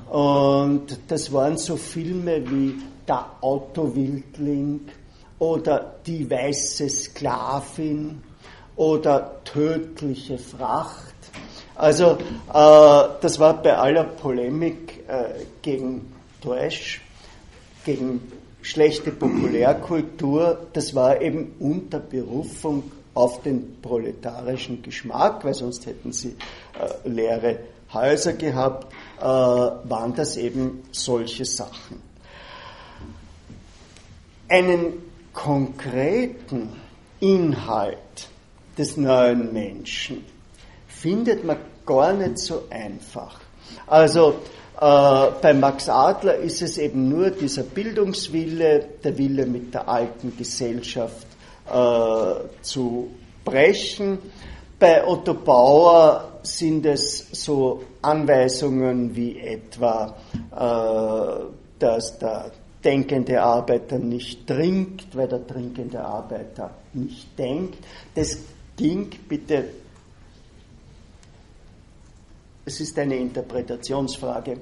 Und 0.09 0.97
das 1.07 1.31
waren 1.31 1.57
so 1.57 1.75
Filme 1.75 2.49
wie 2.49 2.75
Der 3.07 3.25
Autowildling 3.41 4.81
oder 5.39 5.95
Die 6.05 6.29
weiße 6.29 6.89
Sklavin 6.89 8.23
oder 8.77 9.43
tödliche 9.43 10.37
Fracht. 10.37 11.13
Also 11.75 12.11
äh, 12.11 13.09
das 13.21 13.39
war 13.39 13.61
bei 13.61 13.75
aller 13.75 14.05
Polemik 14.05 15.03
äh, 15.07 15.43
gegen 15.61 16.13
Trash, 16.41 17.01
gegen 17.85 18.31
schlechte 18.61 19.11
Populärkultur, 19.11 20.67
das 20.71 20.95
war 20.95 21.21
eben 21.21 21.55
unter 21.59 21.99
Berufung 21.99 22.83
auf 23.13 23.41
den 23.41 23.81
proletarischen 23.81 24.81
Geschmack, 24.81 25.43
weil 25.43 25.53
sonst 25.53 25.85
hätten 25.85 26.11
sie 26.11 26.35
äh, 26.79 27.07
leere 27.07 27.59
Häuser 27.93 28.33
gehabt, 28.33 28.91
äh, 29.19 29.23
waren 29.23 30.13
das 30.15 30.37
eben 30.37 30.83
solche 30.91 31.45
Sachen. 31.45 32.01
Einen 34.49 34.93
konkreten 35.33 36.69
Inhalt 37.19 37.97
des 38.77 38.97
neuen 38.97 39.53
Menschen 39.53 40.25
findet 40.87 41.43
man 41.43 41.57
gar 41.85 42.13
nicht 42.13 42.37
so 42.39 42.63
einfach. 42.69 43.39
Also 43.87 44.35
äh, 44.79 45.31
bei 45.41 45.53
Max 45.53 45.89
Adler 45.89 46.37
ist 46.37 46.61
es 46.61 46.77
eben 46.77 47.09
nur 47.09 47.29
dieser 47.29 47.63
Bildungswille, 47.63 48.85
der 49.03 49.17
Wille 49.17 49.45
mit 49.45 49.73
der 49.73 49.87
alten 49.87 50.35
Gesellschaft 50.35 51.27
äh, 51.71 52.61
zu 52.61 53.09
brechen. 53.43 54.19
Bei 54.79 55.05
Otto 55.05 55.33
Bauer 55.33 56.39
sind 56.43 56.85
es 56.85 57.27
so 57.31 57.83
Anweisungen 58.01 59.15
wie 59.15 59.39
etwa, 59.39 60.15
äh, 60.51 61.79
dass 61.79 62.19
der 62.19 62.51
denkende 62.83 63.41
Arbeiter 63.41 63.97
nicht 63.97 64.45
trinkt, 64.45 65.15
weil 65.15 65.27
der 65.27 65.45
trinkende 65.47 66.03
Arbeiter 66.03 66.71
nicht 66.93 67.37
denkt. 67.39 67.77
Das 68.13 68.37
ging 68.75 69.09
bitte, 69.27 69.65
es 72.65 72.81
ist 72.81 72.97
eine 72.99 73.15
Interpretationsfrage, 73.15 74.57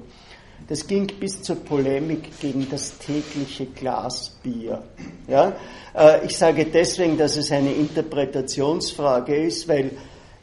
das 0.67 0.85
ging 0.85 1.07
bis 1.19 1.41
zur 1.41 1.57
Polemik 1.57 2.39
gegen 2.39 2.69
das 2.69 2.97
tägliche 2.99 3.65
Glas 3.65 4.29
Bier. 4.43 4.83
Ja? 5.31 5.53
Äh, 5.95 6.25
ich 6.25 6.37
sage 6.37 6.65
deswegen, 6.65 7.17
dass 7.17 7.37
es 7.37 7.51
eine 7.51 7.73
Interpretationsfrage 7.73 9.35
ist, 9.35 9.67
weil 9.67 9.91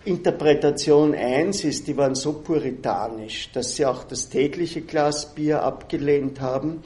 Interpretation 0.04 1.14
1 1.14 1.64
ist, 1.64 1.86
die 1.86 1.96
waren 1.96 2.14
so 2.14 2.32
puritanisch, 2.32 3.50
dass 3.52 3.76
sie 3.76 3.84
auch 3.84 4.04
das 4.04 4.28
tägliche 4.28 4.80
Glas 4.80 5.34
Bier 5.34 5.62
abgelehnt 5.62 6.40
haben. 6.40 6.82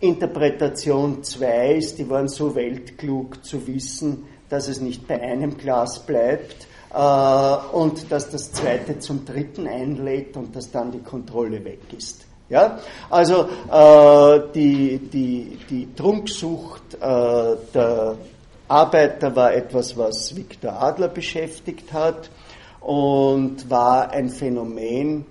Interpretation 0.00 1.22
2 1.22 1.74
ist, 1.74 1.98
die 1.98 2.10
waren 2.10 2.28
so 2.28 2.54
weltklug 2.54 3.44
zu 3.44 3.66
wissen, 3.66 4.24
dass 4.48 4.68
es 4.68 4.80
nicht 4.80 5.06
bei 5.08 5.20
einem 5.22 5.56
Glas 5.56 6.04
bleibt 6.04 6.66
äh, 6.92 7.76
und 7.76 8.10
dass 8.12 8.28
das 8.30 8.52
zweite 8.52 8.98
zum 8.98 9.24
dritten 9.24 9.66
einlädt 9.66 10.36
und 10.36 10.54
dass 10.54 10.70
dann 10.70 10.92
die 10.92 11.00
Kontrolle 11.00 11.64
weg 11.64 11.80
ist. 11.96 12.26
Ja? 12.52 12.78
Also 13.08 13.48
äh, 13.70 14.40
die, 14.54 14.98
die, 14.98 15.58
die 15.70 15.94
Trunksucht 15.94 16.94
äh, 16.94 17.56
der 17.74 18.16
Arbeiter 18.68 19.34
war 19.34 19.54
etwas, 19.54 19.96
was 19.96 20.36
Viktor 20.36 20.74
Adler 20.74 21.08
beschäftigt 21.08 21.92
hat 21.94 22.30
und 22.80 23.70
war 23.70 24.10
ein 24.10 24.28
Phänomen, 24.28 25.24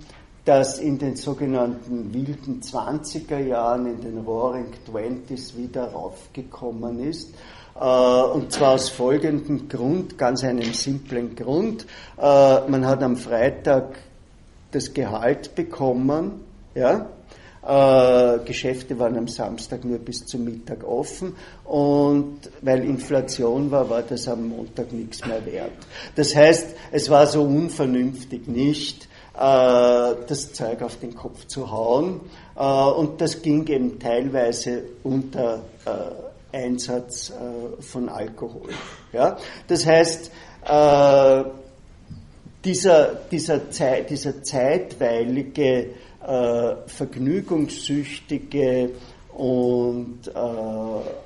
das 0.45 0.79
in 0.79 0.97
den 0.97 1.15
sogenannten 1.15 2.11
wilden 2.11 2.59
20er 2.59 3.37
Jahren, 3.37 3.85
in 3.85 4.01
den 4.01 4.17
Roaring 4.17 4.73
Twenties 4.85 5.55
wieder 5.55 5.91
raufgekommen 5.91 7.07
ist 7.07 7.35
äh, 7.79 7.83
und 7.83 8.51
zwar 8.51 8.71
aus 8.71 8.89
folgendem 8.89 9.69
Grund, 9.69 10.17
ganz 10.17 10.43
einem 10.43 10.73
simplen 10.73 11.35
Grund. 11.35 11.85
Äh, 12.17 12.67
man 12.67 12.87
hat 12.87 13.03
am 13.03 13.15
Freitag 13.15 13.99
das 14.71 14.93
Gehalt 14.93 15.53
bekommen, 15.53 16.50
ja, 16.75 17.07
äh, 17.63 18.39
Geschäfte 18.45 18.97
waren 18.97 19.17
am 19.17 19.27
Samstag 19.27 19.85
nur 19.85 19.99
bis 19.99 20.25
zum 20.25 20.45
Mittag 20.45 20.83
offen 20.83 21.35
und 21.65 22.39
weil 22.61 22.83
Inflation 22.83 23.69
war, 23.69 23.89
war 23.89 24.01
das 24.01 24.27
am 24.27 24.49
Montag 24.49 24.91
nichts 24.91 25.25
mehr 25.25 25.45
wert. 25.45 25.71
Das 26.15 26.35
heißt, 26.35 26.67
es 26.91 27.09
war 27.09 27.27
so 27.27 27.43
unvernünftig 27.43 28.47
nicht, 28.47 29.07
das 29.33 30.51
Zeug 30.53 30.81
auf 30.81 30.97
den 30.99 31.15
Kopf 31.15 31.45
zu 31.47 31.71
hauen 31.71 32.19
und 32.55 33.21
das 33.21 33.41
ging 33.41 33.65
eben 33.67 33.97
teilweise 33.97 34.83
unter 35.03 35.61
Einsatz 36.51 37.29
äh, 37.31 37.81
von 37.81 38.09
Alkohol. 38.09 38.69
Ja? 39.13 39.37
Das 39.67 39.85
heißt, 39.85 40.31
äh, 40.65 41.43
dieser, 42.63 43.15
dieser, 43.31 43.71
Zeit, 43.71 44.09
dieser 44.09 44.43
zeitweilige, 44.43 45.89
äh, 46.25 46.75
vergnügungssüchtige 46.87 48.91
und 49.33 50.27
äh, 50.27 50.31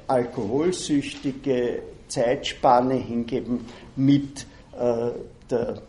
alkoholsüchtige 0.08 1.84
Zeitspanne 2.08 2.96
hingeben 2.96 3.66
mit 3.96 4.48
äh, 4.78 5.12
der 5.50 5.82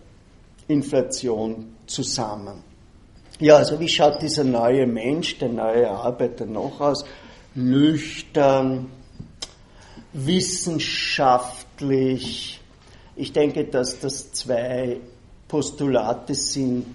Inflation 0.69 1.75
zusammen. 1.87 2.63
Ja, 3.39 3.59
also 3.59 3.79
wie 3.79 3.89
schaut 3.89 4.23
dieser 4.23 4.45
neue 4.45 4.87
Mensch, 4.87 5.37
der 5.39 5.51
neue 5.51 5.91
Arbeiter 5.91 6.47
noch 6.47 6.81
aus? 6.81 7.05
Nüchtern, 7.55 8.87
wissenschaftlich. 10.15 12.63
Ich 13.15 13.33
denke, 13.33 13.65
dass 13.65 14.01
das 14.01 14.33
zwei 14.33 15.01
Postulate 15.49 16.35
sind, 16.35 16.87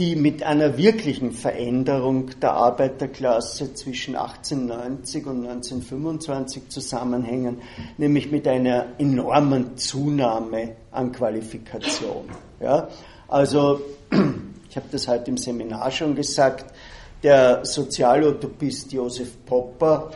die 0.00 0.16
mit 0.16 0.42
einer 0.42 0.78
wirklichen 0.78 1.30
Veränderung 1.32 2.30
der 2.40 2.54
Arbeiterklasse 2.54 3.74
zwischen 3.74 4.16
1890 4.16 5.26
und 5.26 5.46
1925 5.46 6.70
zusammenhängen, 6.70 7.58
nämlich 7.98 8.30
mit 8.30 8.48
einer 8.48 8.86
enormen 8.96 9.76
Zunahme 9.76 10.76
an 10.90 11.12
Qualifikation. 11.12 12.30
Ja? 12.60 12.88
Also, 13.28 13.82
ich 14.70 14.76
habe 14.76 14.86
das 14.90 15.06
heute 15.06 15.32
im 15.32 15.36
Seminar 15.36 15.90
schon 15.90 16.14
gesagt, 16.14 16.72
der 17.22 17.62
Sozialutopist 17.66 18.92
Josef 18.92 19.44
Popper, 19.44 20.12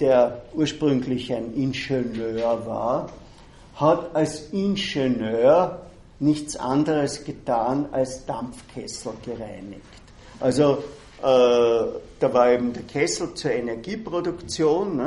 der 0.00 0.42
ursprünglich 0.54 1.32
ein 1.32 1.54
Ingenieur 1.54 2.66
war, 2.66 3.08
hat 3.76 4.12
als 4.12 4.50
Ingenieur 4.50 5.82
nichts 6.20 6.56
anderes 6.56 7.24
getan 7.24 7.88
als 7.92 8.24
Dampfkessel 8.26 9.12
gereinigt. 9.24 9.82
Also 10.38 10.78
äh, 11.22 11.22
da 11.22 12.32
war 12.32 12.50
eben 12.50 12.72
der 12.72 12.84
Kessel 12.84 13.34
zur 13.34 13.50
Energieproduktion? 13.50 15.00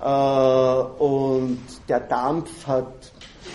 Äh, 0.00 0.02
und 0.02 1.60
der 1.88 2.00
Dampf 2.00 2.66
hat 2.66 3.12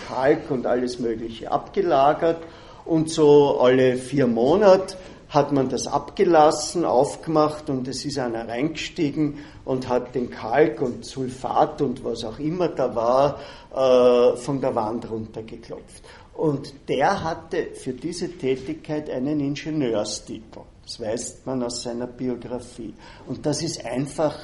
Kalk 0.08 0.50
und 0.50 0.66
alles 0.66 0.98
Mögliche 0.98 1.50
abgelagert 1.50 2.42
und 2.84 3.10
so 3.10 3.60
alle 3.60 3.96
vier 3.96 4.26
Monate 4.26 4.96
hat 5.28 5.50
man 5.50 5.70
das 5.70 5.86
abgelassen, 5.86 6.84
aufgemacht 6.84 7.70
und 7.70 7.88
es 7.88 8.04
ist 8.04 8.18
einer 8.18 8.48
reingestiegen 8.48 9.38
und 9.64 9.88
hat 9.88 10.14
den 10.14 10.30
Kalk 10.30 10.82
und 10.82 11.06
Sulfat 11.06 11.80
und 11.80 12.04
was 12.04 12.24
auch 12.24 12.38
immer 12.38 12.68
da 12.68 12.94
war 12.94 13.38
äh, 13.74 14.36
von 14.36 14.60
der 14.60 14.74
Wand 14.74 15.10
runtergeklopft. 15.10 16.02
Und 16.34 16.74
der 16.88 17.22
hatte 17.22 17.74
für 17.74 17.92
diese 17.92 18.28
Tätigkeit 18.30 19.10
einen 19.10 19.40
Ingenieurstitel. 19.40 20.60
Das 20.82 20.98
weiß 20.98 21.42
man 21.44 21.62
aus 21.62 21.82
seiner 21.82 22.06
Biografie. 22.06 22.94
Und 23.26 23.44
das 23.44 23.62
ist 23.62 23.84
einfach 23.84 24.36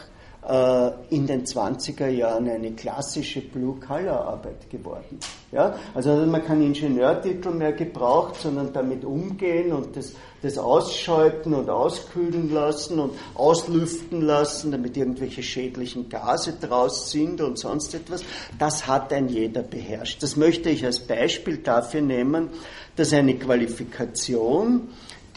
in 1.11 1.27
den 1.27 1.45
20er 1.45 2.09
Jahren 2.09 2.49
eine 2.49 2.73
klassische 2.73 3.43
Blue-Collar-Arbeit 3.43 4.71
geworden. 4.71 5.21
Ja? 5.53 5.75
Also 5.95 6.11
man 6.25 6.43
keinen 6.43 6.63
Ingenieurtitel 6.63 7.51
mehr 7.51 7.73
gebraucht, 7.73 8.37
sondern 8.37 8.73
damit 8.73 9.05
umgehen 9.05 9.73
und 9.73 9.95
das, 9.95 10.15
das 10.41 10.57
ausschalten 10.57 11.53
und 11.53 11.69
auskühlen 11.69 12.51
lassen 12.51 12.99
und 12.99 13.13
auslüften 13.35 14.23
lassen, 14.23 14.73
damit 14.73 14.97
irgendwelche 14.97 15.43
schädlichen 15.43 16.09
Gase 16.09 16.55
draus 16.59 17.11
sind 17.11 17.43
und 17.43 17.59
sonst 17.59 17.95
etwas. 17.95 18.25
Das 18.59 18.87
hat 18.87 19.13
ein 19.13 19.29
jeder 19.29 19.63
beherrscht. 19.63 20.23
Das 20.23 20.37
möchte 20.37 20.71
ich 20.71 20.83
als 20.87 21.01
Beispiel 21.01 21.59
dafür 21.59 22.01
nehmen, 22.01 22.49
dass 22.97 23.13
eine 23.13 23.35
Qualifikation 23.37 24.89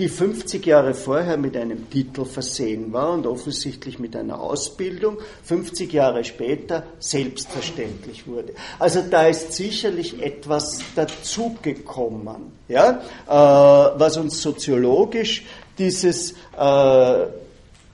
die 0.02 0.10
50 0.10 0.66
Jahre 0.66 0.96
vorher 0.96 1.38
mit 1.38 1.56
einem 1.56 1.88
Titel 1.92 2.26
versehen 2.26 2.92
war 2.92 3.14
und 3.14 3.28
offensichtlich 3.28 4.00
mit 4.00 4.16
einer 4.16 4.42
Ausbildung, 4.42 5.20
50 5.44 5.94
Jahre 5.94 6.24
später 6.24 6.84
selbstverständlich 6.98 8.26
wurde. 8.26 8.54
Also 8.80 9.04
da 9.08 9.28
ist 9.28 9.54
sicherlich 9.54 10.20
etwas 10.20 10.80
dazugekommen, 10.96 12.52
ja, 12.68 13.00
äh, 13.28 14.00
was 14.00 14.18
uns 14.18 14.42
soziologisch 14.42 15.46
dieses 15.78 16.32
äh, 16.58 17.26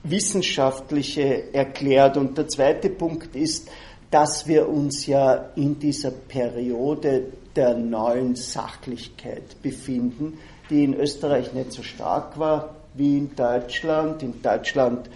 Wissenschaftliche 0.02 1.52
erklärt. 1.52 2.16
Und 2.16 2.38
der 2.38 2.48
zweite 2.48 2.88
Punkt 2.88 3.36
ist, 3.36 3.68
dass 4.10 4.48
wir 4.48 4.66
uns 4.66 5.04
ja 5.04 5.50
in 5.56 5.78
dieser 5.78 6.10
Periode 6.10 7.24
der 7.54 7.74
neuen 7.74 8.34
Sachlichkeit 8.34 9.60
befinden, 9.62 10.38
die 10.70 10.84
in 10.84 10.94
Österreich 10.94 11.52
nicht 11.52 11.72
so 11.72 11.82
stark 11.82 12.38
war 12.38 12.70
wie 12.94 13.18
in 13.18 13.34
Deutschland. 13.36 14.22
In 14.22 14.42
Deutschland 14.42 15.08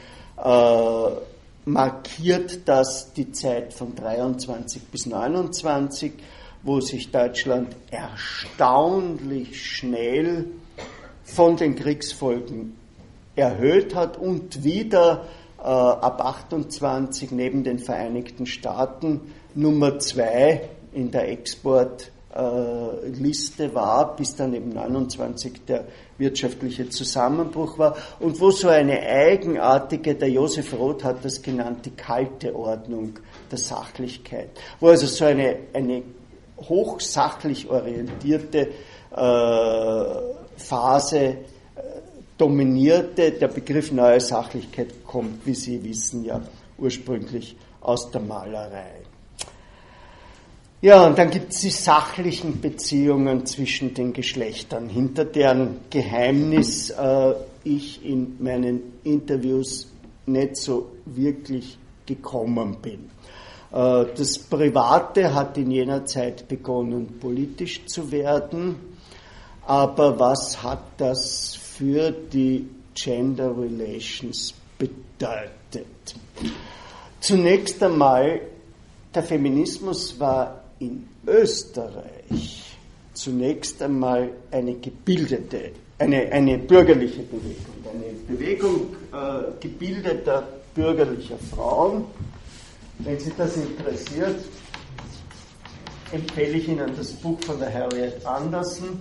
äh, 0.43 1.11
markiert 1.65 2.61
das 2.67 3.13
die 3.13 3.33
Zeit 3.33 3.73
von 3.73 3.95
23 3.95 4.83
bis 4.85 5.07
29, 5.07 6.13
wo 6.63 6.81
sich 6.81 7.11
Deutschland 7.11 7.75
erstaunlich 7.91 9.61
schnell 9.65 10.47
von 11.25 11.57
den 11.57 11.77
Kriegsfolgen 11.77 12.77
erhöht 13.35 13.95
hat 13.95 14.17
und 14.17 14.63
wieder 14.65 15.25
äh, 15.59 15.63
ab 15.63 16.21
28 16.25 17.31
neben 17.33 17.65
den 17.65 17.79
Vereinigten 17.79 18.47
Staaten 18.47 19.33
Nummer 19.55 19.99
zwei 19.99 20.69
in 20.93 21.11
der 21.11 21.31
Export 21.31 22.12
äh, 22.35 23.09
Liste 23.09 23.75
war, 23.75 24.17
bis 24.17 24.35
dann 24.35 24.55
eben 24.55 24.71
29 24.71 25.65
der 25.67 25.85
wirtschaftliche 26.19 26.89
Zusammenbruch 26.89 27.79
war 27.79 27.97
und 28.21 28.41
wo 28.41 28.51
so 28.51 28.69
eine 28.69 29.01
eigenartige, 29.01 30.15
der 30.15 30.31
Josef 30.31 30.73
Roth 30.73 31.05
hat 31.05 31.25
das 31.25 31.43
genannt, 31.43 31.85
die 31.85 31.91
kalte 31.91 32.55
Ordnung 32.55 33.19
der 33.51 33.59
Sachlichkeit, 33.59 34.51
wo 34.81 34.89
also 34.89 35.07
so 35.07 35.25
eine, 35.25 35.57
eine 35.73 36.03
hochsachlich 36.59 37.69
orientierte 37.69 38.69
äh, 39.11 40.05
Phase 40.57 41.19
äh, 41.19 41.37
dominierte. 42.39 43.33
Der 43.33 43.49
Begriff 43.49 43.93
neue 43.93 44.21
Sachlichkeit 44.21 45.05
kommt, 45.07 45.45
wie 45.45 45.55
Sie 45.55 45.83
wissen, 45.83 46.25
ja 46.25 46.41
ursprünglich 46.79 47.57
aus 47.81 48.11
der 48.11 48.21
Malerei. 48.21 49.02
Ja, 50.83 51.07
und 51.07 51.17
dann 51.17 51.31
gibt 51.31 51.53
es 51.53 51.61
die 51.61 51.71
sachlichen 51.71 52.61
Beziehungen 52.61 53.47
zwischen 53.47 53.95
den 53.95 54.13
Geschlechtern, 54.13 54.89
hinter 54.89 55.25
deren 55.25 55.77
Geheimnis 55.91 56.91
äh, 56.91 57.35
ich 57.63 58.05
in 58.05 58.43
meinen 58.43 58.95
Interviews 59.05 59.87
nicht 60.27 60.57
so 60.57 60.91
wirklich 61.05 61.79
gekommen 62.05 62.79
bin. 62.83 63.11
Äh, 63.71 64.07
das 64.17 64.37
Private 64.41 65.33
hat 65.33 65.57
in 65.57 65.71
jener 65.71 66.05
Zeit 66.05 66.49
begonnen, 66.49 67.17
politisch 67.21 67.87
zu 67.87 68.11
werden, 68.11 68.75
aber 69.65 70.19
was 70.19 70.65
hat 70.65 70.83
das 70.97 71.55
für 71.55 72.11
die 72.11 72.69
Gender 72.93 73.57
Relations 73.57 74.53
bedeutet? 74.77 75.87
Zunächst 77.21 77.81
einmal, 77.85 78.41
der 79.15 79.23
Feminismus 79.23 80.19
war 80.19 80.62
in 80.83 81.09
Österreich 81.27 82.77
zunächst 83.15 83.81
einmal 83.83 84.31
eine 84.51 84.75
gebildete, 84.75 85.71
eine, 85.99 86.33
eine 86.33 86.59
bürgerliche 86.59 87.23
Bewegung, 87.23 87.77
eine 87.93 88.13
Bewegung 88.27 88.97
äh, 89.13 89.61
gebildeter 89.61 90.49
bürgerlicher 90.75 91.39
Frauen. 91.55 92.05
Wenn 92.99 93.19
Sie 93.19 93.33
das 93.37 93.57
interessiert, 93.57 94.41
empfehle 96.11 96.59
ich 96.59 96.69
Ihnen 96.69 96.91
das 96.97 97.13
Buch 97.13 97.39
von 97.45 97.59
der 97.61 97.73
Harriet 97.73 98.25
Anderson. 98.27 98.99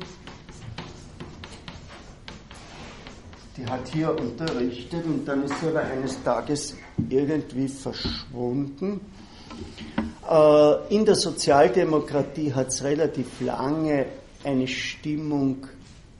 Die 3.57 3.65
hat 3.65 3.87
hier 3.89 4.15
unterrichtet 4.17 5.05
und 5.05 5.25
dann 5.25 5.43
ist 5.43 5.53
sie 5.59 5.67
aber 5.67 5.81
eines 5.81 6.21
Tages 6.23 6.75
irgendwie 7.09 7.67
verschwunden. 7.67 9.01
Äh, 10.31 10.95
in 10.95 11.05
der 11.05 11.15
Sozialdemokratie 11.15 12.53
hat 12.53 12.69
es 12.69 12.83
relativ 12.83 13.41
lange 13.41 14.05
eine 14.45 14.65
Stimmung 14.65 15.67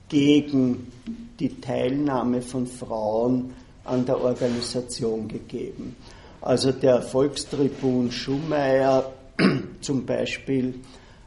gegen 0.08 0.92
die 1.40 1.60
Teilnahme 1.60 2.42
von 2.42 2.66
Frauen 2.66 3.54
an 3.84 4.04
der 4.04 4.22
Organisation 4.22 5.26
gegeben. 5.28 5.96
Also 6.42 6.72
der 6.72 7.00
Volkstribun 7.00 8.12
Schumayer 8.12 9.10
zum 9.80 10.04
Beispiel 10.04 10.74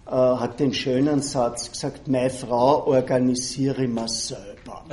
äh, 0.06 0.12
hat 0.12 0.60
den 0.60 0.74
schönen 0.74 1.24
Satz 1.24 1.72
gesagt, 1.72 2.08
meine 2.08 2.30
Frau 2.30 2.86
organisiere 2.86 3.88
mal 3.88 4.08
selber. 4.66 4.84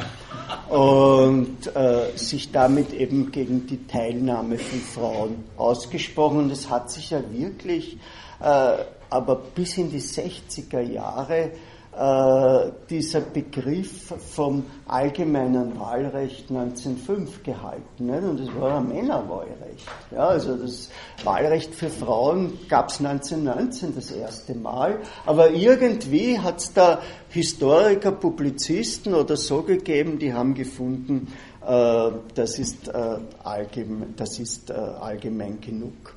Und 0.68 1.74
äh, 1.74 2.16
sich 2.16 2.52
damit 2.52 2.92
eben 2.92 3.30
gegen 3.32 3.66
die 3.66 3.86
Teilnahme 3.86 4.58
von 4.58 4.80
Frauen 4.80 5.44
ausgesprochen. 5.56 6.38
Und 6.38 6.50
es 6.50 6.70
hat 6.70 6.90
sich 6.90 7.10
ja 7.10 7.22
wirklich, 7.30 7.98
äh, 8.40 8.76
aber 9.10 9.36
bis 9.54 9.76
in 9.78 9.90
die 9.90 10.00
60er 10.00 10.80
Jahre 10.80 11.50
äh, 11.94 12.70
dieser 12.88 13.20
Begriff 13.20 14.14
vom 14.34 14.64
allgemeinen 14.86 15.78
Wahlrecht 15.78 16.48
1905 16.48 17.42
gehalten. 17.42 18.06
Nicht? 18.06 18.22
Und 18.22 18.40
das 18.40 18.60
war 18.60 18.78
ein 18.78 18.88
Männerwahlrecht. 18.88 19.86
Ja, 20.10 20.28
also 20.28 20.56
das 20.56 20.88
Wahlrecht 21.22 21.74
für 21.74 21.90
Frauen 21.90 22.58
gab 22.68 22.88
es 22.88 22.98
1919 22.98 23.94
das 23.94 24.10
erste 24.10 24.54
Mal, 24.54 25.00
aber 25.26 25.50
irgendwie 25.50 26.38
hat 26.38 26.60
es 26.60 26.72
da 26.72 27.02
Historiker, 27.28 28.12
Publizisten 28.12 29.12
oder 29.12 29.36
so 29.36 29.62
gegeben, 29.62 30.18
die 30.18 30.32
haben 30.32 30.54
gefunden, 30.54 31.28
äh, 31.66 32.10
das 32.34 32.58
ist, 32.58 32.88
äh, 32.88 33.18
allgemein, 33.44 34.14
das 34.16 34.38
ist 34.38 34.70
äh, 34.70 34.72
allgemein 34.72 35.60
genug. 35.60 36.14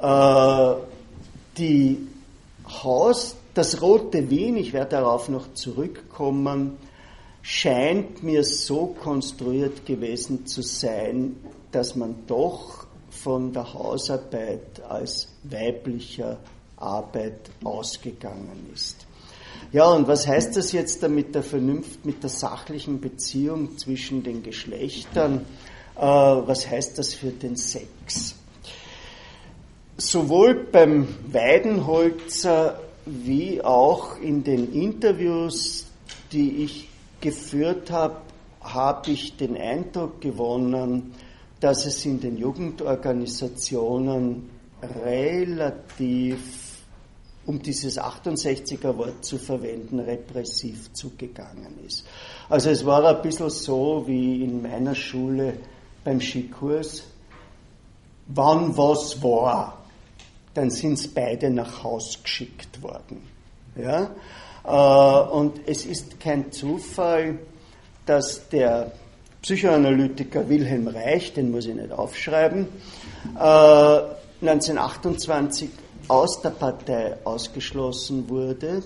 Äh, 0.00 0.74
die 1.56 2.06
Haus 2.82 3.36
das 3.54 3.82
Rote 3.82 4.30
Wien, 4.30 4.56
ich 4.56 4.72
werde 4.72 4.90
darauf 4.90 5.28
noch 5.28 5.54
zurückkommen, 5.54 6.78
scheint 7.42 8.22
mir 8.22 8.44
so 8.44 8.86
konstruiert 8.86 9.86
gewesen 9.86 10.46
zu 10.46 10.62
sein, 10.62 11.36
dass 11.72 11.96
man 11.96 12.14
doch 12.26 12.86
von 13.10 13.52
der 13.52 13.72
Hausarbeit 13.74 14.82
als 14.88 15.28
weiblicher 15.42 16.38
Arbeit 16.76 17.50
ausgegangen 17.64 18.70
ist. 18.74 19.06
Ja, 19.72 19.90
und 19.90 20.08
was 20.08 20.26
heißt 20.26 20.56
das 20.56 20.72
jetzt 20.72 21.02
da 21.02 21.08
mit 21.08 21.34
der 21.34 21.42
Vernunft, 21.42 22.04
mit 22.04 22.22
der 22.22 22.30
sachlichen 22.30 23.00
Beziehung 23.00 23.78
zwischen 23.78 24.22
den 24.22 24.42
Geschlechtern? 24.42 25.44
Äh, 25.96 26.00
was 26.00 26.68
heißt 26.68 26.98
das 26.98 27.14
für 27.14 27.30
den 27.30 27.56
Sex? 27.56 28.34
Sowohl 29.96 30.54
beim 30.54 31.06
Weidenholzer 31.30 32.80
wie 33.06 33.62
auch 33.62 34.18
in 34.18 34.44
den 34.44 34.72
Interviews, 34.72 35.86
die 36.32 36.64
ich 36.64 36.88
geführt 37.20 37.90
habe, 37.90 38.16
habe 38.60 39.10
ich 39.10 39.36
den 39.36 39.56
Eindruck 39.56 40.20
gewonnen, 40.20 41.14
dass 41.60 41.86
es 41.86 42.04
in 42.04 42.20
den 42.20 42.36
Jugendorganisationen 42.36 44.50
relativ 45.04 46.70
um 47.46 47.60
dieses 47.60 47.98
68er 47.98 48.96
Wort 48.96 49.24
zu 49.24 49.38
verwenden, 49.38 49.98
repressiv 49.98 50.92
zugegangen 50.92 51.78
ist. 51.84 52.04
Also 52.48 52.70
es 52.70 52.84
war 52.84 53.04
ein 53.04 53.22
bisschen 53.22 53.50
so 53.50 54.04
wie 54.06 54.44
in 54.44 54.62
meiner 54.62 54.94
Schule 54.94 55.54
beim 56.04 56.20
Skikurs, 56.20 57.02
wann 58.28 58.76
was 58.76 59.22
war, 59.22 59.79
dann 60.54 60.70
sind 60.70 60.94
es 60.94 61.08
beide 61.08 61.50
nach 61.50 61.84
Haus 61.84 62.18
geschickt 62.22 62.82
worden. 62.82 63.28
Ja? 63.76 64.10
Äh, 64.64 65.30
und 65.30 65.60
es 65.66 65.84
ist 65.86 66.20
kein 66.20 66.52
Zufall, 66.52 67.38
dass 68.06 68.48
der 68.48 68.92
Psychoanalytiker 69.42 70.48
Wilhelm 70.48 70.88
Reich, 70.88 71.32
den 71.32 71.50
muss 71.50 71.66
ich 71.66 71.74
nicht 71.74 71.92
aufschreiben, 71.92 72.68
1928 73.34 75.68
äh, 75.68 75.72
aus 76.08 76.40
der 76.42 76.50
Partei 76.50 77.16
ausgeschlossen 77.24 78.28
wurde. 78.28 78.82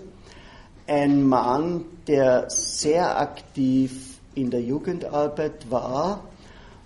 Ein 0.87 1.27
Mann, 1.27 1.85
der 2.07 2.49
sehr 2.51 3.19
aktiv 3.19 4.19
in 4.35 4.51
der 4.51 4.61
Jugendarbeit 4.61 5.71
war 5.71 6.23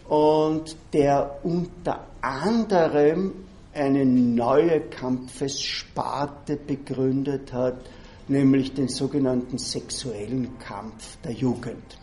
und 0.09 0.76
der 0.93 1.41
unter 1.43 2.07
anderem 2.22 3.33
eine 3.79 4.05
neue 4.05 4.81
Kampfessparte 4.81 6.57
begründet 6.57 7.53
hat, 7.53 7.81
nämlich 8.29 8.74
den 8.74 8.89
sogenannten 8.89 9.59
sexuellen 9.59 10.59
Kampf 10.59 11.16
der 11.24 11.33
Jugend. 11.33 11.99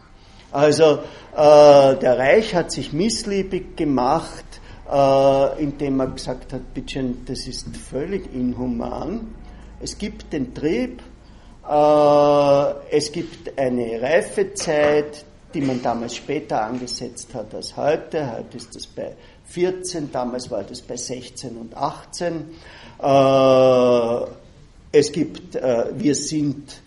Also 0.51 0.99
äh, 1.34 1.95
der 1.97 2.17
Reich 2.17 2.55
hat 2.55 2.71
sich 2.71 2.93
missliebig 2.93 3.76
gemacht 3.76 4.45
äh, 4.91 5.63
indem 5.63 5.99
er 5.99 6.07
gesagt 6.07 6.53
hat, 6.53 6.73
bitte, 6.73 7.03
das 7.26 7.47
ist 7.47 7.76
völlig 7.76 8.34
inhuman. 8.34 9.34
Es 9.80 9.97
gibt 9.97 10.32
den 10.32 10.53
Trieb, 10.53 11.01
äh, 11.67 12.95
es 12.95 13.11
gibt 13.11 13.57
eine 13.57 14.01
Reifezeit, 14.01 15.26
die 15.53 15.61
man 15.61 15.82
damals 15.82 16.15
später 16.15 16.61
angesetzt 16.61 17.34
hat 17.34 17.53
als 17.55 17.76
heute. 17.78 18.32
Heute 18.32 18.57
ist 18.57 18.76
das 18.76 18.86
bei 18.88 19.15
14, 19.47 20.11
damals 20.11 20.49
war 20.51 20.63
das 20.63 20.81
bei 20.81 20.97
16 20.97 21.57
und 21.57 21.75
18. 21.75 22.45
Äh, 23.01 24.25
es 24.91 25.11
gibt, 25.11 25.55
äh, 25.55 25.87
wir 25.97 26.15
sind 26.15 26.81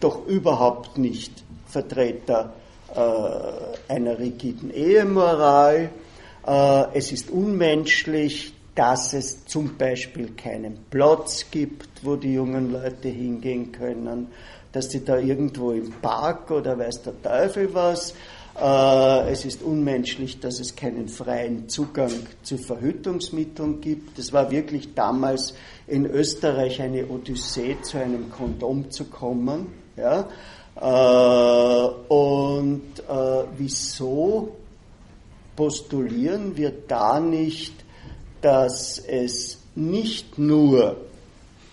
doch 0.00 0.26
überhaupt 0.26 0.98
nicht 0.98 1.32
Vertreter 1.66 2.54
äh, 2.94 3.92
einer 3.92 4.18
rigiden 4.18 4.70
Ehemoral. 4.72 5.90
Äh, 6.46 6.84
es 6.94 7.10
ist 7.10 7.30
unmenschlich, 7.30 8.54
dass 8.74 9.12
es 9.14 9.46
zum 9.46 9.76
Beispiel 9.76 10.30
keinen 10.36 10.78
Platz 10.90 11.46
gibt, 11.50 12.04
wo 12.04 12.16
die 12.16 12.34
jungen 12.34 12.72
Leute 12.72 13.08
hingehen 13.08 13.72
können, 13.72 14.28
dass 14.72 14.90
sie 14.90 15.04
da 15.04 15.18
irgendwo 15.18 15.72
im 15.72 15.90
Park 16.02 16.50
oder 16.50 16.78
weiß 16.78 17.02
der 17.02 17.22
Teufel 17.22 17.72
was. 17.72 18.14
Äh, 18.60 19.30
es 19.30 19.44
ist 19.44 19.62
unmenschlich, 19.62 20.40
dass 20.40 20.60
es 20.60 20.76
keinen 20.76 21.08
freien 21.08 21.68
Zugang 21.68 22.12
zu 22.42 22.56
Verhütungsmitteln 22.58 23.80
gibt. 23.80 24.18
Es 24.18 24.32
war 24.32 24.50
wirklich 24.50 24.94
damals 24.94 25.54
in 25.86 26.06
Österreich 26.06 26.80
eine 26.80 27.06
Odyssee, 27.06 27.76
zu 27.82 27.98
einem 27.98 28.30
Kondom 28.30 28.90
zu 28.90 29.06
kommen. 29.06 29.66
Ja? 29.96 30.28
Äh, 30.76 32.12
und 32.12 32.82
wieso 33.56 34.56
postulieren 35.56 36.56
wir 36.56 36.72
da 36.88 37.20
nicht, 37.20 37.74
dass 38.40 38.98
es 38.98 39.58
nicht 39.74 40.38
nur 40.38 40.96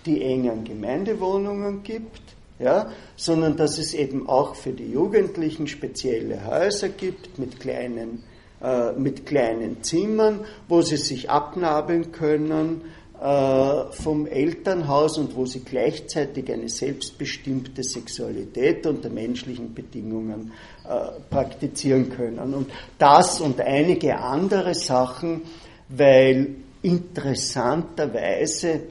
die 0.05 0.21
engen 0.23 0.63
Gemeindewohnungen 0.63 1.83
gibt, 1.83 2.20
ja, 2.61 2.91
sondern 3.15 3.57
dass 3.57 3.77
es 3.77 3.93
eben 3.93 4.29
auch 4.29 4.55
für 4.55 4.71
die 4.71 4.91
Jugendlichen 4.91 5.67
spezielle 5.67 6.45
Häuser 6.45 6.89
gibt 6.89 7.39
mit 7.39 7.59
kleinen, 7.59 8.23
äh, 8.61 8.91
mit 8.93 9.25
kleinen 9.25 9.83
Zimmern, 9.83 10.41
wo 10.67 10.81
sie 10.81 10.97
sich 10.97 11.29
abnabeln 11.29 12.11
können, 12.11 12.81
äh, 13.21 13.91
vom 13.91 14.25
Elternhaus 14.25 15.19
und 15.19 15.35
wo 15.35 15.45
sie 15.45 15.59
gleichzeitig 15.59 16.51
eine 16.51 16.69
selbstbestimmte 16.69 17.83
Sexualität 17.83 18.87
unter 18.87 19.09
menschlichen 19.09 19.75
Bedingungen 19.75 20.53
äh, 20.83 21.19
praktizieren 21.29 22.09
können. 22.09 22.55
Und 22.55 22.71
das 22.97 23.39
und 23.39 23.61
einige 23.61 24.17
andere 24.17 24.73
Sachen, 24.73 25.43
weil 25.89 26.55
interessanterweise 26.81 28.81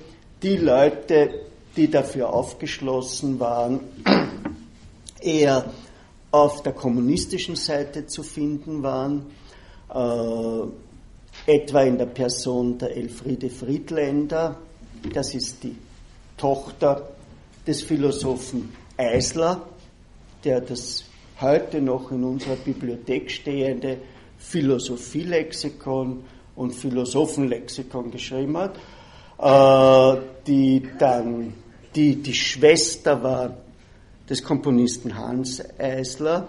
die 0.42 0.56
Leute, 0.56 1.49
die 1.76 1.90
dafür 1.90 2.32
aufgeschlossen 2.32 3.40
waren, 3.40 3.80
eher 5.20 5.72
auf 6.30 6.62
der 6.62 6.72
kommunistischen 6.72 7.56
Seite 7.56 8.06
zu 8.06 8.22
finden 8.22 8.82
waren. 8.82 9.26
Äh, 9.92 10.68
etwa 11.46 11.82
in 11.82 11.98
der 11.98 12.06
Person 12.06 12.78
der 12.78 12.96
Elfriede 12.96 13.50
Friedländer, 13.50 14.56
das 15.12 15.34
ist 15.34 15.62
die 15.62 15.76
Tochter 16.36 17.08
des 17.66 17.82
Philosophen 17.82 18.72
Eisler, 18.96 19.62
der 20.44 20.60
das 20.60 21.04
heute 21.40 21.80
noch 21.80 22.10
in 22.10 22.24
unserer 22.24 22.56
Bibliothek 22.56 23.30
stehende 23.30 23.98
Philosophielexikon 24.38 26.24
und 26.56 26.74
Philosophenlexikon 26.74 28.10
geschrieben 28.10 28.56
hat, 28.56 28.76
die 29.40 30.82
dann 30.98 31.54
die, 31.94 32.16
die 32.16 32.34
Schwester 32.34 33.22
war 33.22 33.56
des 34.28 34.44
Komponisten 34.44 35.16
Hans 35.16 35.62
Eisler, 35.78 36.48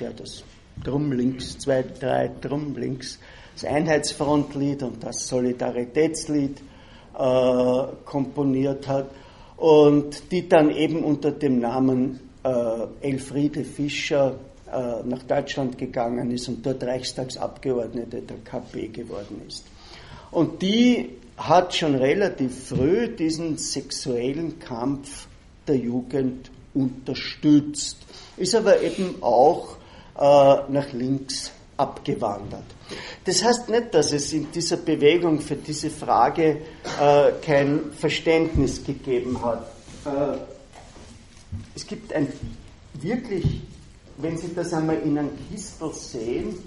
der 0.00 0.12
das 0.12 0.42
Drum 0.82 1.12
links, 1.12 1.58
zwei, 1.58 1.82
drei 1.82 2.30
Drum 2.40 2.76
links 2.76 3.18
das 3.54 3.64
Einheitsfrontlied 3.64 4.82
und 4.82 5.02
das 5.02 5.26
Solidaritätslied 5.28 6.60
äh, 7.18 7.82
komponiert 8.04 8.86
hat 8.86 9.06
und 9.56 10.30
die 10.30 10.46
dann 10.46 10.70
eben 10.70 11.02
unter 11.02 11.30
dem 11.30 11.60
Namen 11.60 12.20
äh, 12.44 12.50
Elfriede 13.00 13.64
Fischer 13.64 14.38
äh, 14.70 15.02
nach 15.04 15.22
Deutschland 15.22 15.78
gegangen 15.78 16.30
ist 16.30 16.48
und 16.48 16.66
dort 16.66 16.84
Reichstagsabgeordnete 16.84 18.20
der 18.20 18.36
KP 18.44 18.88
geworden 18.88 19.40
ist. 19.48 19.64
Und 20.30 20.60
die 20.60 21.08
hat 21.36 21.74
schon 21.74 21.94
relativ 21.94 22.68
früh 22.68 23.08
diesen 23.08 23.58
sexuellen 23.58 24.58
Kampf 24.58 25.26
der 25.66 25.76
Jugend 25.76 26.50
unterstützt, 26.74 27.98
ist 28.36 28.54
aber 28.54 28.80
eben 28.82 29.22
auch 29.22 29.76
äh, 30.16 30.20
nach 30.20 30.92
links 30.92 31.50
abgewandert. 31.76 32.64
Das 33.24 33.42
heißt 33.42 33.68
nicht, 33.68 33.92
dass 33.92 34.12
es 34.12 34.32
in 34.32 34.50
dieser 34.52 34.76
Bewegung 34.76 35.40
für 35.40 35.56
diese 35.56 35.90
Frage 35.90 36.62
äh, 37.00 37.32
kein 37.44 37.92
Verständnis 37.92 38.84
gegeben 38.84 39.42
hat. 39.42 39.66
Äh, 40.04 40.38
es 41.74 41.86
gibt 41.86 42.12
ein 42.12 42.32
wirklich, 42.94 43.62
wenn 44.18 44.38
Sie 44.38 44.54
das 44.54 44.72
einmal 44.72 44.98
in 45.00 45.18
einem 45.18 45.30
Kistel 45.50 45.92
sehen, 45.92 46.58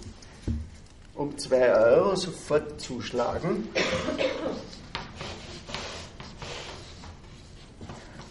um 1.20 1.38
2 1.38 1.74
Euro 1.74 2.16
sofort 2.16 2.80
zuschlagen. 2.80 3.68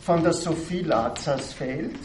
Von 0.01 0.23
der 0.23 0.33
Sophie 0.33 0.81
Lazarsfeld. 0.81 1.97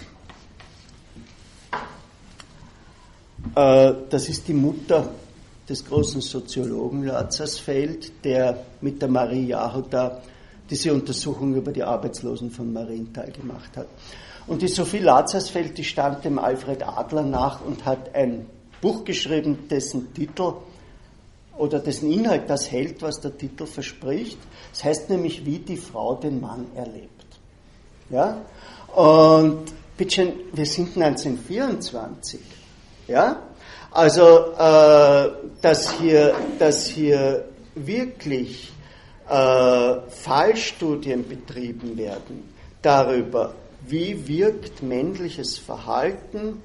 Äh, 3.55 3.93
das 4.09 4.27
ist 4.27 4.45
die 4.49 4.53
Mutter 4.53 5.09
des 5.69 5.85
großen 5.85 6.19
Soziologen 6.19 7.05
Lazarsfeld, 7.05 8.25
der 8.25 8.65
mit 8.81 9.01
der 9.01 9.07
Marie 9.07 9.47
Jahoda 9.47 10.21
diese 10.69 10.93
Untersuchung 10.93 11.55
über 11.55 11.71
die 11.71 11.83
Arbeitslosen 11.83 12.51
von 12.51 12.73
Marienthal 12.73 13.31
gemacht 13.31 13.77
hat. 13.77 13.87
Und 14.47 14.61
die 14.61 14.67
Sophie 14.67 14.99
Lazarsfeld, 14.99 15.77
die 15.77 15.85
stand 15.85 16.25
dem 16.25 16.39
Alfred 16.39 16.85
Adler 16.85 17.23
nach 17.23 17.61
und 17.65 17.85
hat 17.85 18.13
ein 18.13 18.47
Buch 18.81 19.05
geschrieben, 19.05 19.69
dessen 19.69 20.13
Titel 20.13 20.55
oder 21.57 21.79
dessen 21.79 22.11
Inhalt 22.11 22.49
das 22.49 22.71
hält, 22.71 23.01
was 23.01 23.19
der 23.21 23.37
Titel 23.37 23.65
verspricht. 23.65 24.37
Das 24.71 24.83
heißt 24.83 25.09
nämlich, 25.09 25.45
wie 25.45 25.59
die 25.59 25.77
Frau 25.77 26.15
den 26.15 26.41
Mann 26.41 26.67
erlebt. 26.75 27.09
Ja? 28.09 28.41
Und 28.95 29.65
bitteschön, 29.97 30.33
wir 30.53 30.65
sind 30.65 30.97
1924. 30.97 32.39
Ja? 33.07 33.43
Also, 33.91 34.53
äh, 34.57 35.29
dass, 35.61 35.91
hier, 35.99 36.33
dass 36.57 36.87
hier 36.87 37.45
wirklich 37.75 38.71
äh, 39.29 39.95
Fallstudien 40.09 41.27
betrieben 41.27 41.97
werden 41.97 42.53
darüber, 42.81 43.53
wie 43.87 44.27
wirkt 44.27 44.81
männliches 44.81 45.57
Verhalten 45.57 46.61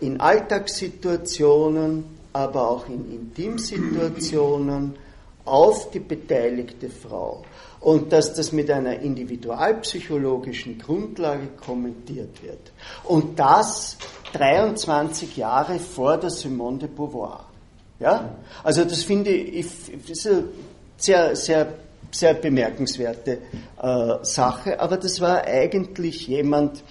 in 0.00 0.20
Alltagssituationen, 0.20 2.04
aber 2.32 2.70
auch 2.70 2.88
in 2.88 3.10
Intimsituationen 3.12 4.94
auf 5.44 5.90
die 5.90 6.00
beteiligte 6.00 6.88
Frau 6.90 7.42
und 7.80 8.12
dass 8.12 8.34
das 8.34 8.52
mit 8.52 8.70
einer 8.70 9.00
individualpsychologischen 9.00 10.78
Grundlage 10.78 11.48
kommentiert 11.64 12.42
wird. 12.42 12.72
Und 13.04 13.38
das 13.38 13.96
23 14.32 15.36
Jahre 15.36 15.78
vor 15.78 16.18
der 16.18 16.30
Simone 16.30 16.78
de 16.78 16.88
Beauvoir. 16.88 17.46
Ja? 17.98 18.36
Also 18.62 18.84
das 18.84 19.02
finde 19.02 19.30
ich, 19.30 19.66
das 20.06 20.18
ist 20.18 20.26
eine 20.26 20.44
sehr, 20.96 21.36
sehr, 21.36 21.72
sehr 22.10 22.34
bemerkenswerte 22.34 23.38
äh, 23.80 24.14
Sache, 24.22 24.78
aber 24.78 24.96
das 24.96 25.20
war 25.20 25.44
eigentlich 25.44 26.26
jemand, 26.28 26.82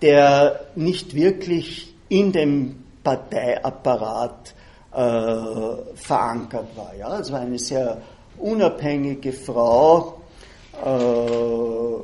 der 0.00 0.66
nicht 0.74 1.14
wirklich 1.14 1.94
in 2.08 2.32
dem 2.32 2.82
Parteiapparat 3.04 4.54
äh, 4.92 5.94
verankert 5.94 6.76
war. 6.76 6.92
Ja? 6.98 7.30
War 7.30 7.40
eine 7.40 7.58
sehr 7.58 8.02
unabhängige 8.38 9.32
Frau, 9.32 10.20
äh, 10.84 11.96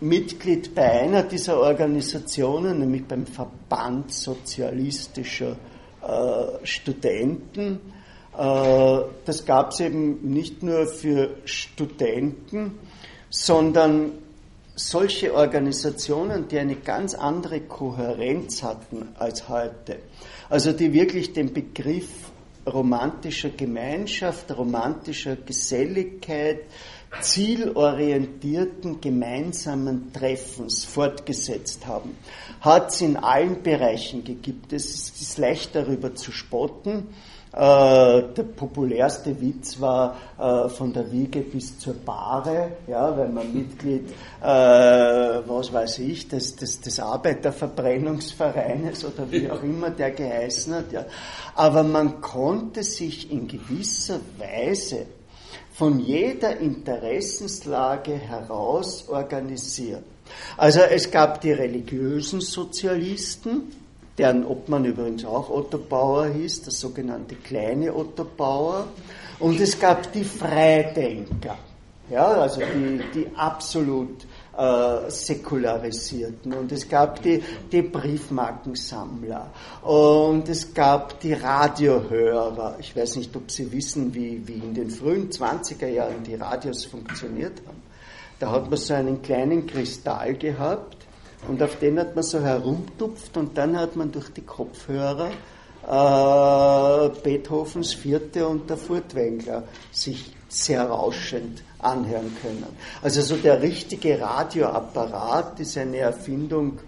Mitglied 0.00 0.74
bei 0.74 1.02
einer 1.02 1.22
dieser 1.22 1.60
Organisationen, 1.60 2.80
nämlich 2.80 3.04
beim 3.04 3.26
Verband 3.26 4.12
sozialistischer 4.12 5.56
äh, 6.02 6.66
Studenten. 6.66 7.78
Äh, 8.36 8.98
das 9.24 9.44
gab 9.46 9.70
es 9.70 9.78
eben 9.78 10.32
nicht 10.32 10.64
nur 10.64 10.88
für 10.88 11.36
Studenten, 11.44 12.72
sondern 13.30 14.23
solche 14.74 15.34
Organisationen, 15.34 16.48
die 16.48 16.58
eine 16.58 16.76
ganz 16.76 17.14
andere 17.14 17.60
Kohärenz 17.60 18.62
hatten 18.62 19.08
als 19.18 19.48
heute, 19.48 19.98
also 20.48 20.72
die 20.72 20.92
wirklich 20.92 21.32
den 21.32 21.52
Begriff 21.52 22.08
romantischer 22.66 23.50
Gemeinschaft, 23.50 24.56
romantischer 24.56 25.36
Geselligkeit, 25.36 26.60
zielorientierten 27.20 29.00
gemeinsamen 29.00 30.12
Treffens 30.12 30.84
fortgesetzt 30.84 31.86
haben, 31.86 32.16
hat 32.60 32.90
es 32.90 33.00
in 33.02 33.16
allen 33.16 33.62
Bereichen 33.62 34.24
gegeben. 34.24 34.62
Es 34.70 35.10
ist 35.10 35.38
leicht 35.38 35.74
darüber 35.74 36.14
zu 36.14 36.32
spotten. 36.32 37.08
Äh, 37.54 38.34
der 38.36 38.42
populärste 38.56 39.40
Witz 39.40 39.80
war 39.80 40.16
äh, 40.36 40.68
von 40.68 40.92
der 40.92 41.12
Wiege 41.12 41.40
bis 41.40 41.78
zur 41.78 41.94
Bahre, 41.94 42.72
ja, 42.88 43.16
wenn 43.16 43.32
man 43.32 43.54
Mitglied, 43.54 44.10
äh, 44.42 44.44
was 44.44 45.72
weiß 45.72 46.00
ich, 46.00 46.26
des, 46.26 46.56
des, 46.56 46.80
des 46.80 46.98
Arbeiterverbrennungsvereines 46.98 49.04
oder 49.04 49.30
wie 49.30 49.48
auch 49.48 49.62
immer 49.62 49.90
der 49.90 50.10
geheißen 50.10 50.74
hat. 50.74 50.90
Ja. 50.90 51.04
Aber 51.54 51.84
man 51.84 52.20
konnte 52.20 52.82
sich 52.82 53.30
in 53.30 53.46
gewisser 53.46 54.18
Weise 54.36 55.06
von 55.74 56.00
jeder 56.00 56.56
Interessenslage 56.56 58.14
heraus 58.14 59.08
organisieren. 59.08 60.02
Also 60.56 60.80
es 60.80 61.08
gab 61.08 61.40
die 61.40 61.52
religiösen 61.52 62.40
Sozialisten, 62.40 63.83
deren 64.18 64.44
Obmann 64.44 64.84
übrigens 64.84 65.24
auch 65.24 65.50
Otto 65.50 65.78
Bauer 65.78 66.26
hieß, 66.26 66.62
der 66.62 66.72
sogenannte 66.72 67.34
kleine 67.34 67.94
Otto 67.94 68.24
Bauer. 68.24 68.86
Und 69.40 69.60
es 69.60 69.78
gab 69.78 70.12
die 70.12 70.24
Freidenker, 70.24 71.58
ja, 72.08 72.26
also 72.26 72.60
die, 72.60 73.00
die 73.12 73.26
absolut 73.34 74.24
äh, 74.56 75.10
säkularisierten. 75.10 76.52
Und 76.52 76.70
es 76.70 76.88
gab 76.88 77.20
die, 77.22 77.42
die 77.72 77.82
Briefmarkensammler 77.82 79.50
und 79.82 80.48
es 80.48 80.72
gab 80.72 81.18
die 81.20 81.32
Radiohörer. 81.32 82.76
Ich 82.78 82.94
weiß 82.94 83.16
nicht, 83.16 83.34
ob 83.34 83.50
Sie 83.50 83.72
wissen, 83.72 84.14
wie, 84.14 84.46
wie 84.46 84.54
in 84.58 84.74
den 84.74 84.90
frühen 84.90 85.30
20er 85.30 85.88
Jahren 85.88 86.22
die 86.22 86.36
Radios 86.36 86.84
funktioniert 86.84 87.60
haben. 87.66 87.82
Da 88.38 88.52
hat 88.52 88.70
man 88.70 88.78
so 88.78 88.94
einen 88.94 89.22
kleinen 89.22 89.66
Kristall 89.66 90.34
gehabt 90.34 91.03
und 91.48 91.62
auf 91.62 91.78
den 91.78 91.98
hat 91.98 92.14
man 92.14 92.24
so 92.24 92.40
herumtupft 92.40 93.36
und 93.36 93.56
dann 93.56 93.78
hat 93.78 93.96
man 93.96 94.10
durch 94.12 94.30
die 94.30 94.42
Kopfhörer 94.42 95.30
äh, 95.86 97.08
Beethovens 97.22 97.92
Vierte 97.94 98.46
und 98.46 98.70
der 98.70 98.76
Furtwängler 98.76 99.64
sich 99.92 100.34
sehr 100.48 100.84
rauschend 100.84 101.62
anhören 101.78 102.34
können. 102.40 102.64
Also 103.02 103.20
so 103.20 103.36
der 103.36 103.60
richtige 103.60 104.20
Radioapparat 104.20 105.60
ist 105.60 105.76
eine 105.76 105.98
Erfindung 105.98 106.78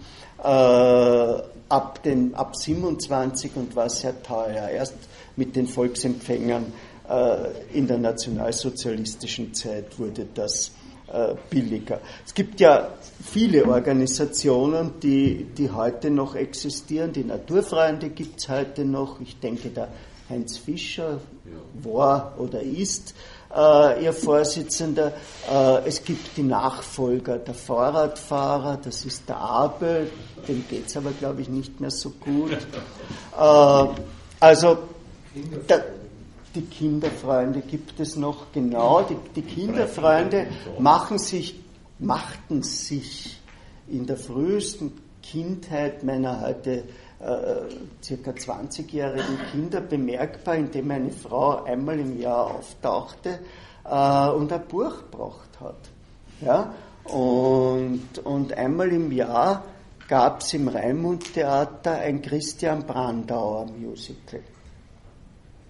äh, 0.43 0.47
ab, 0.47 2.03
den, 2.03 2.35
ab 2.35 2.57
27 2.57 3.51
und 3.57 3.77
war 3.77 3.91
sehr 3.91 4.23
teuer. 4.23 4.69
Erst 4.69 4.95
mit 5.37 5.57
den 5.57 5.67
Volksempfängern 5.67 6.73
äh, 7.09 7.77
in 7.77 7.87
der 7.87 7.99
nationalsozialistischen 7.99 9.53
Zeit 9.53 9.99
wurde 9.99 10.27
das 10.35 10.73
äh, 11.13 11.35
billiger. 11.51 12.01
Es 12.25 12.35
gibt 12.35 12.61
ja 12.61 12.91
viele 13.27 13.67
Organisationen, 13.67 14.93
die, 15.03 15.47
die 15.57 15.71
heute 15.71 16.11
noch 16.11 16.35
existieren. 16.35 17.13
Die 17.13 17.25
Naturfreunde 17.25 18.11
gibt 18.11 18.41
es 18.41 18.49
heute 18.49 18.85
noch. 18.85 19.21
Ich 19.21 19.39
denke, 19.41 19.69
der 19.71 19.89
Heinz 20.29 20.57
Fischer 20.57 21.21
war 21.83 22.35
oder 22.39 22.63
ist 22.63 23.15
äh, 23.55 24.05
ihr 24.05 24.13
Vorsitzender. 24.13 25.13
Äh, 25.51 25.87
es 25.87 26.03
gibt 26.05 26.37
die 26.37 26.43
Nachfolger 26.43 27.39
der 27.39 27.55
Fahrradfahrer, 27.55 28.79
das 28.83 29.05
ist 29.05 29.29
der 29.29 29.37
Abel, 29.37 30.11
dem 30.49 30.65
geht 30.69 30.87
es 30.87 30.97
aber, 30.97 31.13
glaube 31.13 31.43
ich, 31.43 31.49
nicht 31.49 31.81
mehr 31.81 31.91
so 31.91 32.11
gut. 32.11 32.53
Äh, 32.53 33.85
also, 34.41 34.79
der, 35.69 35.85
die 36.55 36.63
Kinderfreunde 36.63 37.61
gibt 37.61 38.01
es 38.01 38.17
noch, 38.17 38.53
genau. 38.53 39.03
Die, 39.03 39.17
die 39.35 39.43
Kinderfreunde 39.43 40.47
machen 40.79 41.19
sich, 41.19 41.55
machten 41.99 42.63
sich 42.63 43.41
in 43.89 44.07
der 44.07 44.17
frühesten 44.17 44.93
Kindheit 45.23 46.05
meiner 46.05 46.41
heute 46.41 46.85
äh, 47.19 47.75
circa 48.03 48.31
20-jährigen 48.31 49.39
Kinder 49.51 49.81
bemerkbar, 49.81 50.57
indem 50.57 50.91
eine 50.91 51.11
Frau 51.11 51.65
einmal 51.65 51.99
im 51.99 52.21
Jahr 52.21 52.55
auftauchte 52.55 53.41
äh, 53.85 54.29
und 54.29 54.53
ein 54.53 54.67
Buch 54.69 54.99
gebracht 55.11 55.61
hat. 55.61 55.91
Ja? 56.41 56.75
Und, 57.05 58.19
und 58.25 58.53
einmal 58.53 58.93
im 58.93 59.11
Jahr 59.13 59.65
gab 60.09 60.41
es 60.41 60.55
im 60.55 60.69
Raimund-Theater 60.69 61.93
ein 61.99 62.23
Christian 62.23 62.87
Brandauer 62.87 63.67
Musical. 63.67 64.43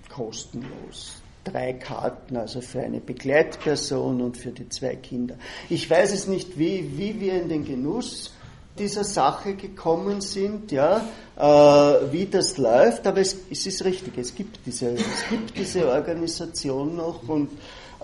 Kostenlos. 0.09 1.22
Drei 1.47 1.74
Karten, 1.74 2.36
also 2.36 2.61
für 2.61 2.80
eine 2.80 3.01
Begleitperson 3.01 4.20
und 4.20 4.36
für 4.36 4.51
die 4.51 4.68
zwei 4.68 4.97
Kinder. 4.97 5.36
Ich 5.70 5.88
weiß 5.88 6.12
es 6.12 6.26
nicht, 6.26 6.59
wie, 6.59 6.99
wie 6.99 7.20
wir 7.20 7.40
in 7.40 7.49
den 7.49 7.64
Genuss 7.64 8.32
dieser 8.76 9.05
Sache 9.05 9.55
gekommen 9.55 10.20
sind, 10.20 10.72
ja, 10.72 11.07
äh, 11.36 12.12
wie 12.12 12.26
das 12.26 12.59
läuft, 12.59 13.07
aber 13.07 13.20
es, 13.20 13.36
es, 13.51 13.66
ist 13.66 13.84
richtig, 13.84 14.18
es 14.18 14.34
gibt, 14.34 14.59
diese, 14.66 14.90
es 14.90 15.28
gibt 15.30 15.57
diese 15.57 15.88
Organisation 15.88 16.97
noch 16.97 17.26
und 17.28 17.51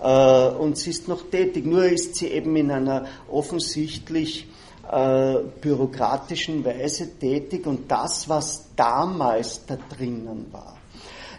äh, 0.01 0.47
und 0.47 0.77
sie 0.77 0.89
ist 0.89 1.07
noch 1.07 1.29
tätig. 1.29 1.65
Nur 1.65 1.85
ist 1.85 2.15
sie 2.15 2.27
eben 2.27 2.55
in 2.55 2.71
einer 2.71 3.05
offensichtlich 3.29 4.47
äh, 4.91 5.35
bürokratischen 5.61 6.63
Weise 6.65 7.17
tätig 7.17 7.65
und 7.65 7.89
das, 7.89 8.27
was 8.27 8.67
damals 8.75 9.65
da 9.65 9.77
drinnen 9.95 10.47
war, 10.51 10.77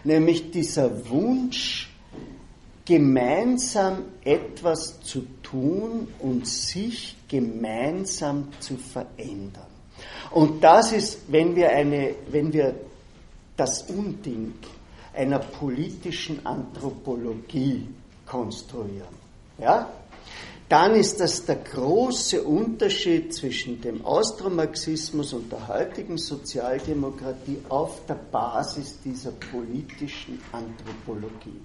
nämlich 0.03 0.51
dieser 0.51 1.09
Wunsch, 1.09 1.91
gemeinsam 2.85 4.05
etwas 4.23 5.01
zu 5.01 5.25
tun 5.41 6.07
und 6.19 6.47
sich 6.47 7.17
gemeinsam 7.27 8.49
zu 8.59 8.77
verändern. 8.77 9.65
Und 10.31 10.63
das 10.63 10.91
ist, 10.91 11.19
wenn 11.27 11.55
wir, 11.55 11.69
eine, 11.69 12.15
wenn 12.29 12.53
wir 12.53 12.75
das 13.57 13.83
Unding 13.83 14.53
einer 15.13 15.39
politischen 15.39 16.45
Anthropologie 16.45 17.87
konstruieren, 18.25 19.15
ja, 19.57 19.89
dann 20.67 20.95
ist 20.95 21.19
das 21.19 21.45
der 21.45 21.57
große 21.57 22.41
Unterschied 22.41 23.33
zwischen 23.33 23.81
dem 23.81 24.03
Austromarxismus 24.03 25.33
und 25.33 25.51
der 25.51 25.67
heutigen 25.67 26.17
Sozialdemokratie 26.17 27.59
auf 27.69 28.05
der 28.07 28.15
Basis 28.15 28.99
dieser 29.05 29.31
politischen 29.31 30.41
Anthropologie. 30.51 31.61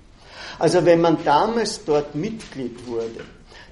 Also 0.59 0.85
wenn 0.85 1.01
man 1.01 1.23
damals 1.25 1.85
dort 1.85 2.15
Mitglied 2.15 2.87
wurde, 2.87 3.25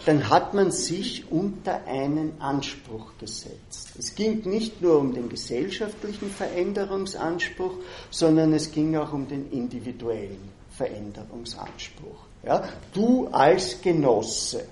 dann 0.07 0.31
hat 0.31 0.55
man 0.55 0.71
sich 0.71 1.31
unter 1.31 1.85
einen 1.87 2.41
Anspruch 2.41 3.13
gesetzt. 3.19 3.91
Es 3.99 4.15
ging 4.15 4.49
nicht 4.49 4.81
nur 4.81 4.99
um 4.99 5.13
den 5.13 5.29
gesellschaftlichen 5.29 6.31
Veränderungsanspruch, 6.31 7.75
sondern 8.11 8.53
es 8.53 8.73
ging 8.73 8.97
auch 8.97 9.13
um 9.13 9.29
den 9.29 9.51
individuellen 9.51 10.51
Veränderungsanspruch. 10.71 12.21
Ja? 12.45 12.69
Du 12.95 13.29
als 13.29 13.81
Genosse 13.83 14.65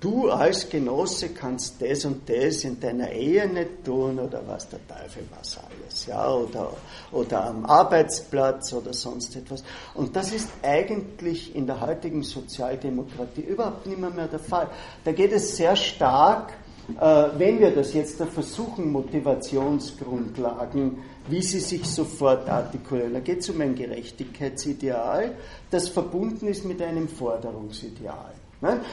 du 0.00 0.30
als 0.30 0.68
Genosse 0.68 1.30
kannst 1.30 1.80
das 1.80 2.04
und 2.04 2.28
das 2.28 2.64
in 2.64 2.78
deiner 2.78 3.10
Ehe 3.10 3.48
nicht 3.48 3.84
tun 3.84 4.18
oder 4.18 4.42
was 4.46 4.68
der 4.68 4.80
Teufel 4.86 5.24
was 5.36 5.58
alles, 5.58 5.65
ja, 6.04 6.30
oder, 6.30 6.74
oder 7.12 7.46
am 7.46 7.64
Arbeitsplatz 7.64 8.74
oder 8.74 8.92
sonst 8.92 9.34
etwas. 9.36 9.64
Und 9.94 10.14
das 10.14 10.32
ist 10.32 10.50
eigentlich 10.62 11.56
in 11.56 11.66
der 11.66 11.80
heutigen 11.80 12.22
Sozialdemokratie 12.22 13.40
überhaupt 13.40 13.86
nicht 13.86 13.98
mehr, 13.98 14.10
mehr 14.10 14.28
der 14.28 14.40
Fall. 14.40 14.68
Da 15.04 15.12
geht 15.12 15.32
es 15.32 15.56
sehr 15.56 15.74
stark, 15.74 16.52
äh, 17.00 17.28
wenn 17.38 17.58
wir 17.58 17.74
das 17.74 17.94
jetzt 17.94 18.20
da 18.20 18.26
versuchen, 18.26 18.92
Motivationsgrundlagen, 18.92 20.98
wie 21.28 21.42
sie 21.42 21.60
sich 21.60 21.84
sofort 21.84 22.48
artikulieren. 22.48 23.14
Da 23.14 23.20
geht 23.20 23.40
es 23.40 23.50
um 23.50 23.60
ein 23.60 23.74
Gerechtigkeitsideal, 23.74 25.34
das 25.70 25.88
verbunden 25.88 26.46
ist 26.46 26.64
mit 26.64 26.80
einem 26.80 27.08
Forderungsideal. 27.08 28.35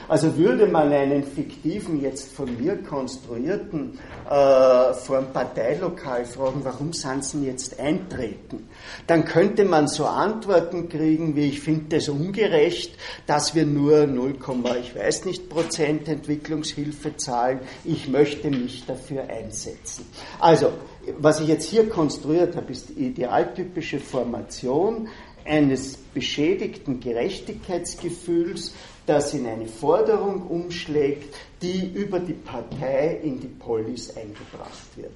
Also 0.09 0.36
würde 0.38 0.68
man 0.68 0.91
einen 0.91 1.24
fiktiven, 1.24 2.01
jetzt 2.01 2.34
von 2.34 2.61
mir 2.61 2.76
konstruierten, 2.84 3.97
äh, 4.26 4.93
vor 4.93 5.20
einem 5.20 5.32
Parteilokal 5.32 6.26
fragen, 6.26 6.61
warum 6.64 6.91
Sie 6.91 7.45
jetzt 7.45 7.80
eintreten? 7.80 8.68
Dann 9.07 9.24
könnte 9.24 9.64
man 9.64 9.88
so 9.88 10.05
Antworten 10.05 10.89
kriegen, 10.89 11.38
wie 11.38 11.47
ich 11.47 11.61
finde 11.61 11.95
es 11.95 12.09
ungerecht, 12.09 12.97
dass 13.26 13.55
wir 13.55 13.66
nur 13.66 14.05
0, 14.05 14.36
ich 14.82 14.95
weiß 14.95 15.26
nicht 15.26 15.49
Prozent 15.49 16.09
Entwicklungshilfe 16.09 17.16
zahlen. 17.16 17.61
Ich 17.86 18.09
möchte 18.09 18.49
mich 18.49 18.86
dafür 18.86 19.30
einsetzen. 19.30 20.05
Also, 20.39 20.74
was 21.20 21.39
ich 21.39 21.47
jetzt 21.47 21.70
hier 21.70 21.88
konstruiert 21.88 22.57
habe, 22.57 22.72
ist 22.74 22.89
die 22.89 23.05
idealtypische 23.05 23.99
Formation 23.99 25.07
eines 25.45 25.97
beschädigten 25.97 26.99
Gerechtigkeitsgefühls, 26.99 28.74
das 29.06 29.34
in 29.34 29.45
eine 29.45 29.68
Forderung 29.68 30.47
umschlägt, 30.47 31.36
die 31.62 31.91
über 31.93 32.20
die 32.20 32.34
Partei 32.34 33.20
in 33.24 33.39
die 33.39 33.47
Polis 33.47 34.16
eingebracht 34.16 34.95
wird. 34.95 35.12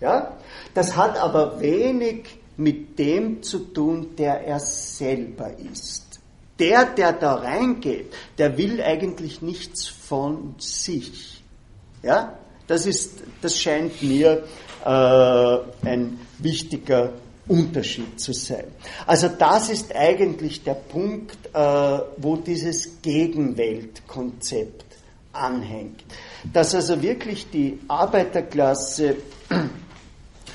Ja? 0.00 0.36
Das 0.74 0.96
hat 0.96 1.18
aber 1.18 1.60
wenig 1.60 2.38
mit 2.56 2.98
dem 2.98 3.42
zu 3.42 3.58
tun, 3.58 4.14
der 4.16 4.46
er 4.46 4.60
selber 4.60 5.52
ist. 5.58 6.20
Der, 6.58 6.84
der 6.84 7.12
da 7.12 7.34
reingeht, 7.34 8.12
der 8.38 8.56
will 8.58 8.80
eigentlich 8.82 9.42
nichts 9.42 9.88
von 9.88 10.54
sich. 10.58 11.42
Ja? 12.02 12.38
Das, 12.66 12.86
ist, 12.86 13.22
das 13.40 13.58
scheint 13.58 14.02
mir 14.02 14.44
äh, 14.84 15.88
ein 15.88 16.20
wichtiger 16.38 17.12
Unterschied 17.48 18.20
zu 18.20 18.32
sein. 18.32 18.66
Also 19.06 19.28
das 19.28 19.68
ist 19.68 19.94
eigentlich 19.94 20.62
der 20.62 20.74
Punkt, 20.74 21.36
äh, 21.52 21.98
wo 22.16 22.36
dieses 22.36 23.02
Gegenweltkonzept 23.02 24.84
anhängt. 25.32 26.04
Dass 26.52 26.74
also 26.74 27.02
wirklich 27.02 27.50
die 27.50 27.78
Arbeiterklasse 27.88 29.16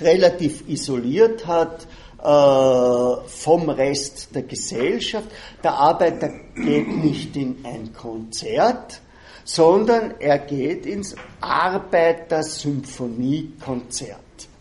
relativ 0.01 0.67
isoliert 0.69 1.45
hat 1.45 1.87
äh, 2.19 3.15
vom 3.27 3.69
Rest 3.69 4.29
der 4.33 4.43
Gesellschaft. 4.43 5.27
Der 5.63 5.73
Arbeiter 5.73 6.29
geht 6.55 6.87
nicht 6.87 7.35
in 7.35 7.57
ein 7.63 7.91
Konzert, 7.93 9.01
sondern 9.43 10.15
er 10.19 10.39
geht 10.39 10.85
ins 10.85 11.15
Arbeitersymphoniekonzert. 11.41 14.17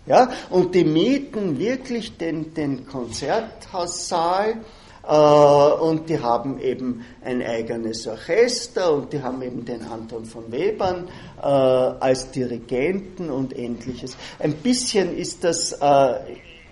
Ja? 0.06 0.30
Und 0.50 0.74
die 0.74 0.84
mieten 0.84 1.58
wirklich 1.58 2.16
den, 2.16 2.54
den 2.54 2.86
Konzerthaussaal 2.86 4.60
äh, 5.06 5.82
und 5.82 6.08
die 6.08 6.20
haben 6.20 6.58
eben 6.60 7.04
ein 7.22 7.42
eigenes 7.42 8.06
Orchester 8.06 8.92
und 8.92 9.12
die 9.12 9.22
haben 9.22 9.42
eben 9.42 9.64
den 9.64 9.82
Anton 9.82 10.24
von 10.24 10.50
Webern 10.50 11.08
äh, 11.38 11.46
als 11.46 12.30
Dirigenten 12.30 13.30
und 13.30 13.56
ähnliches. 13.56 14.16
Ein 14.38 14.54
bisschen 14.54 15.16
ist 15.16 15.44
das, 15.44 15.72
äh, 15.72 16.14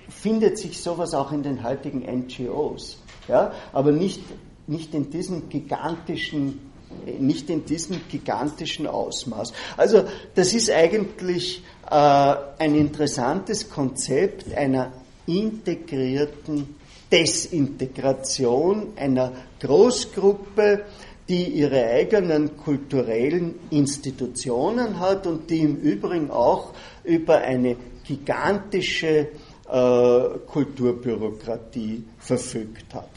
findet 0.09 0.59
sich 0.59 0.81
sowas 0.81 1.15
auch 1.15 1.33
in 1.33 1.43
den 1.43 1.63
heutigen 1.63 2.01
NGOs, 2.01 2.99
ja? 3.29 3.53
aber 3.73 3.93
nicht, 3.93 4.23
nicht 4.67 4.95
in 4.95 5.11
diesem 5.11 5.49
gigantischen 5.49 6.71
nicht 7.19 7.51
in 7.51 7.65
diesem 7.65 8.01
gigantischen 8.09 8.87
Ausmaß. 8.87 9.53
Also 9.77 10.05
das 10.37 10.55
ist 10.55 10.71
eigentlich 10.71 11.65
äh, 11.91 12.35
ein 12.59 12.75
interessantes 12.75 13.69
Konzept 13.69 14.55
einer 14.55 14.93
integrierten 15.27 16.77
Desintegration 17.11 18.89
einer 18.97 19.33
Großgruppe, 19.61 20.85
die 21.29 21.45
ihre 21.45 21.85
eigenen 21.85 22.57
kulturellen 22.57 23.55
Institutionen 23.71 24.99
hat 25.01 25.27
und 25.27 25.49
die 25.49 25.61
im 25.61 25.77
Übrigen 25.77 26.31
auch 26.31 26.75
über 27.05 27.39
eine 27.39 27.77
gigantische 28.05 29.29
äh, 29.69 30.29
Kulturbürokratie 30.47 32.05
verfügt 32.19 32.93
hat. 32.93 33.09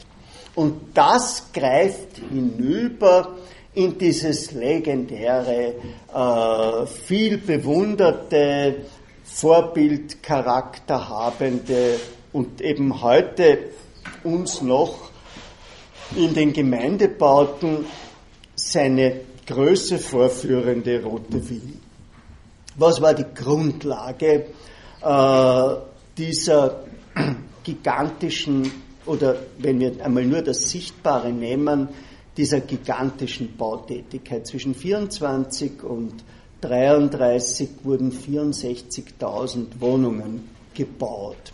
Und 0.54 0.80
das 0.94 1.52
greift 1.52 2.18
hinüber 2.30 3.36
in 3.74 3.98
dieses 3.98 4.52
legendäre, 4.52 5.74
äh, 6.12 6.86
viel 6.86 7.38
bewunderte, 7.38 8.76
Vorbildcharakter 9.24 11.08
habende 11.08 12.00
und 12.32 12.60
eben 12.60 13.02
heute 13.02 13.58
uns 14.24 14.62
noch 14.62 15.10
in 16.16 16.34
den 16.34 16.52
Gemeindebauten 16.52 17.84
seine 18.54 19.20
Größe 19.46 19.98
vorführende 19.98 21.02
Rote 21.02 21.48
Wien. 21.48 21.80
Was 22.76 23.00
war 23.00 23.14
die 23.14 23.26
Grundlage 23.34 24.46
äh, 25.02 25.74
dieser 26.16 26.84
gigantischen, 27.64 28.70
oder 29.04 29.36
wenn 29.58 29.80
wir 29.80 30.04
einmal 30.04 30.24
nur 30.24 30.42
das 30.42 30.70
Sichtbare 30.70 31.32
nehmen, 31.32 31.88
dieser 32.38 32.60
gigantischen 32.60 33.56
Bautätigkeit. 33.56 34.46
Zwischen 34.46 34.74
24 34.74 35.82
und 35.82 36.14
33 36.60 37.68
wurden 37.82 38.12
64.000 38.12 39.66
Wohnungen 39.80 40.48
gebaut. 40.72 41.52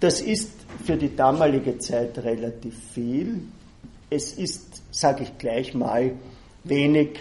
Das 0.00 0.20
ist 0.20 0.50
für 0.84 0.96
die 0.96 1.14
damalige 1.14 1.78
Zeit 1.78 2.18
relativ 2.18 2.74
viel. 2.92 3.40
Es 4.10 4.32
ist, 4.32 4.82
sage 4.90 5.22
ich 5.22 5.38
gleich 5.38 5.74
mal, 5.74 6.12
wenig 6.64 7.20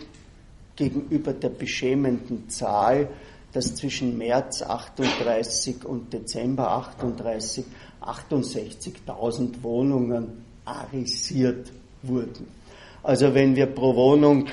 gegenüber 0.76 1.32
der 1.34 1.50
beschämenden 1.50 2.50
Zahl, 2.50 3.08
dass 3.54 3.76
zwischen 3.76 4.18
März 4.18 4.64
38 4.64 5.86
und 5.86 6.12
Dezember 6.12 6.72
38 6.72 7.66
68.000 8.02 9.64
Wohnungen 9.64 10.44
arisiert 10.66 11.72
wurden. 12.04 12.48
Also 13.06 13.32
wenn 13.36 13.56
wir 13.56 13.68
pro 13.68 13.96
Wohnung 13.96 14.48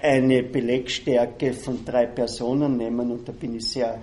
eine 0.00 0.42
Belegstärke 0.42 1.52
von 1.52 1.84
drei 1.84 2.06
Personen 2.06 2.78
nehmen, 2.78 3.10
und 3.10 3.28
da 3.28 3.32
bin 3.32 3.56
ich 3.56 3.68
sehr, 3.68 4.00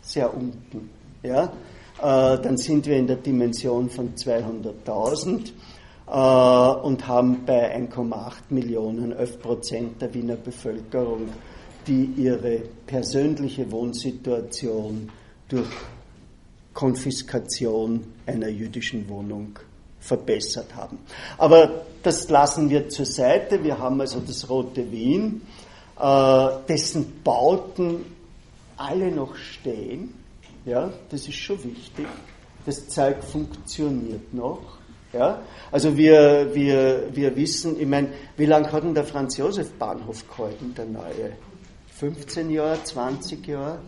sehr 0.00 0.34
unten, 0.34 0.88
ja, 1.22 1.44
äh, 1.44 2.40
dann 2.40 2.56
sind 2.56 2.86
wir 2.86 2.96
in 2.96 3.06
der 3.06 3.16
Dimension 3.16 3.90
von 3.90 4.14
200.000. 4.14 5.52
und 6.84 7.06
haben 7.06 7.44
bei 7.44 7.76
1,8 7.76 8.32
Millionen 8.48 9.12
11 9.12 9.40
Prozent 9.40 10.00
der 10.00 10.14
Wiener 10.14 10.36
Bevölkerung, 10.36 11.28
die 11.86 12.06
ihre 12.16 12.62
persönliche 12.86 13.70
Wohnsituation 13.70 15.10
durch 15.50 15.68
Konfiskation 16.72 18.04
einer 18.24 18.48
jüdischen 18.48 19.06
Wohnung 19.06 19.58
verbessert 20.08 20.74
haben. 20.74 20.98
Aber 21.36 21.82
das 22.02 22.28
lassen 22.28 22.70
wir 22.70 22.88
zur 22.88 23.04
Seite. 23.04 23.62
Wir 23.62 23.78
haben 23.78 24.00
also 24.00 24.20
das 24.20 24.48
Rote 24.48 24.90
Wien, 24.90 25.42
äh, 26.00 26.48
dessen 26.68 27.22
Bauten 27.22 28.04
alle 28.76 29.10
noch 29.10 29.36
stehen. 29.36 30.14
Ja, 30.64 30.90
das 31.10 31.28
ist 31.28 31.36
schon 31.36 31.62
wichtig. 31.64 32.06
Das 32.66 32.88
Zeug 32.88 33.22
funktioniert 33.22 34.32
noch. 34.34 34.78
Ja, 35.12 35.40
also 35.72 35.96
wir, 35.96 36.54
wir, 36.54 37.08
wir 37.12 37.34
wissen, 37.34 37.80
ich 37.80 37.86
meine, 37.86 38.08
wie 38.36 38.44
lange 38.44 38.70
hat 38.70 38.84
denn 38.84 38.94
der 38.94 39.04
Franz-Josef-Bahnhof 39.04 40.28
gehalten, 40.28 40.74
der 40.76 40.84
neue? 40.84 41.32
15 41.98 42.50
Jahre, 42.50 42.84
20 42.84 43.46
Jahre? 43.46 43.78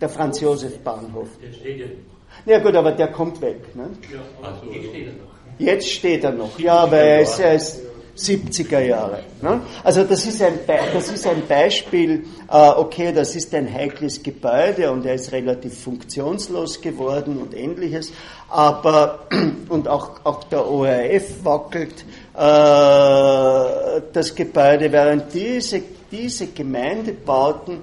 Der 0.00 0.08
Franz-Josef-Bahnhof. 0.08 1.28
Der 1.40 1.52
steht 1.52 1.98
ja 2.46 2.52
ja 2.52 2.58
gut, 2.58 2.74
aber 2.74 2.92
der 2.92 3.08
kommt 3.08 3.40
weg. 3.40 3.74
Ne? 3.74 3.90
Ja, 4.12 4.20
also 4.42 4.66
jetzt 4.72 4.88
steht 4.88 5.06
er 5.06 5.12
noch. 5.12 5.30
Jetzt 5.58 5.88
steht 5.90 6.24
er 6.24 6.32
noch, 6.32 6.58
ja, 6.58 6.90
weil 6.90 7.06
er 7.06 7.20
ist, 7.20 7.38
er 7.38 7.54
ist 7.54 7.80
70er 8.16 8.80
Jahre. 8.80 9.20
Ne? 9.40 9.60
Also 9.82 10.04
das 10.04 10.26
ist, 10.26 10.42
ein 10.42 10.58
das 10.66 11.10
ist 11.10 11.26
ein 11.26 11.46
Beispiel, 11.46 12.24
äh, 12.50 12.68
okay, 12.70 13.12
das 13.12 13.34
ist 13.34 13.54
ein 13.54 13.72
heikles 13.72 14.22
Gebäude 14.22 14.90
und 14.90 15.06
er 15.06 15.14
ist 15.14 15.32
relativ 15.32 15.82
funktionslos 15.82 16.80
geworden 16.80 17.38
und 17.38 17.54
ähnliches, 17.54 18.12
aber 18.48 19.26
und 19.68 19.88
auch, 19.88 20.20
auch 20.24 20.44
der 20.44 20.66
ORF 20.66 21.44
wackelt 21.44 22.04
äh, 22.34 24.02
das 24.12 24.34
Gebäude, 24.34 24.92
während 24.92 25.32
diese, 25.32 25.82
diese 26.10 26.48
Gemeindebauten 26.48 27.78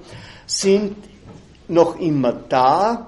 sind 0.46 0.96
noch 1.68 1.98
immer 1.98 2.32
da, 2.32 3.07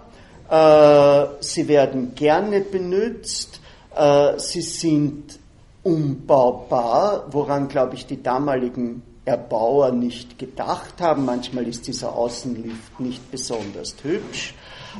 sie 0.50 1.68
werden 1.68 2.14
gerne 2.14 2.60
benutzt, 2.60 3.60
äh, 3.94 4.38
sie 4.38 4.62
sind 4.62 5.38
umbaubar, 5.82 7.26
woran, 7.30 7.68
glaube 7.68 7.94
ich, 7.94 8.06
die 8.06 8.22
damaligen 8.22 9.02
Erbauer 9.24 9.92
nicht 9.92 10.38
gedacht 10.38 11.00
haben. 11.00 11.24
Manchmal 11.24 11.66
ist 11.66 11.86
dieser 11.86 12.14
Außenlift 12.14 13.00
nicht 13.00 13.30
besonders 13.30 13.94
hübsch. 14.02 14.54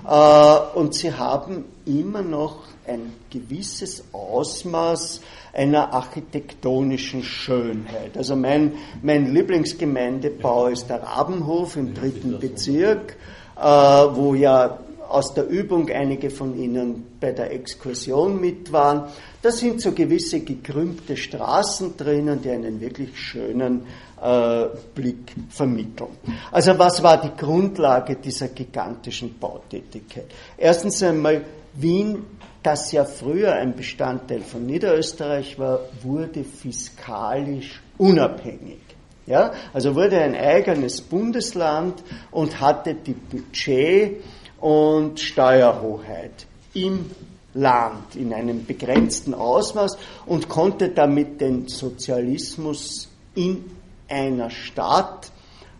Äh, 0.08 0.78
und 0.78 0.94
sie 0.94 1.12
haben 1.12 1.64
immer 1.86 2.22
noch 2.22 2.64
ein 2.86 3.12
gewisses 3.30 4.04
Ausmaß 4.12 5.20
einer 5.52 5.92
architektonischen 5.92 7.22
Schönheit. 7.22 8.16
Also 8.16 8.36
mein, 8.36 8.74
mein 9.02 9.32
Lieblingsgemeindebau 9.32 10.68
ist 10.68 10.88
der 10.88 11.02
Rabenhof 11.02 11.76
im 11.76 11.94
dritten 11.94 12.38
Bezirk, 12.38 13.16
wo 13.56 14.34
ja 14.34 14.78
aus 15.10 15.34
der 15.34 15.48
Übung 15.48 15.90
einige 15.90 16.30
von 16.30 16.56
Ihnen 16.56 17.04
bei 17.20 17.32
der 17.32 17.52
Exkursion 17.52 18.40
mit 18.40 18.72
waren. 18.72 19.08
Da 19.42 19.50
sind 19.50 19.80
so 19.80 19.92
gewisse 19.92 20.40
gekrümmte 20.40 21.16
Straßen 21.16 21.96
drinnen, 21.96 22.40
die 22.42 22.50
einen 22.50 22.80
wirklich 22.80 23.18
schönen 23.18 23.82
äh, 24.22 24.66
Blick 24.94 25.34
vermitteln. 25.48 26.10
Also 26.52 26.78
was 26.78 27.02
war 27.02 27.20
die 27.20 27.36
Grundlage 27.36 28.16
dieser 28.16 28.48
gigantischen 28.48 29.38
Bautätigkeit? 29.38 30.26
Erstens 30.56 31.02
einmal, 31.02 31.42
Wien, 31.74 32.24
das 32.62 32.92
ja 32.92 33.04
früher 33.04 33.54
ein 33.54 33.74
Bestandteil 33.74 34.40
von 34.40 34.66
Niederösterreich 34.66 35.58
war, 35.58 35.80
wurde 36.02 36.44
fiskalisch 36.44 37.80
unabhängig. 37.96 38.78
Ja, 39.26 39.52
also 39.72 39.94
wurde 39.94 40.20
ein 40.20 40.34
eigenes 40.34 41.00
Bundesland 41.00 42.02
und 42.32 42.60
hatte 42.60 42.94
die 42.94 43.12
Budget, 43.12 44.24
und 44.60 45.18
Steuerhoheit 45.18 46.46
im 46.74 47.10
Land 47.54 48.14
in 48.14 48.32
einem 48.32 48.64
begrenzten 48.64 49.34
Ausmaß 49.34 49.98
und 50.26 50.48
konnte 50.48 50.90
damit 50.90 51.40
den 51.40 51.66
Sozialismus 51.66 53.08
in 53.34 53.64
einer 54.08 54.50
Stadt 54.50 55.30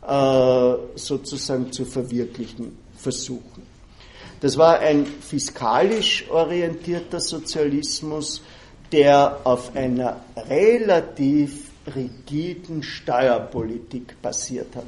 äh, 0.06 0.74
sozusagen 0.96 1.72
zu 1.72 1.84
verwirklichen 1.84 2.76
versuchen. 2.96 3.62
Das 4.40 4.56
war 4.56 4.78
ein 4.78 5.06
fiskalisch 5.06 6.28
orientierter 6.30 7.20
Sozialismus, 7.20 8.42
der 8.90 9.40
auf 9.44 9.76
einer 9.76 10.16
relativ 10.36 11.70
rigiden 11.94 12.82
Steuerpolitik 12.82 14.20
basiert 14.22 14.74
hat. 14.74 14.84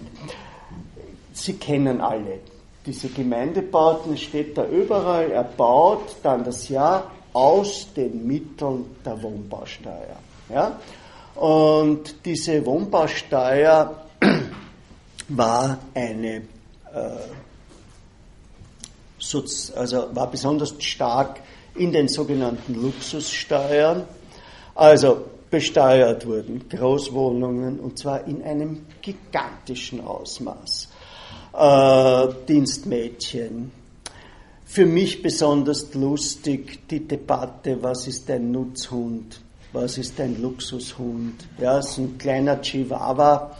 Sie 1.32 1.55
kennen 1.55 2.01
alle 2.01 2.40
diese 2.87 3.09
Gemeindebauten, 3.09 4.17
steht 4.17 4.59
da 4.59 4.67
überall, 4.67 5.31
er 5.31 5.45
baut 5.45 6.17
dann 6.23 6.45
das 6.45 6.69
Jahr 6.69 7.11
aus 7.33 7.87
den 7.95 8.27
Mitteln 8.27 8.85
der 9.05 9.23
Wohnbausteuer. 9.23 10.17
Ja? 10.49 10.79
Und 11.35 12.25
diese 12.25 12.65
Wohnbausteuer 12.67 14.05
war 15.29 15.79
eine, 15.95 16.37
äh, 16.37 16.43
also 19.77 20.15
war 20.15 20.31
besonders 20.31 20.75
stark 20.81 21.41
in 21.75 21.93
den 21.93 22.09
sogenannten 22.09 22.75
Luxussteuern. 22.75 24.05
Also 24.75 25.25
besteuert 25.51 26.27
wurden 26.27 26.69
Großwohnungen 26.69 27.79
und 27.79 27.99
zwar 27.99 28.27
in 28.27 28.43
einem 28.43 28.87
gigantischen 29.01 30.01
Ausmaß 30.01 30.89
äh, 31.53 32.29
Dienstmädchen. 32.49 33.70
Für 34.65 34.87
mich 34.87 35.23
besonders 35.23 35.93
lustig 35.95 36.89
die 36.89 37.07
Debatte, 37.07 37.83
was 37.83 38.07
ist 38.07 38.31
ein 38.31 38.53
Nutzhund, 38.53 39.41
was 39.73 39.99
ist 39.99 40.19
ein 40.20 40.41
Luxushund. 40.41 41.47
Ja, 41.59 41.83
so 41.83 42.03
ein 42.03 42.16
kleiner 42.16 42.61
Chihuahua 42.61 43.55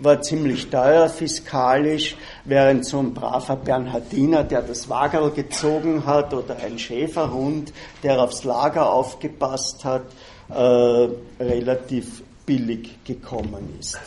war 0.00 0.22
ziemlich 0.22 0.70
teuer 0.70 1.08
fiskalisch, 1.08 2.16
während 2.44 2.86
so 2.86 2.98
ein 2.98 3.12
braver 3.14 3.56
Bernhardiner, 3.56 4.44
der 4.44 4.62
das 4.62 4.88
Wagerl 4.88 5.30
gezogen 5.30 6.06
hat, 6.06 6.32
oder 6.34 6.56
ein 6.56 6.78
Schäferhund, 6.78 7.72
der 8.02 8.20
aufs 8.20 8.44
Lager 8.44 8.90
aufgepasst 8.92 9.84
hat, 9.84 10.04
äh, 10.48 11.08
relativ 11.42 12.22
billig 12.46 12.98
gekommen 13.04 13.76
ist. 13.78 13.98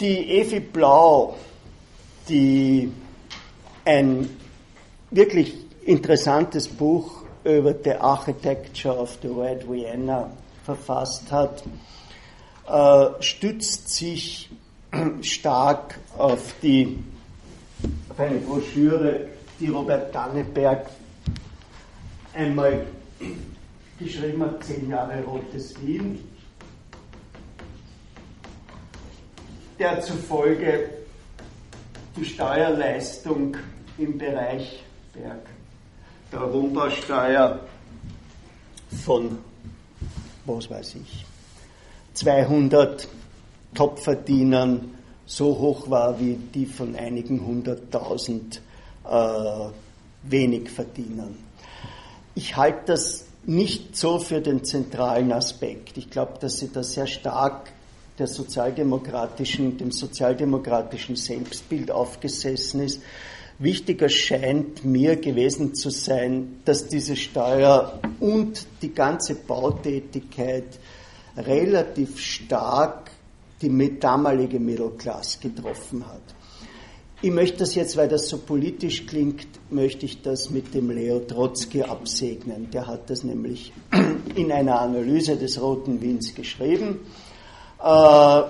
Die 0.00 0.38
Evi 0.38 0.60
Blau, 0.60 1.36
die 2.28 2.92
ein 3.84 4.30
wirklich 5.10 5.54
interessantes 5.84 6.68
Buch 6.68 7.22
über 7.42 7.74
the 7.82 7.94
Architecture 7.94 8.96
of 8.96 9.18
the 9.22 9.28
Red 9.28 9.68
Vienna 9.68 10.30
verfasst 10.64 11.32
hat, 11.32 11.64
äh, 12.68 13.22
stützt 13.22 13.88
sich 13.88 14.50
stark 15.22 15.98
auf 16.16 16.54
die 16.62 16.98
auf 18.08 18.20
eine 18.20 18.38
Broschüre, 18.38 19.26
die 19.58 19.68
Robert 19.68 20.14
Danneberg 20.14 20.90
einmal 22.34 22.86
geschrieben 23.98 24.42
hat, 24.42 24.62
zehn 24.62 24.90
Jahre 24.90 25.24
Rotes 25.24 25.74
Wien, 25.84 26.27
der 29.78 30.00
zufolge 30.00 30.90
die 32.16 32.24
Steuerleistung 32.24 33.56
im 33.96 34.18
Bereich 34.18 34.82
der, 35.14 35.38
der 36.32 36.52
Wohnbausteuer 36.52 37.60
von, 39.04 39.38
was 40.44 40.70
weiß 40.70 40.96
ich, 40.96 41.24
200 42.14 43.08
Topverdienern 43.74 44.94
so 45.26 45.58
hoch 45.58 45.90
war 45.90 46.18
wie 46.18 46.34
die 46.34 46.66
von 46.66 46.96
einigen 46.96 47.46
hunderttausend 47.46 48.62
äh, 49.04 49.68
Wenigverdienern. 50.22 51.36
Ich 52.34 52.56
halte 52.56 52.80
das 52.86 53.26
nicht 53.44 53.96
so 53.96 54.18
für 54.18 54.40
den 54.40 54.64
zentralen 54.64 55.32
Aspekt. 55.32 55.96
Ich 55.96 56.10
glaube, 56.10 56.38
dass 56.40 56.58
sie 56.58 56.72
da 56.72 56.82
sehr 56.82 57.06
stark 57.06 57.70
der 58.18 58.26
sozialdemokratischen, 58.26 59.78
dem 59.78 59.90
sozialdemokratischen 59.90 61.16
Selbstbild 61.16 61.90
aufgesessen 61.90 62.80
ist. 62.82 63.02
Wichtiger 63.58 64.08
scheint 64.08 64.84
mir 64.84 65.16
gewesen 65.16 65.74
zu 65.74 65.90
sein, 65.90 66.60
dass 66.64 66.86
diese 66.86 67.16
Steuer 67.16 67.98
und 68.20 68.66
die 68.82 68.94
ganze 68.94 69.34
Bautätigkeit 69.34 70.78
relativ 71.36 72.18
stark 72.18 73.10
die 73.60 73.98
damalige 73.98 74.60
Mittelklasse 74.60 75.38
getroffen 75.40 76.06
hat. 76.06 76.22
ich 77.20 77.32
möchte 77.32 77.58
das 77.58 77.74
jetzt, 77.74 77.96
weil 77.96 78.08
das 78.08 78.28
so 78.28 78.38
politisch 78.38 79.06
klingt, 79.06 79.48
möchte 79.70 80.06
ich 80.06 80.22
das 80.22 80.50
mit 80.50 80.72
dem 80.74 80.90
Leo 80.90 81.18
Trotzki 81.18 81.82
absegnen. 81.82 82.70
Der 82.70 82.86
hat 82.86 83.10
das 83.10 83.24
nämlich 83.24 83.72
in 84.36 84.52
einer 84.52 84.80
Analyse 84.80 85.36
des 85.36 85.60
Roten 85.60 86.00
Wiens 86.00 86.34
geschrieben. 86.34 87.00
Äh, 87.82 88.42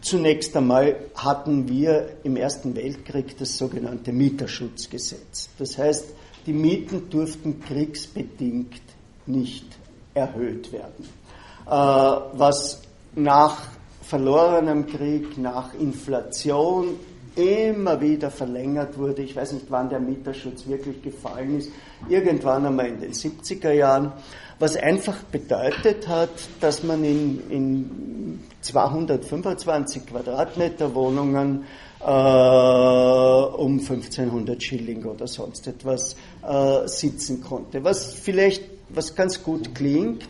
zunächst 0.00 0.56
einmal 0.56 0.96
hatten 1.14 1.68
wir 1.68 2.08
im 2.24 2.36
Ersten 2.36 2.74
Weltkrieg 2.74 3.36
das 3.38 3.56
sogenannte 3.56 4.12
Mieterschutzgesetz. 4.12 5.50
Das 5.58 5.78
heißt, 5.78 6.06
die 6.46 6.52
Mieten 6.52 7.08
durften 7.10 7.60
kriegsbedingt 7.60 8.82
nicht 9.26 9.66
erhöht 10.14 10.72
werden. 10.72 11.08
Äh, 11.66 11.70
was 11.70 12.82
nach 13.14 13.68
verlorenem 14.02 14.86
Krieg, 14.86 15.38
nach 15.38 15.72
Inflation 15.74 16.96
immer 17.36 18.00
wieder 18.00 18.30
verlängert 18.30 18.98
wurde. 18.98 19.22
Ich 19.22 19.36
weiß 19.36 19.52
nicht, 19.52 19.66
wann 19.68 19.88
der 19.88 20.00
Mieterschutz 20.00 20.66
wirklich 20.66 21.00
gefallen 21.02 21.58
ist. 21.58 21.70
Irgendwann 22.08 22.66
einmal 22.66 22.86
in 22.86 23.00
den 23.00 23.12
70er 23.12 23.70
Jahren. 23.70 24.12
Was 24.60 24.76
einfach 24.76 25.16
bedeutet 25.24 26.06
hat, 26.06 26.28
dass 26.60 26.82
man 26.82 27.02
in, 27.02 27.50
in 27.50 28.40
225 28.60 30.04
Quadratmeter 30.04 30.94
Wohnungen 30.94 31.64
äh, 31.98 32.04
um 32.04 33.78
1500 33.78 34.62
Schilling 34.62 35.06
oder 35.06 35.26
sonst 35.26 35.66
etwas 35.66 36.14
äh, 36.46 36.86
sitzen 36.86 37.42
konnte. 37.42 37.82
Was 37.84 38.12
vielleicht, 38.12 38.64
was 38.90 39.14
ganz 39.14 39.42
gut 39.42 39.74
klingt, 39.74 40.28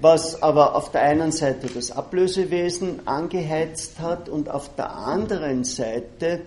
was 0.00 0.42
aber 0.42 0.74
auf 0.74 0.90
der 0.90 1.02
einen 1.02 1.30
Seite 1.30 1.66
das 1.66 1.90
Ablösewesen 1.90 3.06
angeheizt 3.06 4.00
hat 4.00 4.30
und 4.30 4.48
auf 4.48 4.74
der 4.74 4.90
anderen 4.90 5.64
Seite 5.64 6.40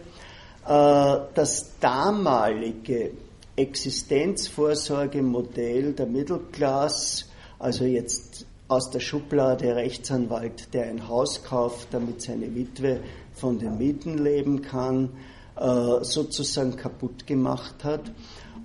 äh, 0.68 1.18
das 1.36 1.78
damalige 1.80 3.11
Existenzvorsorgemodell 3.58 5.94
der 5.94 6.06
Mittelklasse, 6.06 7.26
also 7.60 7.84
jetzt 7.84 8.46
aus 8.70 8.90
der 8.92 9.00
Schublade 9.00 9.76
Rechtsanwalt, 9.76 10.74
der 10.74 10.88
ein 10.88 11.08
Haus 11.08 11.44
kauft, 11.44 11.90
damit 11.92 12.22
seine 12.22 12.54
Witwe 12.56 13.02
von 13.34 13.60
den 13.60 13.78
Mieten 13.78 14.24
leben 14.24 14.62
kann, 14.62 15.10
äh, 15.56 16.04
sozusagen 16.04 16.76
kaputt 16.76 17.28
gemacht 17.28 17.84
hat 17.84 18.12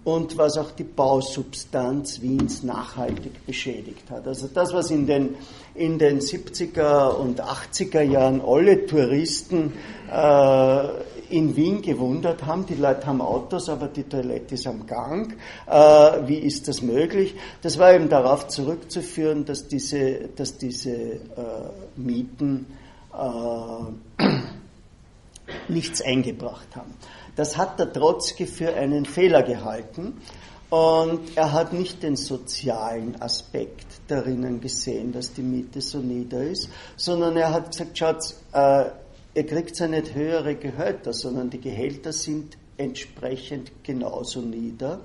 und 0.05 0.37
was 0.37 0.59
auch 0.59 0.73
die 0.73 0.85
Bausubstanz 0.85 2.21
Wiens 2.21 2.63
nachhaltig 2.63 3.47
beschädigt 3.47 4.11
hat. 4.11 4.27
Also 4.27 4.49
das, 4.53 4.73
was 4.73 4.91
in 4.91 5.07
den, 5.07 5.37
in 5.75 5.99
den 5.99 6.21
70er 6.21 7.15
und 7.15 7.43
80er 7.43 8.03
Jahren 8.03 8.41
alle 8.41 8.87
Touristen 8.87 9.73
äh, 10.11 10.89
in 11.31 11.57
Wien 11.57 11.81
gewundert 11.81 12.45
haben, 12.45 12.67
die 12.67 12.75
Leute 12.75 13.07
haben 13.07 13.23
Autos, 13.23 13.71
aber 13.71 13.89
die 13.89 14.03
Toilette 14.05 14.55
ist 14.55 14.67
am 14.67 14.87
Gang. 14.87 15.35
Äh, 15.67 15.73
wie 16.27 16.39
ist 16.39 16.69
das 16.69 16.83
möglich? 16.83 17.35
Das 17.63 17.79
war 17.79 17.95
eben 17.95 18.11
darauf 18.11 18.49
zurückzuführen, 18.49 19.47
dass 19.47 19.67
diese, 19.67 20.29
dass 20.37 20.59
diese 20.59 20.93
äh, 20.93 21.19
Mieten 21.97 22.67
äh, 23.15 24.25
nichts 25.69 26.03
eingebracht 26.03 26.77
haben. 26.77 26.95
Das 27.35 27.57
hat 27.57 27.79
der 27.79 27.91
Trotzki 27.91 28.47
für 28.47 28.75
einen 28.75 29.07
Fehler 29.07 29.43
gehalten 29.43 30.19
und 30.69 31.37
er 31.37 31.53
hat 31.53 31.73
nicht 31.73 32.03
den 32.03 32.17
sozialen 32.17 33.21
Aspekt 33.21 34.02
darinnen 34.13 34.61
gesehen, 34.61 35.13
dass 35.13 35.33
die 35.33 35.43
Miete 35.43 35.81
so 35.81 35.99
nieder 35.99 36.45
ist, 36.45 36.69
sondern 36.97 37.37
er 37.37 37.53
hat 37.53 37.71
gesagt, 37.71 37.99
schaut, 37.99 38.35
äh, 38.53 38.85
ihr 39.35 39.47
kriegt 39.47 39.79
ja 39.79 39.89
nicht 39.89 40.15
höhere 40.15 40.55
Gehälter, 40.55 41.15
sondern 41.15 41.49
die 41.49 41.61
Gehälter 41.61 42.13
sind 42.13 42.59
entsprechend 42.77 43.73
genauso 43.83 44.41
nieder. 44.41 45.01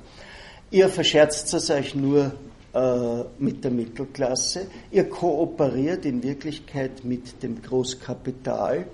Ihr 0.71 0.89
verscherzt 0.89 1.53
es 1.53 1.69
euch 1.69 1.95
nur 1.95 2.33
äh, 2.73 3.23
mit 3.39 3.63
der 3.63 3.71
Mittelklasse. 3.71 4.67
Ihr 4.91 5.07
kooperiert 5.09 6.05
in 6.05 6.21
Wirklichkeit 6.21 7.05
mit 7.05 7.41
dem 7.41 7.61
Großkapital. 7.61 8.87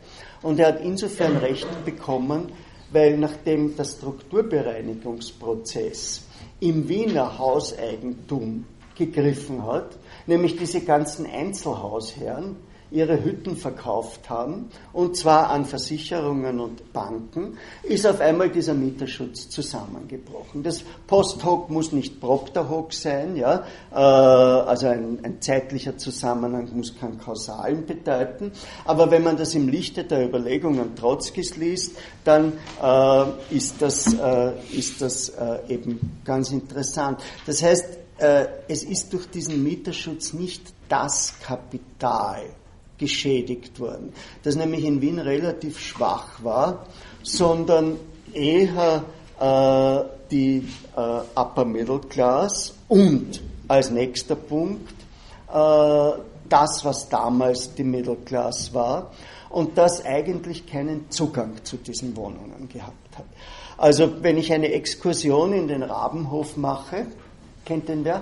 Und 0.44 0.60
er 0.60 0.68
hat 0.68 0.84
insofern 0.84 1.38
Recht 1.38 1.84
bekommen, 1.84 2.52
weil 2.92 3.18
nachdem 3.18 3.76
der 3.76 3.86
Strukturbereinigungsprozess 3.86 6.22
im 6.60 6.88
Wiener 6.88 7.40
Hauseigentum 7.40 8.66
gegriffen 8.96 9.66
hat, 9.66 9.98
nämlich 10.28 10.58
diese 10.58 10.82
ganzen 10.82 11.26
Einzelhausherren, 11.26 12.58
ihre 12.94 13.24
Hütten 13.24 13.58
verkauft 13.58 14.30
haben, 14.30 14.70
und 14.94 15.18
zwar 15.18 15.50
an 15.50 15.66
Versicherungen 15.66 16.60
und 16.60 16.94
Banken, 16.94 17.58
ist 17.82 18.06
auf 18.06 18.22
einmal 18.22 18.50
dieser 18.50 18.76
Mieterschutz 18.76 19.50
zusammengebrochen. 19.50 20.62
Das 20.62 20.84
Post 21.08 21.44
hoc 21.44 21.72
muss 21.72 21.92
nicht 21.92 22.22
propter 22.22 22.70
hoc 22.70 22.94
sein, 22.94 23.36
ja, 23.36 23.64
äh, 23.92 23.96
also 23.96 24.88
ein, 24.88 25.20
ein 25.24 25.42
zeitlicher 25.42 25.98
Zusammenhang 25.98 26.70
muss 26.76 26.96
keinen 26.96 27.18
kausalen 27.18 27.86
bedeuten, 27.88 28.52
aber 28.86 29.10
wenn 29.10 29.24
man 29.24 29.38
das 29.38 29.56
im 29.56 29.70
Lichte 29.70 30.04
der 30.04 30.28
Überlegungen 30.28 30.96
Trotzkis 30.96 31.58
liest, 31.58 31.98
dann 32.24 32.54
äh, 32.82 33.26
ist 33.50 33.82
das, 33.82 34.14
äh, 34.14 34.52
ist 34.72 35.02
das 35.02 35.30
äh, 35.30 35.60
eben 35.68 36.20
ganz 36.24 36.52
interessant. 36.52 37.20
Das 37.48 37.64
heißt, 37.64 38.03
es 38.68 38.84
ist 38.84 39.12
durch 39.12 39.28
diesen 39.30 39.64
Mieterschutz 39.64 40.34
nicht 40.34 40.74
das 40.88 41.34
Kapital, 41.40 42.44
geschädigt 42.98 43.80
worden, 43.80 44.14
das 44.44 44.56
nämlich 44.56 44.86
in 44.86 45.02
Wien 45.02 45.20
relativ 45.20 45.80
schwach 45.80 46.44
war, 46.44 46.86
sondern 47.22 47.98
eher 48.32 49.04
äh, 49.40 50.10
die 50.32 50.68
äh, 50.96 51.40
Upper 51.40 51.66
Middle 51.66 52.00
Class 52.00 52.74
und 52.88 53.42
als 53.68 53.92
nächster 53.92 54.36
Punkt 54.36 54.92
äh, 55.52 56.12
das, 56.50 56.86
was 56.86 57.10
damals 57.10 57.74
die 57.76 57.84
Middle 57.84 58.18
Class 58.24 58.74
war 58.74 59.12
und 59.50 59.78
das 59.78 60.06
eigentlich 60.06 60.66
keinen 60.66 61.10
Zugang 61.10 61.64
zu 61.64 61.78
diesen 61.78 62.16
Wohnungen 62.16 62.70
gehabt 62.70 63.18
hat. 63.18 63.26
Also 63.78 64.24
wenn 64.24 64.38
ich 64.38 64.54
eine 64.54 64.72
Exkursion 64.72 65.52
in 65.54 65.68
den 65.68 65.84
Rabenhof 65.84 66.58
mache, 66.58 67.08
kennt 67.66 67.90
den 67.90 68.04
wer? 68.06 68.22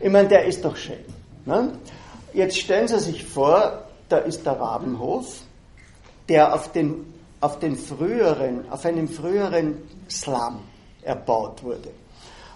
Ich 0.00 0.10
meine, 0.10 0.28
der 0.28 0.44
ist 0.44 0.64
doch 0.64 0.76
schön. 0.76 1.04
Ne? 1.44 1.72
Jetzt 2.32 2.58
stellen 2.58 2.88
Sie 2.88 2.98
sich 2.98 3.24
vor, 3.24 3.84
da 4.08 4.18
ist 4.18 4.44
der 4.44 4.60
Rabenhof, 4.60 5.40
der 6.28 6.54
auf, 6.54 6.72
den, 6.72 7.12
auf, 7.40 7.58
den 7.58 7.76
früheren, 7.76 8.70
auf 8.70 8.84
einem 8.84 9.08
früheren 9.08 9.78
Slum 10.10 10.60
erbaut 11.02 11.62
wurde. 11.62 11.90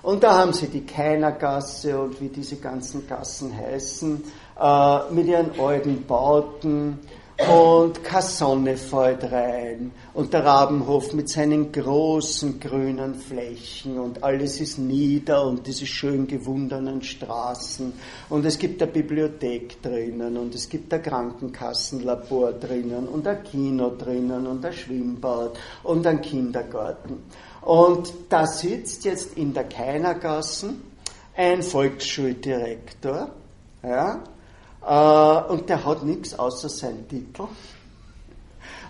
Und 0.02 0.23
da 0.23 0.39
haben 0.39 0.52
Sie 0.52 0.69
die 0.69 0.85
Keinergasse 0.85 1.98
und 1.98 2.20
wie 2.20 2.28
diese 2.28 2.56
ganzen 2.56 3.06
Gassen 3.06 3.56
heißen, 3.56 4.24
äh, 4.60 5.12
mit 5.12 5.27
ihren 5.27 5.59
alten 5.59 6.05
Bauten, 6.06 6.98
und 7.47 8.02
keine 8.02 8.23
Sonne 8.23 8.77
fällt 8.77 9.31
rein. 9.31 9.93
Und 10.12 10.32
der 10.32 10.44
Rabenhof 10.44 11.12
mit 11.12 11.28
seinen 11.28 11.70
großen 11.70 12.59
grünen 12.59 13.15
Flächen. 13.15 13.98
Und 13.98 14.24
alles 14.24 14.60
ist 14.60 14.78
nieder 14.78 15.47
und 15.47 15.65
diese 15.66 15.86
schön 15.86 16.27
gewundenen 16.27 17.01
Straßen. 17.01 17.93
Und 18.28 18.44
es 18.44 18.59
gibt 18.59 18.82
eine 18.82 18.90
Bibliothek 18.90 19.81
drinnen 19.81 20.36
und 20.36 20.55
es 20.55 20.69
gibt 20.69 20.93
ein 20.93 21.02
Krankenkassenlabor 21.02 22.55
drinnen 22.55 23.06
und 23.06 23.27
ein 23.28 23.44
Kino 23.44 23.90
drinnen 23.90 24.47
und 24.47 24.65
ein 24.65 24.73
Schwimmbad 24.73 25.56
und 25.85 26.06
ein 26.09 26.20
Kindergarten. 26.20 27.23
Und 27.62 28.12
da 28.28 28.47
sitzt 28.47 29.05
jetzt 29.05 29.36
in 29.36 29.55
der 29.55 29.65
Keinergassen 29.65 30.82
ein 31.36 31.62
Volksschuldirektor, 31.62 33.31
ja, 33.85 34.24
und 34.80 35.68
der 35.68 35.84
hat 35.84 36.05
nichts 36.05 36.38
außer 36.38 36.68
seinen 36.68 37.09
Titel 37.09 37.48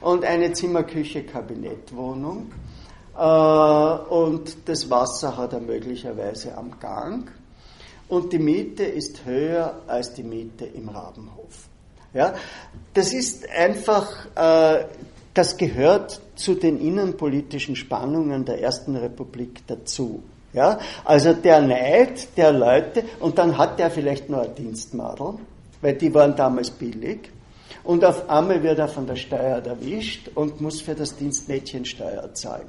und 0.01 0.25
eine 0.25 0.53
Zimmer-Küche-Kabinettwohnung. 0.53 2.53
Äh, 3.17 3.21
und 3.21 4.69
das 4.69 4.91
Wasser 4.91 5.37
hat 5.37 5.53
er 5.53 5.61
möglicherweise 5.61 6.57
am 6.57 6.79
Gang. 6.79 7.31
Und 8.09 8.33
die 8.33 8.39
Miete 8.39 8.85
ist 8.85 9.27
höher 9.27 9.83
als 9.87 10.15
die 10.15 10.23
Miete 10.23 10.65
im 10.65 10.89
Rabenhof. 10.89 11.69
Ja, 12.15 12.35
das 12.95 13.13
ist 13.13 13.47
einfach, 13.51 14.09
äh, 14.35 14.87
das 15.35 15.59
gehört 15.59 16.23
zu 16.37 16.55
den 16.55 16.81
innenpolitischen 16.81 17.77
Spannungen 17.77 18.47
der 18.47 18.63
Ersten 18.63 18.97
Republik 18.97 19.63
dazu. 19.67 20.23
Ja, 20.55 20.79
also 21.05 21.35
der 21.35 21.61
Neid 21.61 22.39
der 22.39 22.53
Leute, 22.53 23.05
und 23.21 23.37
dann 23.37 23.59
hat 23.59 23.79
der 23.79 23.91
vielleicht 23.91 24.31
noch 24.31 24.41
ein 24.41 24.55
Dienstmadel, 24.55 25.35
weil 25.81 25.95
die 25.95 26.13
waren 26.13 26.35
damals 26.37 26.71
billig. 26.71 27.31
Und 27.85 28.05
auf 28.05 28.29
einmal 28.29 28.63
wird 28.63 28.79
er 28.79 28.89
von 28.89 29.07
der 29.07 29.17
Steuer 29.17 29.63
erwischt 29.65 30.29
und 30.35 30.61
muss 30.61 30.81
für 30.81 30.95
das 30.95 31.17
Dienstmädchen 31.17 31.85
Steuer 31.85 32.35
zahlen. 32.35 32.67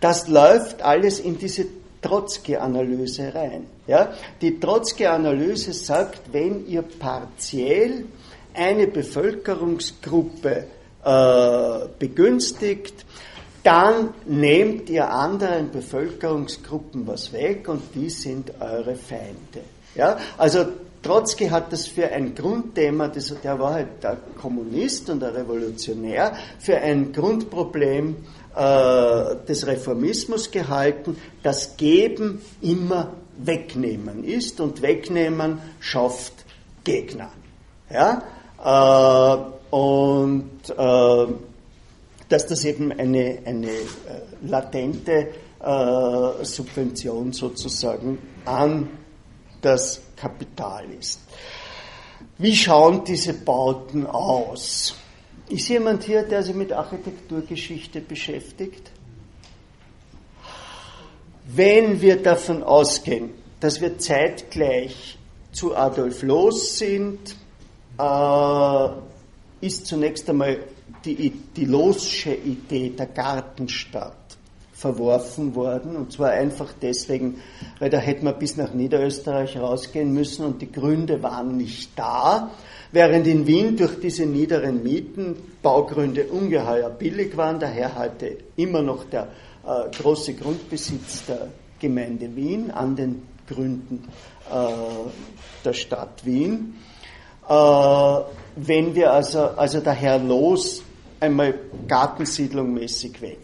Das 0.00 0.28
läuft 0.28 0.82
alles 0.82 1.20
in 1.20 1.38
diese 1.38 1.66
Trotzki-Analyse 2.00 3.34
rein. 3.34 3.66
Ja? 3.86 4.12
Die 4.40 4.58
Trotzki-Analyse 4.58 5.72
sagt, 5.72 6.32
wenn 6.32 6.66
ihr 6.66 6.82
partiell 6.82 8.06
eine 8.54 8.86
Bevölkerungsgruppe 8.86 10.64
äh, 11.04 11.78
begünstigt, 11.98 13.04
dann 13.62 14.14
nehmt 14.26 14.90
ihr 14.90 15.08
anderen 15.08 15.70
Bevölkerungsgruppen 15.70 17.06
was 17.06 17.32
weg 17.32 17.68
und 17.68 17.82
die 17.94 18.10
sind 18.10 18.52
eure 18.60 18.96
Feinde. 18.96 19.64
Ja? 19.94 20.18
Also 20.36 20.66
Trotzki 21.02 21.48
hat 21.48 21.72
das 21.72 21.86
für 21.86 22.08
ein 22.08 22.34
Grundthema, 22.34 23.08
der 23.08 23.58
war 23.58 23.74
halt 23.74 24.02
der 24.02 24.18
Kommunist 24.40 25.10
und 25.10 25.20
der 25.20 25.34
Revolutionär, 25.34 26.34
für 26.58 26.76
ein 26.76 27.12
Grundproblem 27.12 28.16
äh, 28.54 29.36
des 29.48 29.66
Reformismus 29.66 30.50
gehalten, 30.50 31.16
das 31.42 31.76
Geben 31.76 32.40
immer 32.60 33.14
Wegnehmen 33.36 34.24
ist 34.24 34.60
und 34.60 34.82
Wegnehmen 34.82 35.58
schafft 35.80 36.34
Gegner. 36.84 37.30
Ja? 37.90 38.22
Äh, 38.62 39.74
und 39.74 40.50
äh, 40.68 41.26
dass 42.28 42.46
das 42.46 42.64
eben 42.64 42.92
eine, 42.92 43.38
eine 43.44 43.68
äh, 43.68 43.82
latente 44.42 45.28
äh, 45.60 46.44
Subvention 46.44 47.32
sozusagen 47.32 48.18
an 48.44 48.88
das 49.60 50.00
Kapital 50.22 50.84
ist. 51.00 51.20
Wie 52.38 52.54
schauen 52.54 53.02
diese 53.04 53.34
Bauten 53.34 54.06
aus? 54.06 54.94
Ist 55.48 55.68
jemand 55.68 56.04
hier, 56.04 56.22
der 56.22 56.44
sich 56.44 56.54
mit 56.54 56.72
Architekturgeschichte 56.72 58.00
beschäftigt? 58.00 58.92
Wenn 61.44 62.00
wir 62.00 62.22
davon 62.22 62.62
ausgehen, 62.62 63.30
dass 63.58 63.80
wir 63.80 63.98
zeitgleich 63.98 65.18
zu 65.50 65.74
Adolf 65.74 66.22
Loos 66.22 66.78
sind, 66.78 67.34
äh, 67.98 68.88
ist 69.60 69.86
zunächst 69.86 70.30
einmal 70.30 70.58
die, 71.04 71.30
die 71.30 71.64
Lossche 71.64 72.32
Idee 72.34 72.90
der 72.90 73.06
Gartenstadt 73.06 74.21
verworfen 74.82 75.54
worden. 75.54 75.96
Und 75.96 76.12
zwar 76.12 76.30
einfach 76.30 76.72
deswegen, 76.82 77.40
weil 77.78 77.88
da 77.88 77.98
hätte 77.98 78.24
man 78.24 78.38
bis 78.38 78.56
nach 78.56 78.74
Niederösterreich 78.74 79.56
rausgehen 79.56 80.12
müssen 80.12 80.44
und 80.44 80.60
die 80.60 80.70
Gründe 80.70 81.22
waren 81.22 81.56
nicht 81.56 81.96
da. 81.96 82.50
Während 82.90 83.26
in 83.26 83.46
Wien 83.46 83.76
durch 83.76 84.00
diese 84.00 84.26
niederen 84.26 84.82
Mieten 84.82 85.36
Baugründe 85.62 86.24
ungeheuer 86.24 86.90
billig 86.90 87.36
waren, 87.36 87.60
daher 87.60 87.94
halte 87.94 88.36
immer 88.56 88.82
noch 88.82 89.04
der 89.04 89.28
äh, 89.64 89.88
große 89.96 90.34
Grundbesitz 90.34 91.24
der 91.26 91.46
Gemeinde 91.80 92.34
Wien 92.34 92.70
an 92.70 92.96
den 92.96 93.22
Gründen 93.48 94.04
äh, 94.50 94.54
der 95.64 95.72
Stadt 95.72 96.26
Wien. 96.26 96.74
Äh, 97.48 97.52
wenn 98.56 98.94
wir 98.94 99.12
also, 99.12 99.40
also 99.56 99.80
daher 99.80 100.18
los 100.18 100.82
einmal 101.20 101.54
Gartensiedlung 101.86 102.74
mäßig 102.74 103.22
weg. 103.22 103.38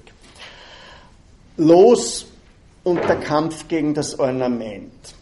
Los 1.58 2.26
und 2.84 2.98
der 3.04 3.16
Kampf 3.16 3.66
gegen 3.68 3.92
das 3.92 4.18
Ornament. 4.18 5.14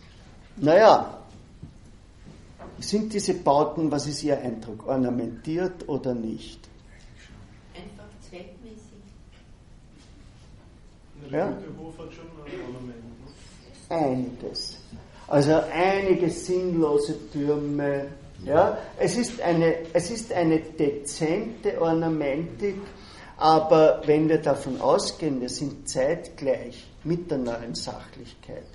Naja, 0.56 1.18
sind 2.78 3.12
diese 3.12 3.34
Bauten, 3.34 3.90
was 3.90 4.06
ist 4.06 4.22
Ihr 4.22 4.38
Eindruck, 4.38 4.86
ornamentiert 4.86 5.88
oder 5.88 6.14
nicht? 6.14 6.60
Einfach 7.74 8.04
zweckmäßig. 8.28 8.82
Ja? 11.30 11.56
Einiges. 13.88 14.76
Also 15.28 15.60
einige 15.72 16.28
sinnlose 16.30 17.30
Türme. 17.30 18.08
Ja? 18.44 18.78
Es, 18.98 19.16
ist 19.16 19.40
eine, 19.40 19.74
es 19.94 20.10
ist 20.10 20.32
eine 20.32 20.60
dezente 20.60 21.80
Ornamentik, 21.80 22.76
aber 23.38 24.02
wenn 24.06 24.28
wir 24.28 24.38
davon 24.38 24.80
ausgehen, 24.80 25.40
wir 25.40 25.48
sind 25.48 25.88
zeitgleich 25.88 26.86
mit 27.04 27.30
der 27.30 27.38
neuen 27.38 27.74
Sachlichkeit, 27.74 28.66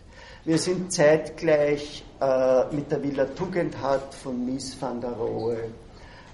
wir 0.44 0.58
sind 0.58 0.92
zeitgleich 0.92 2.04
äh, 2.20 2.66
mit 2.74 2.92
der 2.92 3.04
Villa 3.04 3.26
Tugendhat 3.26 4.14
von 4.14 4.46
Mies 4.46 4.76
van 4.80 5.00
der 5.00 5.12
Rohe, 5.12 5.58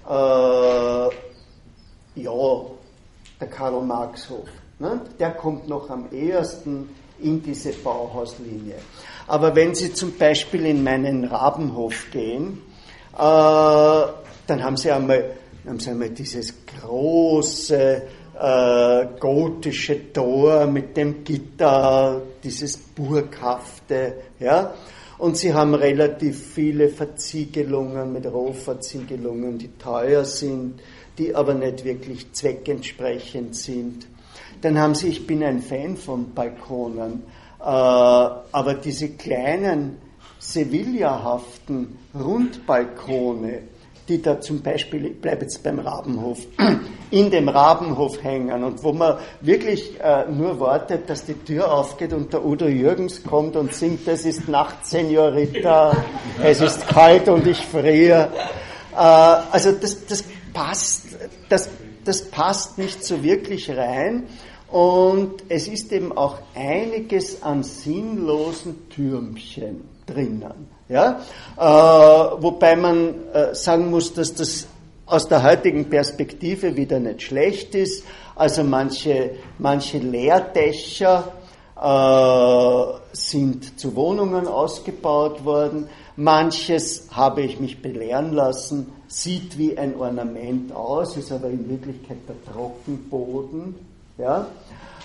äh, 0.08 1.14
ja, 2.20 2.60
der 3.40 3.48
Karl 3.48 3.82
Marxhof, 3.82 4.48
ne? 4.78 5.00
der 5.18 5.32
kommt 5.32 5.68
noch 5.68 5.90
am 5.90 6.10
ehesten 6.10 6.88
in 7.20 7.42
diese 7.42 7.72
Bauhauslinie. 7.72 8.76
Aber 9.26 9.54
wenn 9.54 9.74
Sie 9.74 9.92
zum 9.92 10.16
Beispiel 10.16 10.66
in 10.66 10.82
meinen 10.82 11.24
Rabenhof 11.24 12.10
gehen, 12.10 12.62
äh, 13.14 13.18
dann 13.18 14.64
haben 14.64 14.76
Sie 14.76 14.90
einmal, 14.90 15.36
haben 15.66 15.80
Sie 15.80 15.90
einmal 15.90 16.10
dieses 16.10 16.54
große 16.80 18.02
äh, 18.40 19.06
gotische 19.18 20.12
Tor 20.12 20.66
mit 20.66 20.96
dem 20.96 21.24
Gitter, 21.24 22.22
dieses 22.42 22.76
burghafte, 22.76 24.14
ja. 24.38 24.74
Und 25.18 25.36
sie 25.36 25.52
haben 25.52 25.74
relativ 25.74 26.52
viele 26.54 26.88
Verziegelungen 26.88 28.12
mit 28.12 28.24
Rohverziegelungen, 28.26 29.58
die 29.58 29.76
teuer 29.76 30.24
sind, 30.24 30.80
die 31.18 31.34
aber 31.34 31.54
nicht 31.54 31.84
wirklich 31.84 32.32
zweckentsprechend 32.32 33.56
sind. 33.56 34.06
Dann 34.60 34.78
haben 34.78 34.94
sie, 34.94 35.08
ich 35.08 35.26
bin 35.26 35.42
ein 35.42 35.60
Fan 35.60 35.96
von 35.96 36.32
Balkonen, 36.32 37.24
äh, 37.58 37.64
aber 37.64 38.74
diese 38.74 39.08
kleinen 39.10 39.96
Sevilla-haften 40.38 41.98
Rundbalkone, 42.14 43.62
die 44.08 44.22
da 44.22 44.40
zum 44.40 44.62
Beispiel, 44.62 45.06
ich 45.06 45.20
bleibe 45.20 45.42
jetzt 45.42 45.62
beim 45.62 45.78
Rabenhof, 45.78 46.38
in 47.10 47.30
dem 47.30 47.48
Rabenhof 47.48 48.22
hängen 48.22 48.64
und 48.64 48.82
wo 48.82 48.92
man 48.92 49.18
wirklich 49.40 50.00
äh, 50.00 50.24
nur 50.30 50.58
wartet, 50.60 51.08
dass 51.10 51.24
die 51.24 51.34
Tür 51.34 51.72
aufgeht 51.72 52.12
und 52.12 52.32
der 52.32 52.44
Udo 52.44 52.66
Jürgens 52.66 53.22
kommt 53.22 53.56
und 53.56 53.74
singt, 53.74 54.06
es 54.08 54.24
ist 54.24 54.48
Nacht, 54.48 54.86
Senorita, 54.86 55.96
es 56.42 56.60
ist 56.60 56.86
kalt 56.88 57.28
und 57.28 57.46
ich 57.46 57.58
friere. 57.58 58.30
Äh, 58.92 58.96
also 58.96 59.72
das, 59.72 60.06
das 60.06 60.24
passt, 60.52 61.06
das, 61.48 61.68
das 62.04 62.24
passt 62.30 62.78
nicht 62.78 63.04
so 63.04 63.22
wirklich 63.22 63.70
rein. 63.70 64.24
Und 64.70 65.44
es 65.48 65.66
ist 65.66 65.92
eben 65.92 66.12
auch 66.12 66.38
einiges 66.54 67.42
an 67.42 67.62
sinnlosen 67.62 68.90
Türmchen 68.90 69.88
drinnen. 70.04 70.77
Ja? 70.88 71.20
Äh, 71.56 72.42
wobei 72.42 72.76
man 72.76 73.14
äh, 73.32 73.54
sagen 73.54 73.90
muss, 73.90 74.14
dass 74.14 74.34
das 74.34 74.66
aus 75.06 75.28
der 75.28 75.42
heutigen 75.42 75.88
Perspektive 75.88 76.76
wieder 76.76 76.98
nicht 76.98 77.22
schlecht 77.22 77.74
ist. 77.74 78.04
Also 78.36 78.62
manche, 78.62 79.30
manche 79.58 79.98
Leerdächer 79.98 81.32
äh, 81.80 83.16
sind 83.16 83.78
zu 83.78 83.96
Wohnungen 83.96 84.46
ausgebaut 84.46 85.44
worden. 85.44 85.88
Manches 86.16 87.08
habe 87.10 87.42
ich 87.42 87.60
mich 87.60 87.80
belehren 87.80 88.32
lassen, 88.32 88.92
sieht 89.06 89.56
wie 89.56 89.78
ein 89.78 89.96
Ornament 89.96 90.72
aus, 90.72 91.16
ist 91.16 91.30
aber 91.32 91.48
in 91.48 91.68
Wirklichkeit 91.68 92.18
der 92.28 92.52
Trockenboden. 92.52 93.76
Ja? 94.18 94.46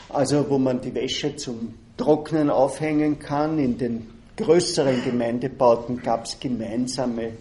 Also 0.10 0.46
wo 0.50 0.58
man 0.58 0.82
die 0.82 0.94
Wäsche 0.94 1.36
zum 1.36 1.76
Trocknen 1.98 2.50
aufhängen 2.50 3.20
kann. 3.20 3.60
In 3.60 3.78
den 3.78 4.13
größeren 4.38 5.04
Gemeindebauten 5.04 6.02
gab 6.02 6.26
es 6.26 6.40
gemeinsame 6.40 7.32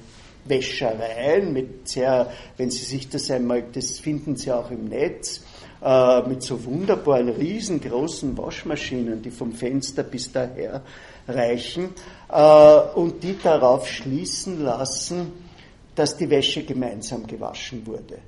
Wäschereien 0.44 1.52
mit 1.52 1.88
sehr, 1.88 2.30
wenn 2.56 2.70
Sie 2.70 2.84
sich 2.84 3.08
das 3.08 3.30
einmal, 3.30 3.64
das 3.72 3.98
finden 3.98 4.36
Sie 4.36 4.50
auch 4.50 4.70
im 4.70 4.86
Netz, 4.86 5.42
äh, 5.82 6.22
mit 6.28 6.42
so 6.42 6.64
wunderbaren 6.64 7.28
riesengroßen 7.28 8.36
Waschmaschinen, 8.36 9.22
die 9.22 9.30
vom 9.30 9.52
Fenster 9.52 10.02
bis 10.02 10.30
daher 10.32 10.82
reichen 11.28 11.90
äh, 12.28 12.80
und 12.94 13.22
die 13.22 13.38
darauf 13.38 13.88
schließen 13.88 14.62
lassen, 14.62 15.32
dass 15.94 16.16
die 16.16 16.28
Wäsche 16.30 16.64
gemeinsam 16.64 17.26
gewaschen 17.26 17.86
wurde. 17.86 18.18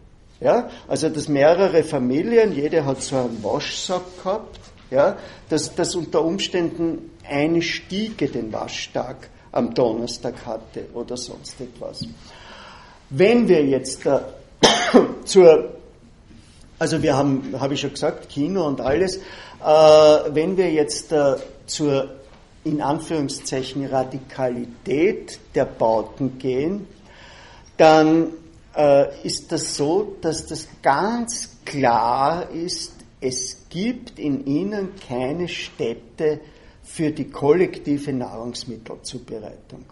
Ja? 0.41 0.69
Also 0.87 1.09
dass 1.09 1.29
mehrere 1.29 1.83
Familien, 1.83 2.53
jede 2.53 2.85
hat 2.85 3.03
so 3.03 3.17
einen 3.17 3.43
Waschsack 3.43 4.03
gehabt, 4.23 4.61
ja? 4.91 5.17
dass, 5.49 5.75
dass 5.75 5.95
unter 5.95 6.25
Umständen 6.25 7.11
eine 7.29 7.63
Stiege 7.63 8.29
den 8.29 8.53
Waschtag 8.53 9.29
am 9.53 9.75
Donnerstag 9.75 10.47
hatte 10.47 10.87
oder 10.95 11.17
sonst 11.17 11.61
etwas. 11.61 12.07
Wenn 13.11 13.49
wir 13.49 13.65
jetzt 13.65 14.05
äh, 14.07 14.19
zur, 15.25 15.75
also 16.79 17.03
wir 17.03 17.17
haben, 17.17 17.55
habe 17.59 17.75
ich 17.75 17.81
schon 17.81 17.93
gesagt, 17.93 18.29
Kino 18.29 18.67
und 18.67 18.81
alles, 18.81 19.17
äh, 19.17 19.21
wenn 19.63 20.57
wir 20.57 20.71
jetzt 20.73 21.13
äh, 21.13 21.37
zur 21.67 22.11
in 22.65 22.81
Anführungszeichen 22.81 23.87
Radikalität 23.87 25.39
der 25.55 25.67
Bauten 25.67 26.39
gehen, 26.39 26.87
dann 27.77 28.29
äh, 28.75 29.27
ist 29.27 29.53
das 29.53 29.77
so, 29.77 30.17
dass 30.21 30.47
das 30.47 30.67
ganz 30.83 31.59
klar 31.65 32.51
ist, 32.51 32.93
es 33.21 33.69
gibt 33.69 34.19
in 34.19 34.47
ihnen 34.47 34.95
keine 34.97 35.49
Städte 35.49 36.41
für 36.95 37.11
die 37.11 37.29
kollektive 37.29 38.13
Nahrungsmittelzubereitung. 38.13 39.85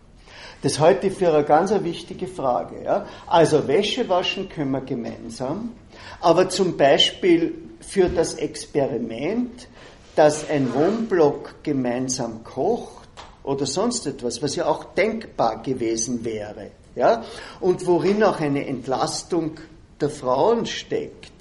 Das 0.63 0.79
halte 0.79 1.09
ich 1.09 1.15
für 1.15 1.35
eine 1.35 1.43
ganz 1.43 1.73
wichtige 1.83 2.29
Frage. 2.29 2.85
Ja? 2.85 3.07
Also 3.27 3.67
Wäsche 3.67 4.09
waschen 4.09 4.49
können 4.49 4.71
wir 4.71 4.83
gemeinsam, 4.83 5.73
aber 6.21 6.49
zum 6.49 6.77
Beispiel 6.77 7.55
für 7.81 8.09
das 8.09 8.35
Experiment, 8.35 9.67
dass 10.15 10.49
ein 10.49 10.73
Wohnblock 10.73 11.65
gemeinsam 11.65 12.45
kocht 12.45 13.09
oder 13.43 13.67
sonst 13.67 14.07
etwas, 14.07 14.41
was 14.41 14.55
ja 14.55 14.67
auch 14.67 14.85
denkbar 14.95 15.61
gewesen 15.61 16.25
wäre, 16.25 16.71
ja, 16.95 17.25
und 17.59 17.85
worin 17.87 18.23
auch 18.23 18.39
eine 18.39 18.65
Entlastung 18.65 19.59
der 20.01 20.11
Frauen 20.11 20.67
steckt, 20.67 21.33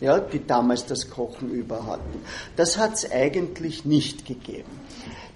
ja, 0.00 0.18
die 0.18 0.44
damals 0.44 0.86
das 0.86 1.08
Kochen 1.08 1.50
über 1.50 1.86
hatten. 1.86 2.20
Das 2.56 2.78
hat 2.78 2.94
es 2.94 3.12
eigentlich 3.12 3.84
nicht 3.84 4.26
gegeben. 4.26 4.80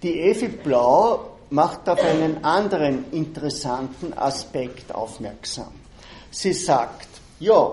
Die 0.03 0.21
Evi 0.21 0.49
Blau 0.49 1.39
macht 1.51 1.89
auf 1.89 2.03
einen 2.03 2.45
anderen 2.45 3.07
interessanten 3.13 4.13
Aspekt 4.17 4.95
aufmerksam. 4.95 5.73
Sie 6.31 6.53
sagt, 6.53 7.09
ja, 7.41 7.73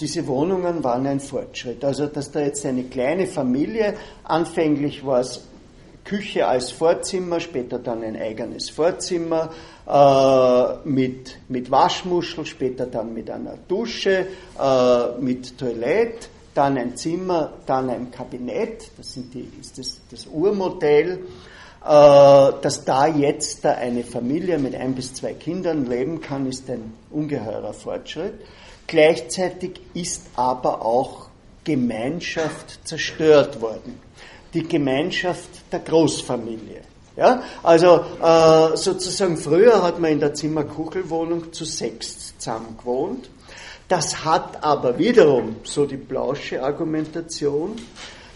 diese 0.00 0.26
Wohnungen 0.26 0.82
waren 0.82 1.06
ein 1.06 1.20
Fortschritt. 1.20 1.84
Also, 1.84 2.06
dass 2.06 2.30
da 2.32 2.40
jetzt 2.40 2.66
eine 2.66 2.84
kleine 2.84 3.26
Familie, 3.26 3.94
anfänglich 4.24 5.06
war 5.06 5.20
es 5.20 5.42
Küche 6.04 6.46
als 6.46 6.70
Vorzimmer, 6.70 7.40
später 7.40 7.78
dann 7.78 8.02
ein 8.02 8.16
eigenes 8.16 8.68
Vorzimmer 8.68 9.50
äh, 9.86 10.88
mit, 10.88 11.38
mit 11.48 11.70
Waschmuschel, 11.70 12.44
später 12.44 12.86
dann 12.86 13.14
mit 13.14 13.30
einer 13.30 13.56
Dusche, 13.68 14.26
äh, 14.60 15.20
mit 15.20 15.56
Toilette, 15.56 16.28
dann 16.54 16.78
ein 16.78 16.96
Zimmer, 16.96 17.52
dann 17.66 17.90
ein 17.90 18.10
Kabinett, 18.10 18.90
das 18.96 19.12
sind 19.14 19.34
die, 19.34 19.48
ist 19.60 19.78
das, 19.78 20.00
das 20.10 20.26
Urmodell. 20.26 21.26
Äh, 21.84 22.52
dass 22.62 22.84
da 22.86 23.06
jetzt 23.06 23.64
da 23.64 23.72
eine 23.72 24.04
Familie 24.04 24.58
mit 24.58 24.74
ein 24.74 24.94
bis 24.94 25.12
zwei 25.12 25.34
Kindern 25.34 25.84
leben 25.84 26.22
kann, 26.22 26.46
ist 26.46 26.70
ein 26.70 26.94
ungeheurer 27.10 27.74
Fortschritt. 27.74 28.34
Gleichzeitig 28.86 29.80
ist 29.92 30.22
aber 30.34 30.82
auch 30.82 31.28
Gemeinschaft 31.64 32.86
zerstört 32.86 33.60
worden. 33.60 34.00
Die 34.54 34.62
Gemeinschaft 34.62 35.50
der 35.72 35.80
Großfamilie. 35.80 36.82
Ja? 37.16 37.42
Also 37.62 38.04
äh, 38.22 38.76
sozusagen 38.76 39.36
früher 39.36 39.82
hat 39.82 39.98
man 39.98 40.12
in 40.12 40.20
der 40.20 40.32
Zimmerkuchelwohnung 40.34 41.52
zu 41.52 41.64
sechs 41.64 42.34
zusammen 42.38 42.76
gewohnt. 42.78 43.28
Das 43.88 44.24
hat 44.24 44.62
aber 44.64 44.98
wiederum, 44.98 45.56
so 45.62 45.84
die 45.84 45.96
blausche 45.96 46.62
Argumentation, 46.62 47.76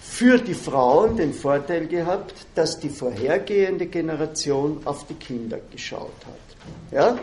für 0.01 0.39
die 0.39 0.55
Frauen 0.55 1.17
den 1.17 1.33
Vorteil 1.33 1.87
gehabt, 1.87 2.35
dass 2.55 2.81
die 2.81 2.89
vorhergehende 2.89 3.87
Generation 3.87 4.81
auf 4.85 5.07
die 5.07 5.15
Kinder 5.15 5.59
geschaut 5.71 6.11
hat. 6.27 6.93
Ja? 6.93 7.19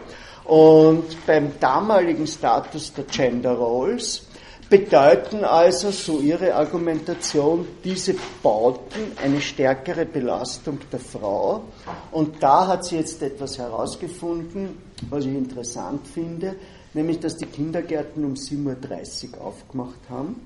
Und 0.46 1.26
beim 1.26 1.60
damaligen 1.60 2.26
Status 2.26 2.94
der 2.94 3.04
Gender 3.06 3.54
Roles 3.54 4.28
bedeuten 4.70 5.44
also, 5.44 5.92
so 5.92 6.20
ihre 6.20 6.56
Argumentation, 6.56 7.68
diese 7.84 8.16
Bauten 8.42 9.12
eine 9.22 9.42
stärkere 9.42 10.06
Belastung 10.06 10.80
der 10.92 11.00
Frau. 11.00 11.64
Und 12.12 12.42
da 12.42 12.68
hat 12.68 12.86
sie 12.86 12.98
jetzt 12.98 13.22
etwas 13.22 13.58
herausgefunden, 13.58 14.78
was 15.10 15.26
ich 15.26 15.34
interessant 15.36 16.08
finde, 16.08 16.56
nämlich 16.96 17.20
dass 17.20 17.38
die 17.38 17.46
Kindergärten 17.46 18.26
um 18.26 18.34
7.30 18.34 19.34
Uhr 19.34 19.42
aufgemacht 19.42 20.00
haben. 20.10 20.42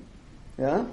Ja? 0.58 0.84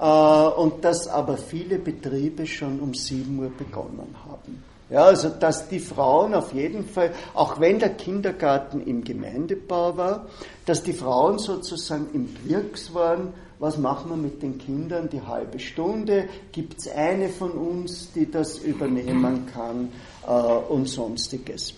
Äh, 0.00 0.60
und 0.60 0.84
dass 0.84 1.08
aber 1.08 1.36
viele 1.36 1.78
Betriebe 1.78 2.46
schon 2.46 2.80
um 2.80 2.94
7 2.94 3.38
Uhr 3.38 3.50
begonnen 3.50 4.14
haben. 4.26 4.62
Ja, 4.88 5.04
also 5.04 5.30
dass 5.30 5.68
die 5.68 5.78
Frauen 5.78 6.34
auf 6.34 6.52
jeden 6.52 6.86
Fall, 6.86 7.12
auch 7.32 7.58
wenn 7.58 7.78
der 7.78 7.94
Kindergarten 7.94 8.82
im 8.82 9.02
Gemeindebau 9.02 9.96
war, 9.96 10.26
dass 10.66 10.82
die 10.82 10.92
Frauen 10.92 11.38
sozusagen 11.38 12.08
im 12.12 12.28
Wirks 12.44 12.92
waren, 12.92 13.32
was 13.58 13.78
machen 13.78 14.10
wir 14.10 14.16
mit 14.16 14.42
den 14.42 14.58
Kindern 14.58 15.08
die 15.08 15.22
halbe 15.22 15.58
Stunde, 15.60 16.28
gibt 16.50 16.80
es 16.80 16.88
eine 16.88 17.30
von 17.30 17.52
uns, 17.52 18.12
die 18.12 18.30
das 18.30 18.58
übernehmen 18.58 19.46
kann 19.46 19.88
äh, 20.26 20.30
und 20.30 20.88
sonstiges. 20.88 21.74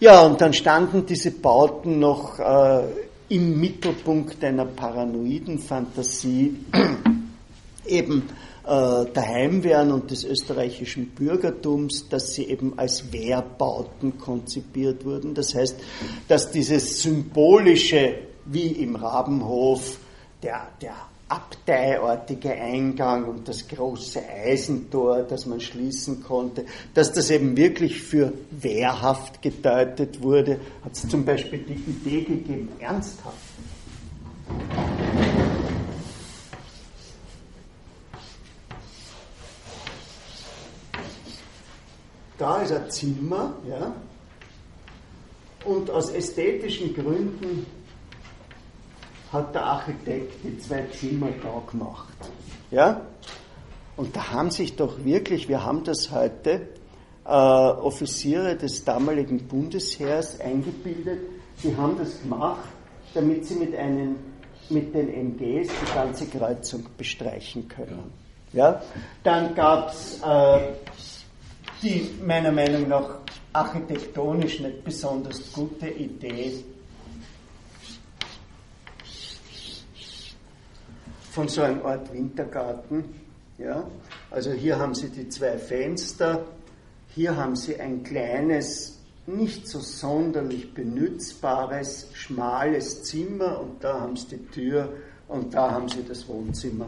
Ja, 0.00 0.22
und 0.22 0.40
dann 0.40 0.52
standen 0.52 1.06
diese 1.06 1.32
Bauten 1.32 1.98
noch 1.98 2.38
äh, 2.38 2.84
im 3.28 3.60
Mittelpunkt 3.60 4.42
einer 4.44 4.64
paranoiden 4.64 5.58
Fantasie 5.58 6.56
eben 7.86 8.22
äh, 8.64 9.04
der 9.06 9.26
Heimwehren 9.26 9.92
und 9.92 10.10
des 10.10 10.24
österreichischen 10.24 11.08
Bürgertums, 11.08 12.08
dass 12.08 12.34
sie 12.34 12.44
eben 12.44 12.78
als 12.78 13.12
Wehrbauten 13.12 14.18
konzipiert 14.18 15.04
wurden. 15.04 15.34
Das 15.34 15.54
heißt, 15.54 15.76
dass 16.28 16.50
dieses 16.50 17.02
symbolische, 17.02 18.14
wie 18.44 18.68
im 18.68 18.96
Rabenhof, 18.96 19.98
der, 20.42 20.68
der 20.80 20.94
abteiartige 21.28 22.52
Eingang 22.52 23.24
und 23.24 23.48
das 23.48 23.68
große 23.68 24.20
Eisentor, 24.28 25.22
das 25.22 25.46
man 25.46 25.60
schließen 25.60 26.22
konnte, 26.22 26.64
dass 26.94 27.12
das 27.12 27.30
eben 27.30 27.56
wirklich 27.56 28.02
für 28.02 28.32
wehrhaft 28.50 29.42
gedeutet 29.42 30.22
wurde, 30.22 30.58
hat 30.84 30.92
es 30.92 31.08
zum 31.08 31.24
Beispiel 31.24 31.58
die 31.58 31.74
Idee 31.74 32.22
gegeben, 32.22 32.68
ernsthaft. 32.78 33.36
Da 42.38 42.62
ist 42.62 42.72
ein 42.72 42.90
Zimmer, 42.90 43.54
ja, 43.68 43.94
und 45.64 45.90
aus 45.90 46.10
ästhetischen 46.10 46.94
Gründen 46.94 47.66
hat 49.32 49.54
der 49.54 49.64
Architekt 49.64 50.44
die 50.44 50.58
zwei 50.58 50.86
Zimmer 50.92 51.28
da 51.42 51.62
gemacht. 51.70 52.14
Ja? 52.70 53.02
Und 53.96 54.14
da 54.16 54.32
haben 54.32 54.50
sich 54.50 54.76
doch 54.76 55.04
wirklich, 55.04 55.48
wir 55.48 55.64
haben 55.64 55.84
das 55.84 56.10
heute, 56.10 56.68
äh, 57.24 57.30
Offiziere 57.30 58.56
des 58.56 58.84
damaligen 58.84 59.46
Bundesheers 59.46 60.40
eingebildet, 60.40 61.20
die 61.62 61.76
haben 61.76 61.98
das 61.98 62.22
gemacht, 62.22 62.68
damit 63.12 63.44
sie 63.44 63.56
mit, 63.56 63.74
einen, 63.76 64.16
mit 64.70 64.94
den 64.94 65.08
MGs 65.08 65.68
die 65.68 65.94
ganze 65.94 66.26
Kreuzung 66.26 66.86
bestreichen 66.96 67.68
können. 67.68 68.12
Ja? 68.52 68.80
Dann 69.24 69.54
gab 69.54 69.90
es 69.90 70.22
äh, 70.22 70.72
die 71.82 72.10
meiner 72.24 72.52
Meinung 72.52 72.88
nach 72.88 73.18
architektonisch 73.52 74.60
nicht 74.60 74.84
besonders 74.84 75.52
gute 75.52 75.88
Idee 75.88 76.64
von 81.38 81.46
so 81.46 81.62
einem 81.62 81.86
Art 81.86 82.12
Wintergarten. 82.12 83.04
Ja? 83.58 83.88
Also 84.28 84.50
hier 84.50 84.76
haben 84.76 84.92
Sie 84.92 85.08
die 85.08 85.28
zwei 85.28 85.56
Fenster, 85.56 86.44
hier 87.14 87.36
haben 87.36 87.54
Sie 87.54 87.78
ein 87.78 88.02
kleines, 88.02 88.98
nicht 89.28 89.68
so 89.68 89.78
sonderlich 89.78 90.74
benützbares, 90.74 92.08
schmales 92.12 93.04
Zimmer 93.04 93.60
und 93.60 93.84
da 93.84 94.00
haben 94.00 94.16
Sie 94.16 94.36
die 94.36 94.46
Tür 94.46 94.88
und 95.28 95.54
da 95.54 95.70
haben 95.70 95.88
Sie 95.88 96.02
das 96.02 96.26
Wohnzimmer. 96.26 96.86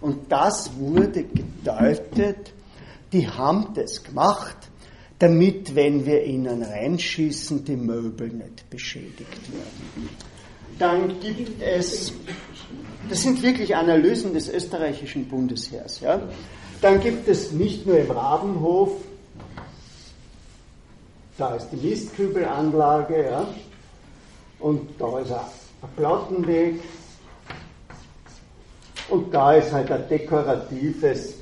Und 0.00 0.32
das 0.32 0.76
wurde 0.76 1.22
gedeutet 1.22 2.52
die 3.12 3.28
haben 3.28 3.74
das 3.74 4.02
gemacht, 4.02 4.56
damit, 5.18 5.74
wenn 5.74 6.06
wir 6.06 6.24
ihnen 6.24 6.62
reinschießen, 6.62 7.64
die 7.64 7.76
Möbel 7.76 8.28
nicht 8.30 8.68
beschädigt 8.70 9.52
werden. 9.52 10.08
Dann 10.78 11.20
gibt 11.20 11.62
es, 11.62 12.12
das 13.08 13.22
sind 13.22 13.42
wirklich 13.42 13.74
Analysen 13.76 14.34
des 14.34 14.48
österreichischen 14.48 15.26
Bundesheers, 15.28 16.00
ja. 16.00 16.20
Dann 16.80 17.00
gibt 17.00 17.28
es 17.28 17.52
nicht 17.52 17.86
nur 17.86 17.98
im 17.98 18.10
Rabenhof, 18.10 18.90
da 21.38 21.54
ist 21.54 21.68
die 21.70 21.76
Mistkübelanlage, 21.76 23.24
ja, 23.24 23.46
und 24.58 24.88
da 24.98 25.20
ist 25.20 25.32
ein 25.32 25.88
Plattenweg, 25.96 26.80
und 29.08 29.32
da 29.32 29.54
ist 29.54 29.72
halt 29.72 29.90
ein 29.90 30.08
dekoratives 30.08 31.34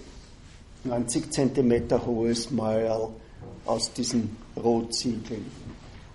90 0.85 1.31
cm 1.31 2.05
hohes 2.07 2.51
Mauerl 2.51 3.09
aus 3.67 3.93
diesen 3.93 4.37
Rotziegeln. 4.57 5.45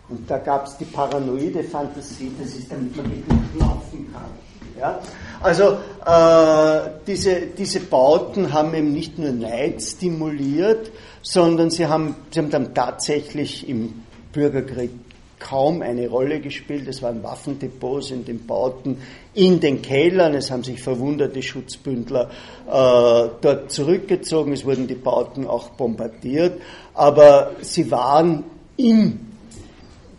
Und 0.09 0.29
da 0.29 0.37
gab 0.37 0.67
es 0.67 0.77
die 0.77 0.85
paranoide 0.85 1.63
Fantasie, 1.63 2.31
das 2.39 2.55
ist 2.55 2.71
damit 2.71 2.95
man 2.95 3.09
wirklich 3.09 3.39
laufen 3.59 4.07
kann. 4.13 4.45
Ja? 4.79 4.99
Also 5.41 5.77
äh, 6.05 6.89
diese, 7.07 7.47
diese 7.57 7.79
Bauten 7.79 8.53
haben 8.53 8.73
eben 8.73 8.93
nicht 8.93 9.17
nur 9.17 9.31
Neid 9.31 9.81
stimuliert, 9.81 10.91
sondern 11.21 11.69
sie 11.69 11.87
haben, 11.87 12.15
sie 12.31 12.39
haben 12.39 12.49
dann 12.49 12.73
tatsächlich 12.73 13.67
im 13.67 14.03
Bürgerkrieg 14.31 14.91
kaum 15.39 15.81
eine 15.81 16.07
Rolle 16.07 16.39
gespielt. 16.39 16.87
Es 16.87 17.01
waren 17.01 17.21
Waffendepots 17.23 18.11
in 18.11 18.25
den 18.25 18.45
Bauten, 18.45 18.97
in 19.33 19.59
den 19.59 19.81
Kellern. 19.81 20.33
Es 20.33 20.49
haben 20.49 20.63
sich 20.63 20.81
verwunderte 20.81 21.41
Schutzbündler 21.41 22.29
äh, 22.67 23.29
dort 23.41 23.71
zurückgezogen. 23.71 24.53
Es 24.53 24.65
wurden 24.65 24.87
die 24.87 24.95
Bauten 24.95 25.45
auch 25.45 25.69
bombardiert. 25.69 26.61
Aber 26.93 27.51
sie 27.61 27.91
waren 27.91 28.43
im 28.77 29.19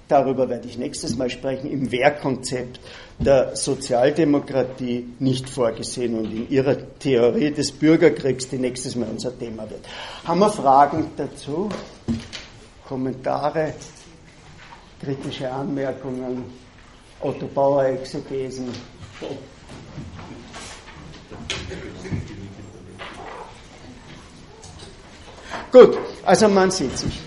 darüber 0.09 0.49
werde 0.49 0.69
ich 0.69 0.79
nächstes 0.79 1.17
Mal 1.17 1.31
sprechen, 1.31 1.71
im 1.71 1.91
Wehrkonzept 1.91 2.81
der 3.19 3.57
Sozialdemokratie 3.57 5.07
nicht 5.19 5.49
vorgesehen 5.49 6.19
und 6.19 6.27
in 6.27 6.51
ihrer 6.51 6.77
Theorie 6.99 7.51
des 7.51 7.73
Bürgerkriegs, 7.73 8.49
die 8.49 8.59
nächstes 8.59 8.97
Mal 8.97 9.09
unser 9.09 9.37
Thema 9.37 9.69
wird. 9.69 9.87
Haben 10.25 10.41
wir 10.41 10.51
Fragen 10.51 11.11
dazu? 11.17 11.69
Kommentare? 12.87 13.75
Kritische 15.01 15.51
Anmerkungen? 15.51 16.45
Otto 17.21 17.47
Bauer 17.47 17.85
Exegesen? 17.87 18.69
Gut, 25.73 25.99
also 26.25 26.49
man 26.49 26.71
sieht 26.71 26.97
sich. 26.97 27.21